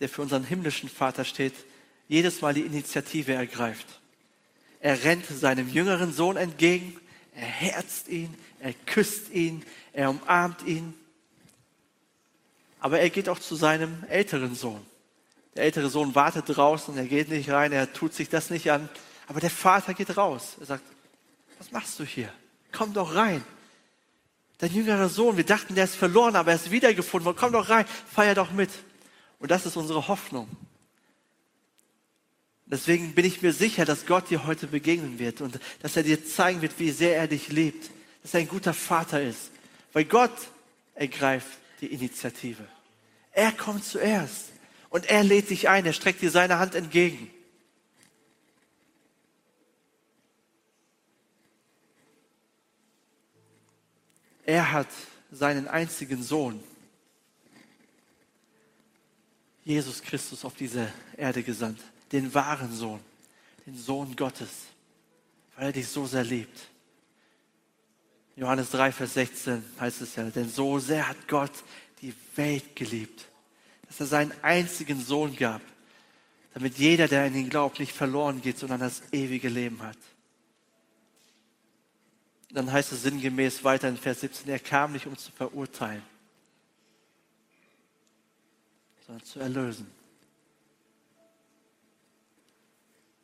der 0.00 0.10
für 0.10 0.20
unseren 0.20 0.44
himmlischen 0.44 0.90
Vater 0.90 1.24
steht, 1.24 1.54
jedes 2.08 2.42
Mal 2.42 2.52
die 2.52 2.60
Initiative 2.60 3.32
ergreift. 3.32 3.86
Er 4.80 5.02
rennt 5.02 5.24
seinem 5.24 5.70
jüngeren 5.70 6.12
Sohn 6.12 6.36
entgegen, 6.36 7.00
er 7.34 7.46
herzt 7.46 8.08
ihn, 8.08 8.34
er 8.60 8.74
küsst 8.84 9.30
ihn, 9.30 9.64
er 9.94 10.10
umarmt 10.10 10.62
ihn. 10.66 10.92
Aber 12.80 13.00
er 13.00 13.08
geht 13.08 13.30
auch 13.30 13.38
zu 13.38 13.56
seinem 13.56 14.04
älteren 14.10 14.54
Sohn. 14.54 14.84
Der 15.54 15.64
ältere 15.64 15.88
Sohn 15.88 16.14
wartet 16.14 16.54
draußen, 16.54 16.98
er 16.98 17.06
geht 17.06 17.30
nicht 17.30 17.48
rein, 17.48 17.72
er 17.72 17.90
tut 17.94 18.12
sich 18.12 18.28
das 18.28 18.50
nicht 18.50 18.70
an. 18.70 18.90
Aber 19.26 19.40
der 19.40 19.48
Vater 19.48 19.94
geht 19.94 20.18
raus. 20.18 20.56
Er 20.60 20.66
sagt, 20.66 20.84
was 21.58 21.70
machst 21.72 21.98
du 21.98 22.04
hier? 22.04 22.32
Komm 22.72 22.92
doch 22.92 23.14
rein. 23.14 23.44
Dein 24.58 24.72
jüngerer 24.72 25.08
Sohn, 25.08 25.36
wir 25.36 25.44
dachten, 25.44 25.74
der 25.74 25.84
ist 25.84 25.96
verloren, 25.96 26.36
aber 26.36 26.50
er 26.52 26.56
ist 26.56 26.70
wiedergefunden 26.70 27.26
worden. 27.26 27.36
Komm 27.38 27.52
doch 27.52 27.68
rein, 27.68 27.84
feier 28.10 28.34
doch 28.34 28.52
mit. 28.52 28.70
Und 29.38 29.50
das 29.50 29.66
ist 29.66 29.76
unsere 29.76 30.08
Hoffnung. 30.08 30.48
Deswegen 32.64 33.14
bin 33.14 33.24
ich 33.24 33.42
mir 33.42 33.52
sicher, 33.52 33.84
dass 33.84 34.06
Gott 34.06 34.30
dir 34.30 34.46
heute 34.46 34.66
begegnen 34.66 35.18
wird 35.18 35.40
und 35.40 35.60
dass 35.82 35.96
er 35.96 36.02
dir 36.02 36.26
zeigen 36.26 36.62
wird, 36.62 36.78
wie 36.78 36.90
sehr 36.90 37.16
er 37.16 37.28
dich 37.28 37.48
liebt, 37.48 37.90
dass 38.22 38.34
er 38.34 38.40
ein 38.40 38.48
guter 38.48 38.74
Vater 38.74 39.22
ist. 39.22 39.50
Weil 39.92 40.04
Gott 40.04 40.32
ergreift 40.94 41.58
die 41.80 41.86
Initiative. 41.86 42.66
Er 43.32 43.52
kommt 43.52 43.84
zuerst 43.84 44.46
und 44.88 45.06
er 45.06 45.22
lädt 45.22 45.50
dich 45.50 45.68
ein, 45.68 45.86
er 45.86 45.92
streckt 45.92 46.22
dir 46.22 46.30
seine 46.30 46.58
Hand 46.58 46.74
entgegen. 46.74 47.30
Er 54.46 54.70
hat 54.70 54.88
seinen 55.32 55.66
einzigen 55.66 56.22
Sohn, 56.22 56.62
Jesus 59.64 60.00
Christus, 60.00 60.44
auf 60.44 60.54
diese 60.54 60.92
Erde 61.16 61.42
gesandt. 61.42 61.80
Den 62.12 62.32
wahren 62.32 62.72
Sohn, 62.72 63.00
den 63.66 63.76
Sohn 63.76 64.14
Gottes, 64.14 64.48
weil 65.56 65.66
er 65.66 65.72
dich 65.72 65.88
so 65.88 66.06
sehr 66.06 66.22
liebt. 66.22 66.68
Johannes 68.36 68.70
3, 68.70 68.92
Vers 68.92 69.14
16 69.14 69.64
heißt 69.80 70.02
es 70.02 70.14
ja, 70.14 70.30
denn 70.30 70.48
so 70.48 70.78
sehr 70.78 71.08
hat 71.08 71.26
Gott 71.26 71.50
die 72.00 72.14
Welt 72.36 72.76
geliebt, 72.76 73.26
dass 73.88 73.98
er 73.98 74.06
seinen 74.06 74.32
einzigen 74.42 75.00
Sohn 75.04 75.34
gab, 75.34 75.62
damit 76.54 76.78
jeder, 76.78 77.08
der 77.08 77.24
an 77.24 77.34
ihn 77.34 77.50
glaubt, 77.50 77.80
nicht 77.80 77.92
verloren 77.92 78.40
geht, 78.40 78.58
sondern 78.58 78.78
das 78.78 79.02
ewige 79.10 79.48
Leben 79.48 79.82
hat. 79.82 79.98
Dann 82.56 82.72
heißt 82.72 82.90
es 82.92 83.02
sinngemäß 83.02 83.64
weiter 83.64 83.86
in 83.86 83.98
Vers 83.98 84.22
17, 84.22 84.48
er 84.48 84.58
kam 84.58 84.92
nicht, 84.92 85.06
um 85.06 85.14
zu 85.14 85.30
verurteilen, 85.30 86.02
sondern 89.06 89.26
zu 89.26 89.40
erlösen. 89.40 89.86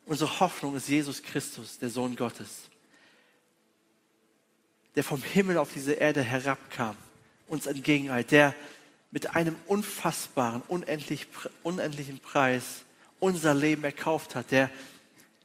Unsere 0.05 0.39
Hoffnung 0.39 0.75
ist 0.75 0.87
Jesus 0.87 1.23
Christus, 1.23 1.79
der 1.79 1.89
Sohn 1.89 2.15
Gottes, 2.15 2.69
der 4.93 5.03
vom 5.03 5.23
Himmel 5.23 5.57
auf 5.57 5.73
diese 5.73 5.93
Erde 5.93 6.21
herabkam, 6.21 6.95
uns 7.47 7.65
entgegeneilt, 7.65 8.29
der 8.29 8.53
mit 9.09 9.35
einem 9.35 9.55
unfassbaren, 9.65 10.61
unendlich, 10.67 11.25
unendlichen 11.63 12.19
Preis 12.19 12.83
unser 13.19 13.55
Leben 13.55 13.83
erkauft 13.83 14.35
hat, 14.35 14.51
der, 14.51 14.69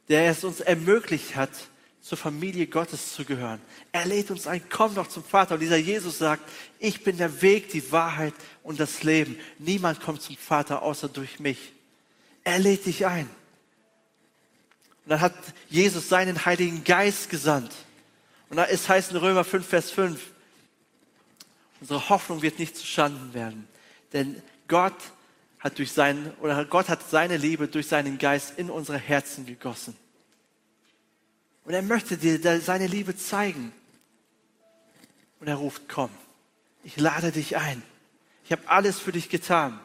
der 0.08 0.30
es 0.30 0.44
uns 0.44 0.60
ermöglicht 0.60 1.36
hat, 1.36 1.70
zur 2.00 2.18
Familie 2.18 2.66
Gottes 2.66 3.12
zu 3.12 3.24
gehören. 3.24 3.60
Er 3.92 4.06
lädt 4.06 4.30
uns 4.30 4.46
ein, 4.46 4.62
komm 4.70 4.94
doch 4.94 5.08
zum 5.08 5.24
Vater. 5.24 5.54
Und 5.54 5.60
dieser 5.60 5.76
Jesus 5.76 6.18
sagt, 6.18 6.48
ich 6.78 7.04
bin 7.04 7.18
der 7.18 7.42
Weg, 7.42 7.70
die 7.70 7.92
Wahrheit 7.92 8.34
und 8.62 8.80
das 8.80 9.02
Leben. 9.02 9.38
Niemand 9.58 10.00
kommt 10.00 10.22
zum 10.22 10.36
Vater 10.36 10.82
außer 10.82 11.08
durch 11.08 11.38
mich. 11.40 11.72
Er 12.44 12.58
lädt 12.58 12.86
dich 12.86 13.06
ein. 13.06 13.28
Und 15.04 15.10
dann 15.10 15.20
hat 15.20 15.34
Jesus 15.68 16.08
seinen 16.08 16.44
Heiligen 16.44 16.84
Geist 16.84 17.30
gesandt. 17.30 17.74
Und 18.48 18.58
ist 18.58 18.88
heißt 18.88 19.10
in 19.10 19.16
Römer 19.18 19.44
5, 19.44 19.66
Vers 19.66 19.90
5, 19.90 20.20
unsere 21.80 22.08
Hoffnung 22.08 22.42
wird 22.42 22.58
nicht 22.58 22.76
zustanden 22.76 23.34
werden. 23.34 23.68
Denn 24.12 24.42
Gott 24.68 24.96
hat 25.58 25.78
durch 25.78 25.92
seinen, 25.92 26.32
oder 26.40 26.64
Gott 26.64 26.88
hat 26.88 27.08
seine 27.08 27.36
Liebe 27.36 27.68
durch 27.68 27.88
seinen 27.88 28.18
Geist 28.18 28.58
in 28.58 28.70
unsere 28.70 28.98
Herzen 28.98 29.44
gegossen. 29.44 29.96
Und 31.68 31.74
er 31.74 31.82
möchte 31.82 32.16
dir 32.16 32.62
seine 32.62 32.86
Liebe 32.86 33.14
zeigen. 33.14 33.74
Und 35.38 35.48
er 35.48 35.56
ruft, 35.56 35.82
komm, 35.86 36.08
ich 36.82 36.96
lade 36.96 37.30
dich 37.30 37.58
ein. 37.58 37.82
Ich 38.46 38.52
habe 38.52 38.62
alles 38.68 38.98
für 38.98 39.12
dich 39.12 39.28
getan. 39.28 39.78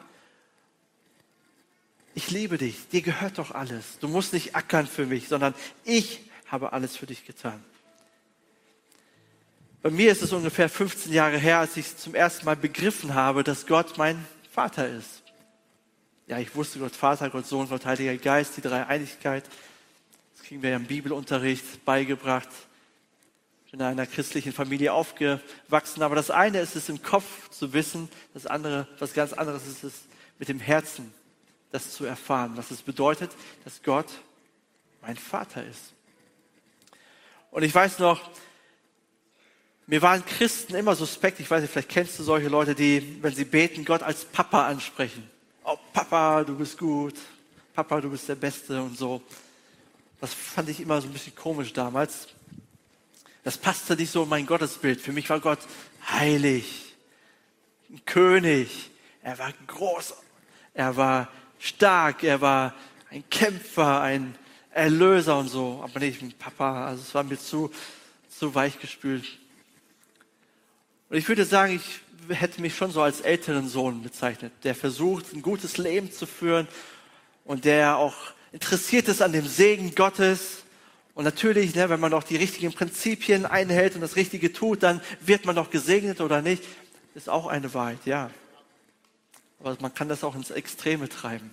Ich 2.14 2.30
liebe 2.30 2.56
dich, 2.56 2.88
dir 2.88 3.02
gehört 3.02 3.36
doch 3.36 3.50
alles. 3.50 3.98
Du 4.00 4.08
musst 4.08 4.32
nicht 4.32 4.56
ackern 4.56 4.86
für 4.86 5.04
mich, 5.04 5.28
sondern 5.28 5.54
ich 5.84 6.22
habe 6.46 6.72
alles 6.72 6.96
für 6.96 7.04
dich 7.04 7.26
getan. 7.26 7.62
Bei 9.82 9.90
mir 9.90 10.10
ist 10.10 10.22
es 10.22 10.32
ungefähr 10.32 10.70
15 10.70 11.12
Jahre 11.12 11.36
her, 11.36 11.58
als 11.58 11.76
ich 11.76 11.98
zum 11.98 12.14
ersten 12.14 12.46
Mal 12.46 12.56
begriffen 12.56 13.12
habe, 13.12 13.44
dass 13.44 13.66
Gott 13.66 13.98
mein 13.98 14.24
Vater 14.50 14.88
ist 14.88 15.24
ja, 16.26 16.38
ich 16.38 16.54
wusste 16.54 16.78
Gott 16.78 16.96
Vater, 16.96 17.28
Gott 17.30 17.46
Sohn, 17.46 17.68
Gott 17.68 17.84
Heiliger 17.84 18.16
Geist, 18.16 18.56
die 18.56 18.62
Dreieinigkeit. 18.62 19.44
Das 19.44 19.54
kriegen 20.46 20.62
wir 20.62 20.70
ja 20.70 20.76
im 20.76 20.86
Bibelunterricht 20.86 21.84
beigebracht. 21.84 22.48
Ich 23.64 23.70
bin 23.70 23.80
in 23.80 23.86
einer 23.86 24.06
christlichen 24.06 24.52
Familie 24.52 24.92
aufgewachsen, 24.92 26.02
aber 26.02 26.14
das 26.14 26.30
eine 26.30 26.60
ist 26.60 26.76
es 26.76 26.88
im 26.88 27.02
Kopf 27.02 27.48
zu 27.50 27.72
wissen, 27.72 28.08
das 28.34 28.46
andere, 28.46 28.86
was 28.98 29.14
ganz 29.14 29.32
anderes 29.32 29.66
ist 29.66 29.84
es 29.84 29.92
mit 30.38 30.48
dem 30.48 30.60
Herzen, 30.60 31.12
das 31.72 31.92
zu 31.92 32.04
erfahren, 32.04 32.52
was 32.56 32.70
es 32.70 32.82
bedeutet, 32.82 33.30
dass 33.64 33.82
Gott 33.82 34.06
mein 35.00 35.16
Vater 35.16 35.64
ist. 35.64 35.92
Und 37.50 37.62
ich 37.62 37.74
weiß 37.74 37.98
noch, 37.98 38.20
mir 39.86 40.02
waren 40.02 40.24
Christen 40.24 40.74
immer 40.74 40.94
suspekt, 40.94 41.40
ich 41.40 41.50
weiß 41.50 41.62
nicht, 41.62 41.70
vielleicht 41.72 41.88
kennst 41.88 42.18
du 42.18 42.22
solche 42.22 42.48
Leute, 42.48 42.74
die, 42.74 43.22
wenn 43.22 43.34
sie 43.34 43.44
beten, 43.44 43.84
Gott 43.84 44.02
als 44.02 44.24
Papa 44.24 44.66
ansprechen 44.66 45.30
oh 45.64 45.78
Papa, 45.92 46.44
du 46.44 46.56
bist 46.56 46.78
gut, 46.78 47.14
Papa, 47.74 48.00
du 48.00 48.10
bist 48.10 48.28
der 48.28 48.34
Beste 48.34 48.80
und 48.80 48.96
so. 48.96 49.22
Das 50.20 50.32
fand 50.32 50.68
ich 50.68 50.80
immer 50.80 51.00
so 51.00 51.08
ein 51.08 51.12
bisschen 51.12 51.34
komisch 51.34 51.72
damals. 51.72 52.28
Das 53.42 53.58
passte 53.58 53.94
nicht 53.96 54.10
so 54.10 54.22
in 54.22 54.28
mein 54.28 54.46
Gottesbild. 54.46 55.00
Für 55.00 55.12
mich 55.12 55.28
war 55.28 55.40
Gott 55.40 55.58
heilig, 56.10 56.94
ein 57.90 58.04
König. 58.06 58.90
Er 59.22 59.38
war 59.38 59.52
groß, 59.66 60.14
er 60.72 60.96
war 60.96 61.28
stark, 61.58 62.24
er 62.24 62.40
war 62.40 62.74
ein 63.10 63.22
Kämpfer, 63.28 64.00
ein 64.00 64.34
Erlöser 64.70 65.38
und 65.38 65.48
so. 65.48 65.80
Aber 65.82 66.00
nicht 66.00 66.22
ein 66.22 66.32
Papa. 66.32 66.86
Also 66.86 67.02
es 67.02 67.14
war 67.14 67.22
mir 67.22 67.38
zu, 67.38 67.70
zu 68.28 68.54
weich 68.54 68.80
gespült. 68.80 69.26
Und 71.10 71.18
ich 71.18 71.28
würde 71.28 71.44
sagen, 71.44 71.76
ich 71.76 72.00
hätte 72.34 72.60
mich 72.60 72.74
schon 72.74 72.90
so 72.90 73.02
als 73.02 73.20
älteren 73.20 73.68
Sohn 73.68 74.02
bezeichnet, 74.02 74.52
der 74.64 74.74
versucht, 74.74 75.32
ein 75.32 75.42
gutes 75.42 75.76
Leben 75.76 76.10
zu 76.10 76.26
führen 76.26 76.66
und 77.44 77.64
der 77.64 77.98
auch 77.98 78.14
interessiert 78.54 79.08
ist 79.08 79.20
an 79.20 79.32
dem 79.32 79.48
Segen 79.48 79.94
Gottes. 79.96 80.62
Und 81.14 81.24
natürlich, 81.24 81.74
ne, 81.74 81.90
wenn 81.90 82.00
man 82.00 82.14
auch 82.14 82.22
die 82.22 82.36
richtigen 82.36 82.72
Prinzipien 82.72 83.46
einhält 83.46 83.96
und 83.96 84.00
das 84.00 84.16
Richtige 84.16 84.52
tut, 84.52 84.84
dann 84.84 85.00
wird 85.20 85.44
man 85.44 85.56
doch 85.56 85.70
gesegnet 85.70 86.20
oder 86.20 86.40
nicht. 86.40 86.62
Ist 87.16 87.28
auch 87.28 87.46
eine 87.46 87.74
Wahrheit, 87.74 87.98
ja. 88.04 88.30
Aber 89.58 89.76
man 89.80 89.92
kann 89.92 90.08
das 90.08 90.22
auch 90.22 90.36
ins 90.36 90.50
Extreme 90.50 91.08
treiben. 91.08 91.52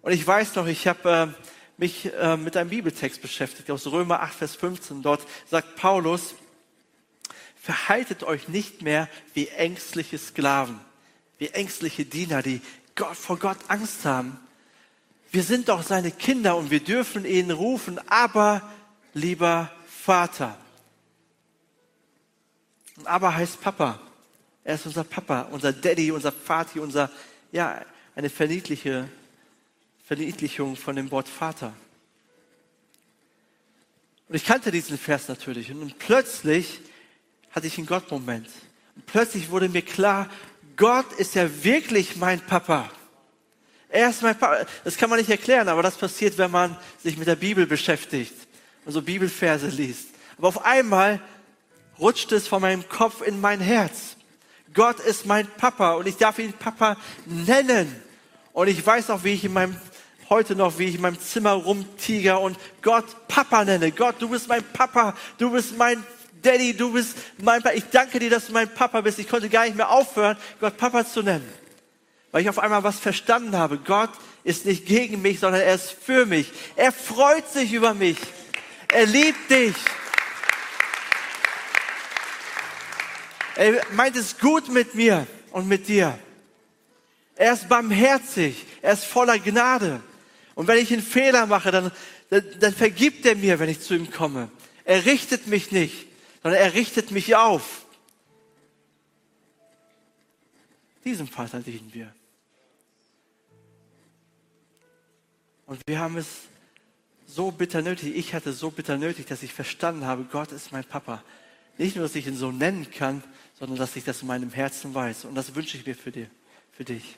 Und 0.00 0.12
ich 0.12 0.26
weiß 0.26 0.54
noch, 0.54 0.66
ich 0.66 0.86
habe 0.86 1.34
äh, 1.36 1.44
mich 1.76 2.10
äh, 2.14 2.36
mit 2.38 2.56
einem 2.56 2.70
Bibeltext 2.70 3.20
beschäftigt 3.20 3.70
aus 3.70 3.86
Römer 3.86 4.20
8, 4.20 4.34
Vers 4.34 4.56
15. 4.56 5.02
Dort 5.02 5.26
sagt 5.50 5.76
Paulus, 5.76 6.34
verhaltet 7.60 8.22
euch 8.22 8.48
nicht 8.48 8.80
mehr 8.80 9.08
wie 9.34 9.48
ängstliche 9.48 10.16
Sklaven, 10.16 10.80
wie 11.38 11.48
ängstliche 11.48 12.06
Diener, 12.06 12.42
die 12.42 12.62
Gott, 12.94 13.16
vor 13.16 13.38
Gott 13.38 13.58
Angst 13.68 14.06
haben. 14.06 14.38
Wir 15.32 15.42
sind 15.42 15.70
doch 15.70 15.82
seine 15.82 16.10
Kinder 16.10 16.56
und 16.56 16.70
wir 16.70 16.80
dürfen 16.80 17.24
ihn 17.24 17.50
rufen, 17.50 17.98
aber 18.06 18.70
lieber 19.14 19.72
Vater. 19.88 20.58
Und 22.96 23.06
aber 23.06 23.34
heißt 23.34 23.60
Papa. 23.62 23.98
Er 24.62 24.74
ist 24.74 24.84
unser 24.84 25.04
Papa, 25.04 25.48
unser 25.50 25.72
Daddy, 25.72 26.12
unser 26.12 26.32
Vati, 26.32 26.78
unser, 26.78 27.10
ja, 27.50 27.82
eine 28.14 28.28
verniedliche 28.28 29.08
Verniedlichung 30.04 30.76
von 30.76 30.96
dem 30.96 31.10
Wort 31.10 31.28
Vater. 31.28 31.72
Und 34.28 34.34
ich 34.34 34.44
kannte 34.44 34.70
diesen 34.70 34.98
Vers 34.98 35.28
natürlich. 35.28 35.70
Und 35.70 35.98
plötzlich 35.98 36.80
hatte 37.52 37.66
ich 37.66 37.78
einen 37.78 37.86
Gott-Moment. 37.86 38.48
Und 38.96 39.06
plötzlich 39.06 39.50
wurde 39.50 39.70
mir 39.70 39.82
klar, 39.82 40.28
Gott 40.76 41.10
ist 41.14 41.34
ja 41.34 41.64
wirklich 41.64 42.16
mein 42.16 42.40
Papa. 42.40 42.90
Er 43.92 44.08
ist 44.08 44.22
mein 44.22 44.36
Papa. 44.36 44.64
Das 44.84 44.96
kann 44.96 45.10
man 45.10 45.18
nicht 45.18 45.30
erklären, 45.30 45.68
aber 45.68 45.82
das 45.82 45.96
passiert, 45.96 46.38
wenn 46.38 46.50
man 46.50 46.76
sich 47.02 47.18
mit 47.18 47.28
der 47.28 47.36
Bibel 47.36 47.66
beschäftigt 47.66 48.32
und 48.86 48.92
so 48.92 49.02
Bibelverse 49.02 49.68
liest. 49.68 50.08
Aber 50.38 50.48
auf 50.48 50.64
einmal 50.64 51.20
rutscht 51.98 52.32
es 52.32 52.48
von 52.48 52.62
meinem 52.62 52.88
Kopf 52.88 53.20
in 53.20 53.38
mein 53.38 53.60
Herz. 53.60 54.16
Gott 54.72 54.98
ist 54.98 55.26
mein 55.26 55.46
Papa 55.46 55.92
und 55.92 56.08
ich 56.08 56.16
darf 56.16 56.38
ihn 56.38 56.54
Papa 56.54 56.96
nennen. 57.26 57.94
Und 58.54 58.68
ich 58.68 58.84
weiß 58.84 59.10
auch, 59.10 59.24
wie 59.24 59.34
ich 59.34 59.44
in 59.44 59.52
meinem, 59.52 59.76
heute 60.30 60.56
noch, 60.56 60.78
wie 60.78 60.86
ich 60.86 60.94
in 60.94 61.02
meinem 61.02 61.20
Zimmer 61.20 61.52
rumtiger 61.52 62.40
und 62.40 62.56
Gott 62.80 63.04
Papa 63.28 63.62
nenne. 63.62 63.92
Gott, 63.92 64.16
du 64.20 64.30
bist 64.30 64.48
mein 64.48 64.64
Papa, 64.72 65.14
du 65.36 65.50
bist 65.50 65.76
mein 65.76 66.02
Daddy, 66.40 66.74
du 66.74 66.94
bist 66.94 67.14
mein 67.36 67.62
Papa. 67.62 67.76
Ich 67.76 67.84
danke 67.90 68.18
dir, 68.18 68.30
dass 68.30 68.46
du 68.46 68.54
mein 68.54 68.72
Papa 68.72 69.02
bist. 69.02 69.18
Ich 69.18 69.28
konnte 69.28 69.50
gar 69.50 69.66
nicht 69.66 69.76
mehr 69.76 69.90
aufhören, 69.90 70.38
Gott 70.60 70.78
Papa 70.78 71.04
zu 71.04 71.22
nennen. 71.22 71.61
Weil 72.32 72.42
ich 72.42 72.48
auf 72.48 72.58
einmal 72.58 72.82
was 72.82 72.98
verstanden 72.98 73.56
habe. 73.56 73.78
Gott 73.78 74.10
ist 74.42 74.66
nicht 74.66 74.86
gegen 74.86 75.22
mich, 75.22 75.38
sondern 75.38 75.60
er 75.60 75.74
ist 75.74 75.92
für 75.92 76.26
mich. 76.26 76.50
Er 76.76 76.90
freut 76.90 77.48
sich 77.48 77.72
über 77.72 77.94
mich. 77.94 78.16
Er 78.88 79.06
liebt 79.06 79.50
dich. 79.50 79.74
Er 83.54 83.82
meint 83.92 84.16
es 84.16 84.38
gut 84.38 84.68
mit 84.70 84.94
mir 84.94 85.26
und 85.50 85.68
mit 85.68 85.88
dir. 85.88 86.18
Er 87.36 87.52
ist 87.52 87.68
barmherzig. 87.68 88.66
Er 88.80 88.94
ist 88.94 89.04
voller 89.04 89.38
Gnade. 89.38 90.02
Und 90.54 90.66
wenn 90.68 90.78
ich 90.78 90.92
einen 90.92 91.02
Fehler 91.02 91.46
mache, 91.46 91.70
dann, 91.70 91.92
dann, 92.30 92.44
dann 92.58 92.74
vergibt 92.74 93.26
er 93.26 93.36
mir, 93.36 93.58
wenn 93.58 93.68
ich 93.68 93.80
zu 93.80 93.94
ihm 93.94 94.10
komme. 94.10 94.50
Er 94.84 95.04
richtet 95.04 95.46
mich 95.46 95.70
nicht, 95.70 96.06
sondern 96.42 96.60
er 96.60 96.74
richtet 96.74 97.10
mich 97.10 97.36
auf. 97.36 97.84
Diesem 101.04 101.28
Vater 101.28 101.60
dienen 101.60 101.90
wir. 101.92 102.14
Und 105.66 105.80
wir 105.86 105.98
haben 105.98 106.16
es 106.16 106.42
so 107.26 107.50
bitter 107.50 107.82
nötig, 107.82 108.14
ich 108.14 108.34
hatte 108.34 108.52
so 108.52 108.70
bitter 108.70 108.98
nötig, 108.98 109.26
dass 109.26 109.42
ich 109.42 109.52
verstanden 109.52 110.06
habe, 110.06 110.24
Gott 110.24 110.52
ist 110.52 110.72
mein 110.72 110.84
Papa. 110.84 111.22
Nicht 111.78 111.96
nur, 111.96 112.04
dass 112.04 112.14
ich 112.14 112.26
ihn 112.26 112.36
so 112.36 112.52
nennen 112.52 112.90
kann, 112.90 113.22
sondern 113.58 113.78
dass 113.78 113.96
ich 113.96 114.04
das 114.04 114.22
in 114.22 114.28
meinem 114.28 114.50
Herzen 114.50 114.94
weiß. 114.94 115.24
Und 115.24 115.34
das 115.34 115.54
wünsche 115.54 115.76
ich 115.76 115.86
mir 115.86 115.94
für, 115.94 116.12
dir, 116.12 116.28
für 116.72 116.84
dich. 116.84 117.16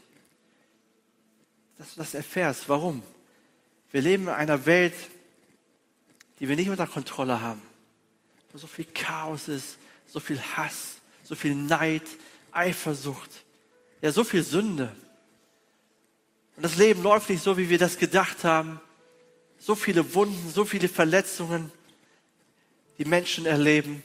Dass 1.79 1.95
du 1.95 2.01
das 2.01 2.15
erfährst. 2.15 2.69
Warum? 2.69 3.03
Wir 3.91 4.03
leben 4.03 4.25
in 4.25 4.31
einer 4.31 4.67
Welt, 4.67 4.95
die 6.39 6.49
wir 6.49 6.57
nicht 6.57 6.69
unter 6.69 6.87
Kontrolle 6.87 7.41
haben. 7.41 7.63
Wo 8.53 8.59
so 8.59 8.67
viel 8.67 8.87
Chaos 8.87 9.49
ist, 9.49 9.79
so 10.07 10.21
viel 10.21 10.41
Hass, 10.41 10.97
so 11.25 11.35
viel 11.35 11.55
Neid, 11.55 12.03
Eifersucht, 12.53 13.31
ja, 14.01 14.13
so 14.13 14.23
viel 14.23 14.43
Sünde. 14.43 14.95
Und 16.57 16.63
das 16.63 16.77
Leben 16.77 17.03
läuft 17.03 17.31
nicht 17.31 17.43
so, 17.43 17.57
wie 17.57 17.69
wir 17.69 17.79
das 17.79 17.99
gedacht 17.99 18.45
haben. 18.45 18.81
So 19.59 19.75
viele 19.75 20.15
Wunden, 20.15 20.51
so 20.51 20.65
viele 20.65 20.89
Verletzungen, 20.89 21.73
die 22.99 23.05
Menschen 23.05 23.47
erleben. 23.47 24.03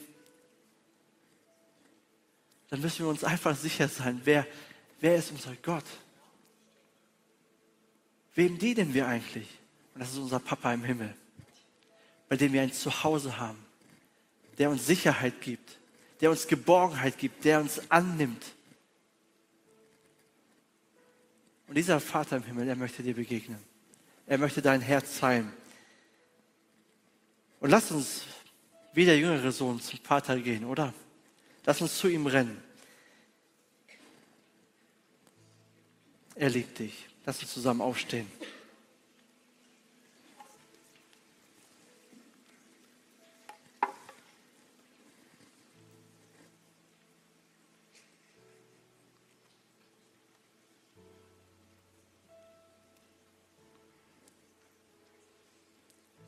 Dann 2.70 2.80
müssen 2.80 3.04
wir 3.04 3.08
uns 3.08 3.24
einfach 3.24 3.56
sicher 3.56 3.88
sein, 3.88 4.20
wer, 4.24 4.46
wer 5.00 5.16
ist 5.16 5.30
unser 5.30 5.54
Gott? 5.62 5.84
Wem 8.34 8.58
dienen 8.58 8.94
wir 8.94 9.06
eigentlich? 9.06 9.48
Und 9.94 10.00
das 10.00 10.10
ist 10.10 10.18
unser 10.18 10.38
Papa 10.38 10.72
im 10.72 10.84
Himmel, 10.84 11.14
bei 12.28 12.36
dem 12.36 12.52
wir 12.52 12.62
ein 12.62 12.72
Zuhause 12.72 13.38
haben, 13.38 13.58
der 14.58 14.70
uns 14.70 14.86
Sicherheit 14.86 15.40
gibt, 15.40 15.78
der 16.20 16.30
uns 16.30 16.46
Geborgenheit 16.46 17.18
gibt, 17.18 17.44
der 17.44 17.60
uns 17.60 17.90
annimmt. 17.90 18.44
Und 21.70 21.76
dieser 21.76 22.00
Vater 22.00 22.36
im 22.36 22.42
Himmel, 22.42 22.66
er 22.66 22.74
möchte 22.74 23.00
dir 23.00 23.14
begegnen. 23.14 23.60
Er 24.26 24.38
möchte 24.38 24.60
dein 24.60 24.80
Herz 24.80 25.22
heilen. 25.22 25.52
Und 27.60 27.70
lass 27.70 27.92
uns 27.92 28.24
wie 28.92 29.04
der 29.04 29.16
jüngere 29.16 29.52
Sohn 29.52 29.80
zum 29.80 30.00
Vater 30.00 30.36
gehen, 30.40 30.64
oder? 30.64 30.92
Lass 31.64 31.80
uns 31.80 31.96
zu 31.96 32.08
ihm 32.08 32.26
rennen. 32.26 32.60
Er 36.34 36.50
liebt 36.50 36.80
dich. 36.80 37.06
Lass 37.24 37.40
uns 37.40 37.52
zusammen 37.52 37.82
aufstehen. 37.82 38.26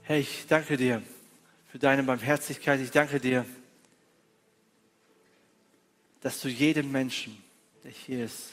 Herr, 0.05 0.19
ich 0.19 0.47
danke 0.49 0.77
dir 0.77 1.01
für 1.71 1.79
deine 1.79 2.03
Barmherzigkeit. 2.03 2.81
Ich 2.81 2.91
danke 2.91 3.21
dir, 3.21 3.47
dass 6.21 6.41
du 6.41 6.49
jeden 6.49 6.91
Menschen, 6.91 7.41
der 7.85 7.93
hier 7.93 8.25
ist, 8.25 8.51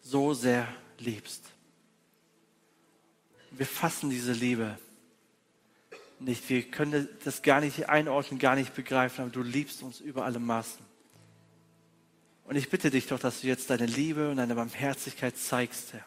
so 0.00 0.34
sehr 0.34 0.68
liebst. 0.98 1.42
Wir 3.50 3.66
fassen 3.66 4.10
diese 4.10 4.30
Liebe 4.30 4.78
nicht. 6.20 6.48
Wir 6.48 6.62
können 6.62 7.08
das 7.24 7.42
gar 7.42 7.60
nicht 7.60 7.88
einordnen, 7.88 8.38
gar 8.38 8.54
nicht 8.54 8.74
begreifen, 8.74 9.22
aber 9.22 9.30
du 9.30 9.42
liebst 9.42 9.82
uns 9.82 9.98
über 9.98 10.24
alle 10.24 10.38
Maßen. 10.38 10.86
Und 12.44 12.54
ich 12.54 12.70
bitte 12.70 12.90
dich 12.90 13.08
doch, 13.08 13.18
dass 13.18 13.40
du 13.40 13.48
jetzt 13.48 13.70
deine 13.70 13.86
Liebe 13.86 14.30
und 14.30 14.36
deine 14.36 14.54
Barmherzigkeit 14.54 15.36
zeigst, 15.36 15.94
Herr. 15.94 16.06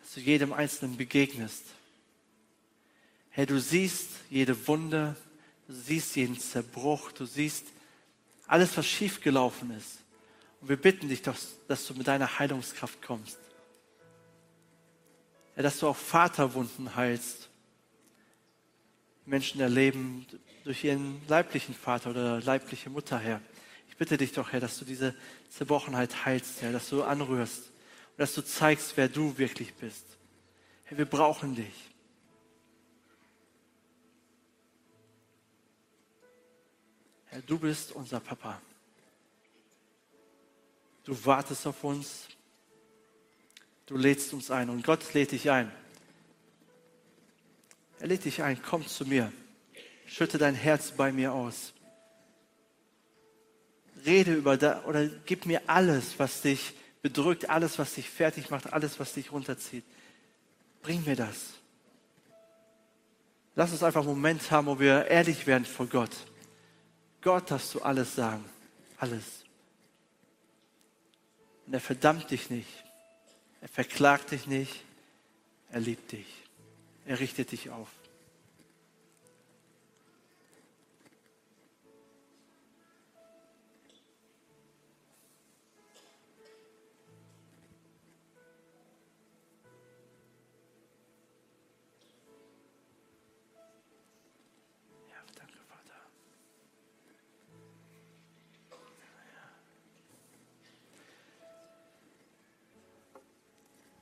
Dass 0.00 0.14
du 0.14 0.20
jedem 0.20 0.52
Einzelnen 0.52 0.96
begegnest 0.96 1.64
Herr, 3.38 3.46
du 3.46 3.60
siehst 3.60 4.08
jede 4.30 4.66
Wunde, 4.66 5.14
du 5.68 5.72
siehst 5.72 6.16
jeden 6.16 6.40
Zerbruch, 6.40 7.12
du 7.12 7.24
siehst 7.24 7.66
alles, 8.48 8.76
was 8.76 8.84
schiefgelaufen 8.84 9.70
ist. 9.70 9.98
Und 10.60 10.70
wir 10.70 10.76
bitten 10.76 11.08
dich 11.08 11.22
doch, 11.22 11.36
dass 11.68 11.86
du 11.86 11.94
mit 11.94 12.08
deiner 12.08 12.40
Heilungskraft 12.40 13.00
kommst. 13.00 13.38
Herr, 15.54 15.62
dass 15.62 15.78
du 15.78 15.86
auch 15.86 15.96
Vaterwunden 15.96 16.96
heilst. 16.96 17.48
Menschen 19.24 19.60
erleben 19.60 20.26
durch 20.64 20.82
ihren 20.82 21.20
leiblichen 21.28 21.76
Vater 21.76 22.10
oder 22.10 22.40
leibliche 22.40 22.90
Mutter, 22.90 23.20
Herr. 23.20 23.40
Ich 23.88 23.96
bitte 23.96 24.16
dich 24.16 24.32
doch, 24.32 24.50
Herr, 24.50 24.58
dass 24.58 24.80
du 24.80 24.84
diese 24.84 25.14
Zerbrochenheit 25.48 26.24
heilst, 26.24 26.60
Herr, 26.60 26.72
dass 26.72 26.88
du 26.88 27.04
anrührst 27.04 27.66
und 27.68 28.18
dass 28.18 28.34
du 28.34 28.42
zeigst, 28.42 28.96
wer 28.96 29.08
du 29.08 29.38
wirklich 29.38 29.74
bist. 29.74 30.06
Herr, 30.86 30.98
wir 30.98 31.06
brauchen 31.06 31.54
dich. 31.54 31.87
Herr, 37.30 37.42
du 37.42 37.58
bist 37.58 37.92
unser 37.92 38.20
Papa. 38.20 38.60
Du 41.04 41.24
wartest 41.24 41.66
auf 41.66 41.82
uns. 41.84 42.28
Du 43.86 43.96
lädst 43.96 44.32
uns 44.32 44.50
ein 44.50 44.68
und 44.68 44.84
Gott 44.84 45.14
lädt 45.14 45.32
dich 45.32 45.50
ein. 45.50 45.72
Er 48.00 48.06
lädt 48.06 48.24
dich 48.24 48.42
ein, 48.42 48.60
komm 48.62 48.86
zu 48.86 49.04
mir. 49.06 49.32
Schütte 50.06 50.38
dein 50.38 50.54
Herz 50.54 50.92
bei 50.92 51.10
mir 51.12 51.32
aus. 51.32 51.72
Rede 54.04 54.34
über 54.34 54.56
da 54.56 54.84
oder 54.84 55.06
gib 55.06 55.46
mir 55.46 55.62
alles, 55.66 56.18
was 56.18 56.42
dich 56.42 56.74
bedrückt, 57.02 57.50
alles, 57.50 57.78
was 57.78 57.94
dich 57.94 58.08
fertig 58.08 58.50
macht, 58.50 58.72
alles, 58.72 59.00
was 59.00 59.14
dich 59.14 59.32
runterzieht. 59.32 59.84
Bring 60.82 61.04
mir 61.04 61.16
das. 61.16 61.54
Lass 63.54 63.72
uns 63.72 63.82
einfach 63.82 64.02
einen 64.02 64.10
Moment 64.10 64.50
haben, 64.50 64.66
wo 64.66 64.78
wir 64.78 65.06
ehrlich 65.06 65.46
werden 65.46 65.64
vor 65.64 65.86
Gott. 65.86 66.10
Gott 67.20 67.50
darfst 67.50 67.74
du 67.74 67.82
alles 67.82 68.14
sagen. 68.14 68.44
Alles. 68.98 69.24
Und 71.66 71.74
er 71.74 71.80
verdammt 71.80 72.30
dich 72.30 72.50
nicht. 72.50 72.84
Er 73.60 73.68
verklagt 73.68 74.30
dich 74.30 74.46
nicht. 74.46 74.84
Er 75.70 75.80
liebt 75.80 76.12
dich. 76.12 76.26
Er 77.06 77.20
richtet 77.20 77.52
dich 77.52 77.70
auf. 77.70 77.88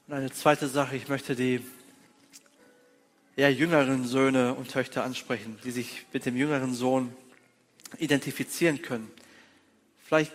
Und 0.08 0.14
eine 0.14 0.30
zweite 0.30 0.68
Sache, 0.68 0.94
ich 0.94 1.08
möchte 1.08 1.34
die 1.34 1.60
eher 3.34 3.52
jüngeren 3.52 4.06
Söhne 4.06 4.54
und 4.54 4.70
Töchter 4.70 5.02
ansprechen, 5.02 5.58
die 5.64 5.72
sich 5.72 6.06
mit 6.12 6.24
dem 6.26 6.36
jüngeren 6.36 6.74
Sohn 6.74 7.12
identifizieren 7.98 8.82
können. 8.82 9.10
Vielleicht 10.04 10.32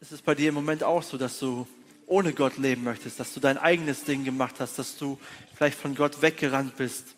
ist 0.00 0.10
es 0.10 0.20
bei 0.20 0.34
dir 0.34 0.48
im 0.48 0.54
Moment 0.56 0.82
auch 0.82 1.04
so, 1.04 1.16
dass 1.16 1.38
du 1.38 1.68
ohne 2.06 2.32
Gott 2.32 2.58
leben 2.58 2.82
möchtest, 2.82 3.20
dass 3.20 3.32
du 3.32 3.38
dein 3.38 3.56
eigenes 3.56 4.02
Ding 4.02 4.24
gemacht 4.24 4.56
hast, 4.58 4.80
dass 4.80 4.98
du 4.98 5.16
vielleicht 5.54 5.78
von 5.78 5.94
Gott 5.94 6.20
weggerannt 6.20 6.76
bist. 6.76 7.14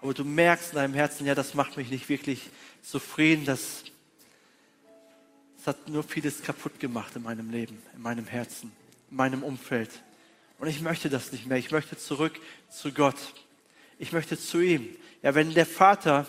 Aber 0.00 0.14
du 0.14 0.24
merkst 0.24 0.70
in 0.70 0.76
deinem 0.76 0.94
Herzen, 0.94 1.26
ja, 1.26 1.34
das 1.34 1.52
macht 1.52 1.76
mich 1.76 1.90
nicht 1.90 2.08
wirklich 2.08 2.48
zufrieden, 2.82 3.44
das, 3.44 3.84
das 5.58 5.66
hat 5.66 5.86
nur 5.86 6.02
vieles 6.02 6.42
kaputt 6.42 6.80
gemacht 6.80 7.14
in 7.14 7.24
meinem 7.24 7.50
Leben, 7.50 7.82
in 7.94 8.00
meinem 8.00 8.26
Herzen, 8.26 8.72
in 9.10 9.16
meinem 9.18 9.42
Umfeld. 9.42 9.90
Und 10.58 10.68
ich 10.68 10.80
möchte 10.80 11.08
das 11.08 11.32
nicht 11.32 11.46
mehr. 11.46 11.58
Ich 11.58 11.70
möchte 11.70 11.96
zurück 11.96 12.38
zu 12.70 12.92
Gott. 12.92 13.16
Ich 13.98 14.12
möchte 14.12 14.38
zu 14.38 14.60
ihm. 14.60 14.88
Ja, 15.22 15.34
wenn 15.34 15.54
der 15.54 15.66
Vater 15.66 16.26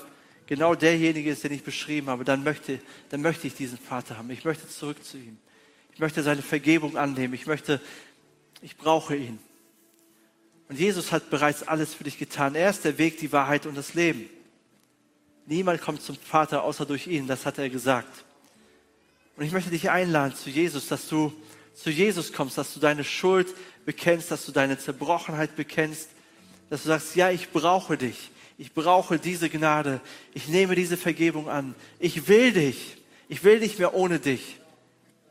genau 0.47 0.75
derjenige 0.75 1.31
ist, 1.31 1.43
den 1.43 1.53
ich 1.53 1.63
beschrieben 1.63 2.09
habe, 2.09 2.23
dann 2.23 2.43
möchte, 2.43 2.79
dann 3.09 3.21
möchte 3.21 3.47
ich 3.47 3.55
diesen 3.55 3.77
Vater 3.77 4.17
haben. 4.17 4.29
Ich 4.29 4.45
möchte 4.45 4.67
zurück 4.67 5.03
zu 5.03 5.17
ihm. 5.17 5.37
Ich 5.93 5.99
möchte 5.99 6.23
seine 6.23 6.41
Vergebung 6.41 6.97
annehmen. 6.97 7.33
Ich 7.33 7.45
möchte, 7.45 7.81
ich 8.61 8.77
brauche 8.77 9.15
ihn. 9.15 9.39
Und 10.67 10.79
Jesus 10.79 11.11
hat 11.11 11.29
bereits 11.29 11.63
alles 11.63 11.93
für 11.93 12.03
dich 12.03 12.17
getan. 12.17 12.55
Er 12.55 12.69
ist 12.69 12.83
der 12.83 12.97
Weg, 12.97 13.19
die 13.19 13.31
Wahrheit 13.31 13.65
und 13.65 13.75
das 13.75 13.93
Leben. 13.93 14.29
Niemand 15.45 15.81
kommt 15.81 16.01
zum 16.01 16.15
Vater 16.15 16.63
außer 16.63 16.85
durch 16.85 17.07
ihn. 17.07 17.27
Das 17.27 17.45
hat 17.45 17.59
er 17.59 17.69
gesagt. 17.69 18.25
Und 19.37 19.45
ich 19.45 19.51
möchte 19.51 19.69
dich 19.69 19.89
einladen 19.89 20.35
zu 20.35 20.49
Jesus, 20.49 20.87
dass 20.87 21.07
du 21.07 21.33
zu 21.73 21.89
Jesus 21.89 22.33
kommst, 22.33 22.57
dass 22.57 22.73
du 22.73 22.79
deine 22.79 23.03
Schuld 23.03 23.53
bekennst, 23.85 24.31
dass 24.31 24.45
du 24.45 24.51
deine 24.51 24.77
Zerbrochenheit 24.77 25.55
bekennst, 25.55 26.09
dass 26.69 26.83
du 26.83 26.89
sagst, 26.89 27.15
ja, 27.15 27.29
ich 27.29 27.51
brauche 27.51 27.97
dich. 27.97 28.31
Ich 28.57 28.73
brauche 28.73 29.19
diese 29.19 29.49
Gnade. 29.49 29.99
Ich 30.33 30.47
nehme 30.47 30.75
diese 30.75 30.97
Vergebung 30.97 31.49
an. 31.49 31.75
Ich 31.99 32.27
will 32.27 32.53
dich. 32.53 32.97
Ich 33.27 33.43
will 33.43 33.59
nicht 33.59 33.79
mehr 33.79 33.93
ohne 33.93 34.19
dich. 34.19 34.59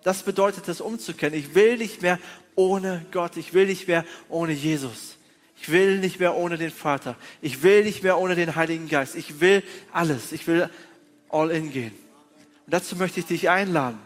Das 0.03 0.23
bedeutet 0.23 0.69
es 0.69 0.81
umzukennen. 0.81 1.39
Ich 1.39 1.55
will 1.55 1.79
nicht 1.79 2.03
mehr 2.03 2.19
ohne 2.55 3.05
Gott. 3.11 3.37
Ich 3.37 3.55
will 3.55 3.67
nicht 3.67 3.89
mehr 3.89 4.05
ohne 4.29 4.53
Jesus. 4.53 5.17
Ich 5.57 5.71
will 5.71 5.99
nicht 5.99 6.21
mehr 6.21 6.37
ohne 6.37 6.59
den 6.59 6.71
Vater. 6.71 7.17
Ich 7.41 7.63
will 7.63 7.85
nicht 7.85 8.03
mehr 8.03 8.19
ohne 8.19 8.35
den 8.35 8.55
Heiligen 8.55 8.89
Geist. 8.89 9.15
Ich 9.15 9.41
will 9.41 9.63
alles. 9.93 10.33
Ich 10.33 10.47
will 10.47 10.69
all 11.31 11.51
in 11.51 11.73
gehen. 11.73 11.95
Und 12.67 12.75
dazu 12.75 12.97
möchte 12.97 13.21
ich 13.21 13.27
dich 13.27 13.49
einladen. 13.49 13.99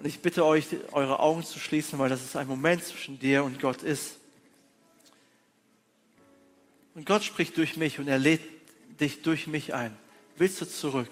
Und 0.00 0.06
ich 0.06 0.20
bitte 0.20 0.46
euch, 0.46 0.64
eure 0.92 1.20
Augen 1.20 1.44
zu 1.44 1.58
schließen, 1.58 1.98
weil 1.98 2.08
das 2.08 2.24
ist 2.24 2.34
ein 2.34 2.46
Moment 2.46 2.82
zwischen 2.82 3.18
dir 3.18 3.44
und 3.44 3.60
Gott 3.60 3.82
ist. 3.82 4.16
Und 6.94 7.04
Gott 7.04 7.22
spricht 7.22 7.58
durch 7.58 7.76
mich 7.76 7.98
und 7.98 8.08
er 8.08 8.18
lädt 8.18 8.40
dich 8.98 9.20
durch 9.20 9.46
mich 9.46 9.74
ein. 9.74 9.94
Willst 10.38 10.58
du 10.58 10.64
zurück? 10.64 11.10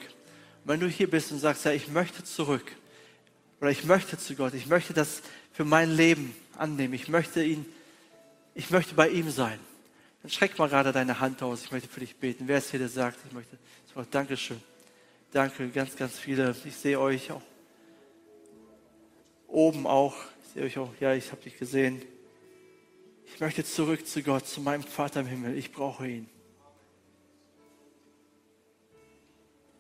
Und 0.65 0.73
wenn 0.73 0.81
du 0.81 0.89
hier 0.89 1.11
bist 1.11 1.31
und 1.33 1.39
sagst, 1.39 1.67
ja, 1.67 1.73
ich 1.73 1.89
möchte 1.89 2.25
zurück, 2.25 2.65
oder 3.61 3.71
ich 3.71 3.85
möchte 3.85 4.17
zu 4.17 4.35
Gott, 4.35 4.55
ich 4.55 4.67
möchte 4.67 4.95
das 4.95 5.21
für 5.53 5.67
mein 5.67 5.95
Leben 5.95 6.35
annehmen, 6.57 6.95
ich 6.95 7.09
möchte 7.09 7.45
ihn, 7.45 7.67
ich 8.55 8.71
möchte 8.71 8.95
bei 8.95 9.11
ihm 9.11 9.31
sein, 9.31 9.61
dann 10.23 10.31
streck 10.31 10.59
mal 10.59 10.71
gerade 10.71 10.93
deine 10.93 11.21
Hand 11.21 11.43
aus, 11.43 11.65
ich 11.65 11.73
möchte 11.73 11.91
für 11.91 12.01
dich 12.01 12.17
beten. 12.17 12.45
Wer 12.47 12.57
ist 12.57 12.71
hier, 12.71 12.81
der 12.81 12.89
sagt, 12.89 13.19
ich 13.27 13.33
möchte, 13.35 13.59
Dankeschön. 14.11 14.63
Danke, 15.31 15.69
ganz, 15.69 15.95
ganz 15.95 16.19
viele. 16.19 16.57
Ich 16.65 16.77
sehe 16.77 16.99
euch 16.99 17.31
auch 17.31 17.43
oben 19.49 19.87
auch. 19.87 20.15
Ich 20.45 20.53
sehe 20.55 20.63
euch 20.63 20.79
auch, 20.79 20.93
ja, 21.01 21.15
ich 21.15 21.33
habe 21.33 21.43
dich 21.43 21.59
gesehen. 21.59 22.01
Ich 23.27 23.41
möchte 23.41 23.65
zurück 23.65 24.07
zu 24.07 24.23
Gott, 24.23 24.47
zu 24.47 24.61
meinem 24.61 24.83
Vater 24.83 25.21
im 25.21 25.27
Himmel. 25.27 25.57
Ich 25.59 25.73
brauche 25.73 26.07
ihn. 26.07 26.29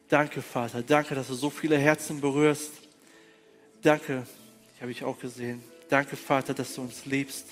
Danke, 0.08 0.42
Vater. 0.42 0.82
Danke, 0.82 1.14
dass 1.14 1.28
du 1.28 1.34
so 1.34 1.50
viele 1.50 1.78
Herzen 1.78 2.20
berührst. 2.20 2.72
Danke, 3.82 4.26
ich 4.74 4.80
habe 4.80 4.90
ich 4.90 5.04
auch 5.04 5.18
gesehen. 5.18 5.62
Danke, 5.88 6.16
Vater, 6.16 6.54
dass 6.54 6.74
du 6.74 6.82
uns 6.82 7.04
liebst. 7.04 7.46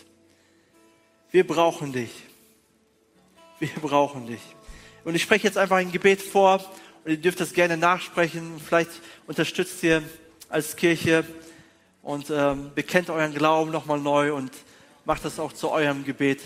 Wir 1.31 1.47
brauchen 1.47 1.93
dich. 1.93 2.11
Wir 3.59 3.69
brauchen 3.81 4.27
dich. 4.27 4.41
Und 5.05 5.15
ich 5.15 5.23
spreche 5.23 5.47
jetzt 5.47 5.59
einfach 5.59 5.77
ein 5.77 5.93
Gebet 5.93 6.21
vor 6.21 6.65
und 7.05 7.11
ihr 7.11 7.17
dürft 7.17 7.41
das 7.41 7.53
gerne 7.53 7.77
nachsprechen. 7.77 8.61
Vielleicht 8.61 8.91
unterstützt 9.27 9.83
ihr 9.83 10.03
als 10.49 10.77
Kirche 10.77 11.25
und 12.07 12.31
ähm, 12.31 12.71
bekennt 12.73 13.11
euren 13.11 13.35
Glauben 13.35 13.73
nochmal 13.73 13.99
neu 13.99 14.33
und 14.33 14.53
macht 15.05 15.25
das 15.25 15.41
auch 15.41 15.53
zu 15.53 15.73
eurem 15.73 16.05
Gebet. 16.05 16.41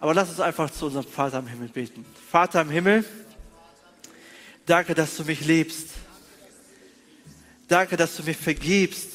Aber 0.00 0.12
lasst 0.12 0.32
uns 0.32 0.40
einfach 0.40 0.70
zu 0.70 0.84
unserem 0.84 1.06
Vater 1.06 1.38
im 1.38 1.46
Himmel 1.46 1.68
beten. 1.68 2.04
Vater 2.30 2.60
im 2.60 2.68
Himmel, 2.68 3.06
danke, 4.66 4.94
dass 4.94 5.16
du 5.16 5.24
mich 5.24 5.40
liebst. 5.46 5.88
Danke, 7.68 7.96
dass 7.96 8.16
du 8.16 8.22
mich 8.22 8.36
vergibst. 8.36 9.08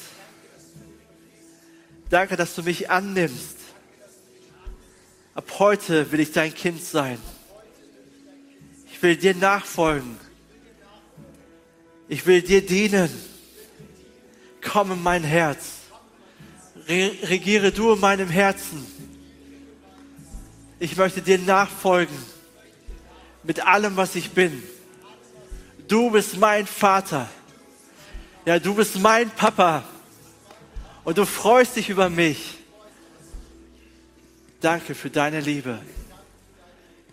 Danke, 2.10 2.34
dass 2.34 2.56
du 2.56 2.64
mich 2.64 2.90
annimmst. 2.90 3.58
Ab 5.36 5.48
heute 5.60 6.10
will 6.10 6.18
ich 6.18 6.32
dein 6.32 6.52
Kind 6.52 6.82
sein. 6.82 7.18
Ich 8.90 9.00
will 9.00 9.16
dir 9.16 9.36
nachfolgen. 9.36 10.16
Ich 12.08 12.26
will 12.26 12.42
dir 12.42 12.66
dienen. 12.66 13.10
Komm 14.60 14.90
in 14.90 15.02
mein 15.04 15.22
Herz. 15.22 15.83
Regiere 16.88 17.72
du 17.72 17.92
in 17.92 18.00
meinem 18.00 18.28
Herzen. 18.28 18.86
Ich 20.78 20.96
möchte 20.96 21.22
dir 21.22 21.38
nachfolgen 21.38 22.16
mit 23.42 23.64
allem, 23.64 23.96
was 23.96 24.14
ich 24.16 24.30
bin. 24.30 24.62
Du 25.88 26.10
bist 26.10 26.36
mein 26.36 26.66
Vater. 26.66 27.28
Ja, 28.44 28.58
du 28.58 28.74
bist 28.74 28.98
mein 28.98 29.30
Papa. 29.30 29.84
Und 31.04 31.18
du 31.18 31.26
freust 31.26 31.76
dich 31.76 31.88
über 31.88 32.08
mich. 32.08 32.58
Danke 34.60 34.94
für 34.94 35.10
deine 35.10 35.40
Liebe. 35.40 35.78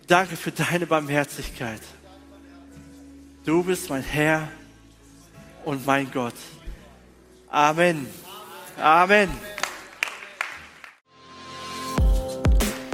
Danke 0.06 0.36
für 0.36 0.52
deine 0.52 0.86
Barmherzigkeit. 0.86 1.80
Du 3.44 3.62
bist 3.62 3.90
mein 3.90 4.02
Herr 4.02 4.48
und 5.64 5.86
mein 5.86 6.10
Gott. 6.10 6.34
Amen. 7.48 8.06
Amen. 8.78 9.30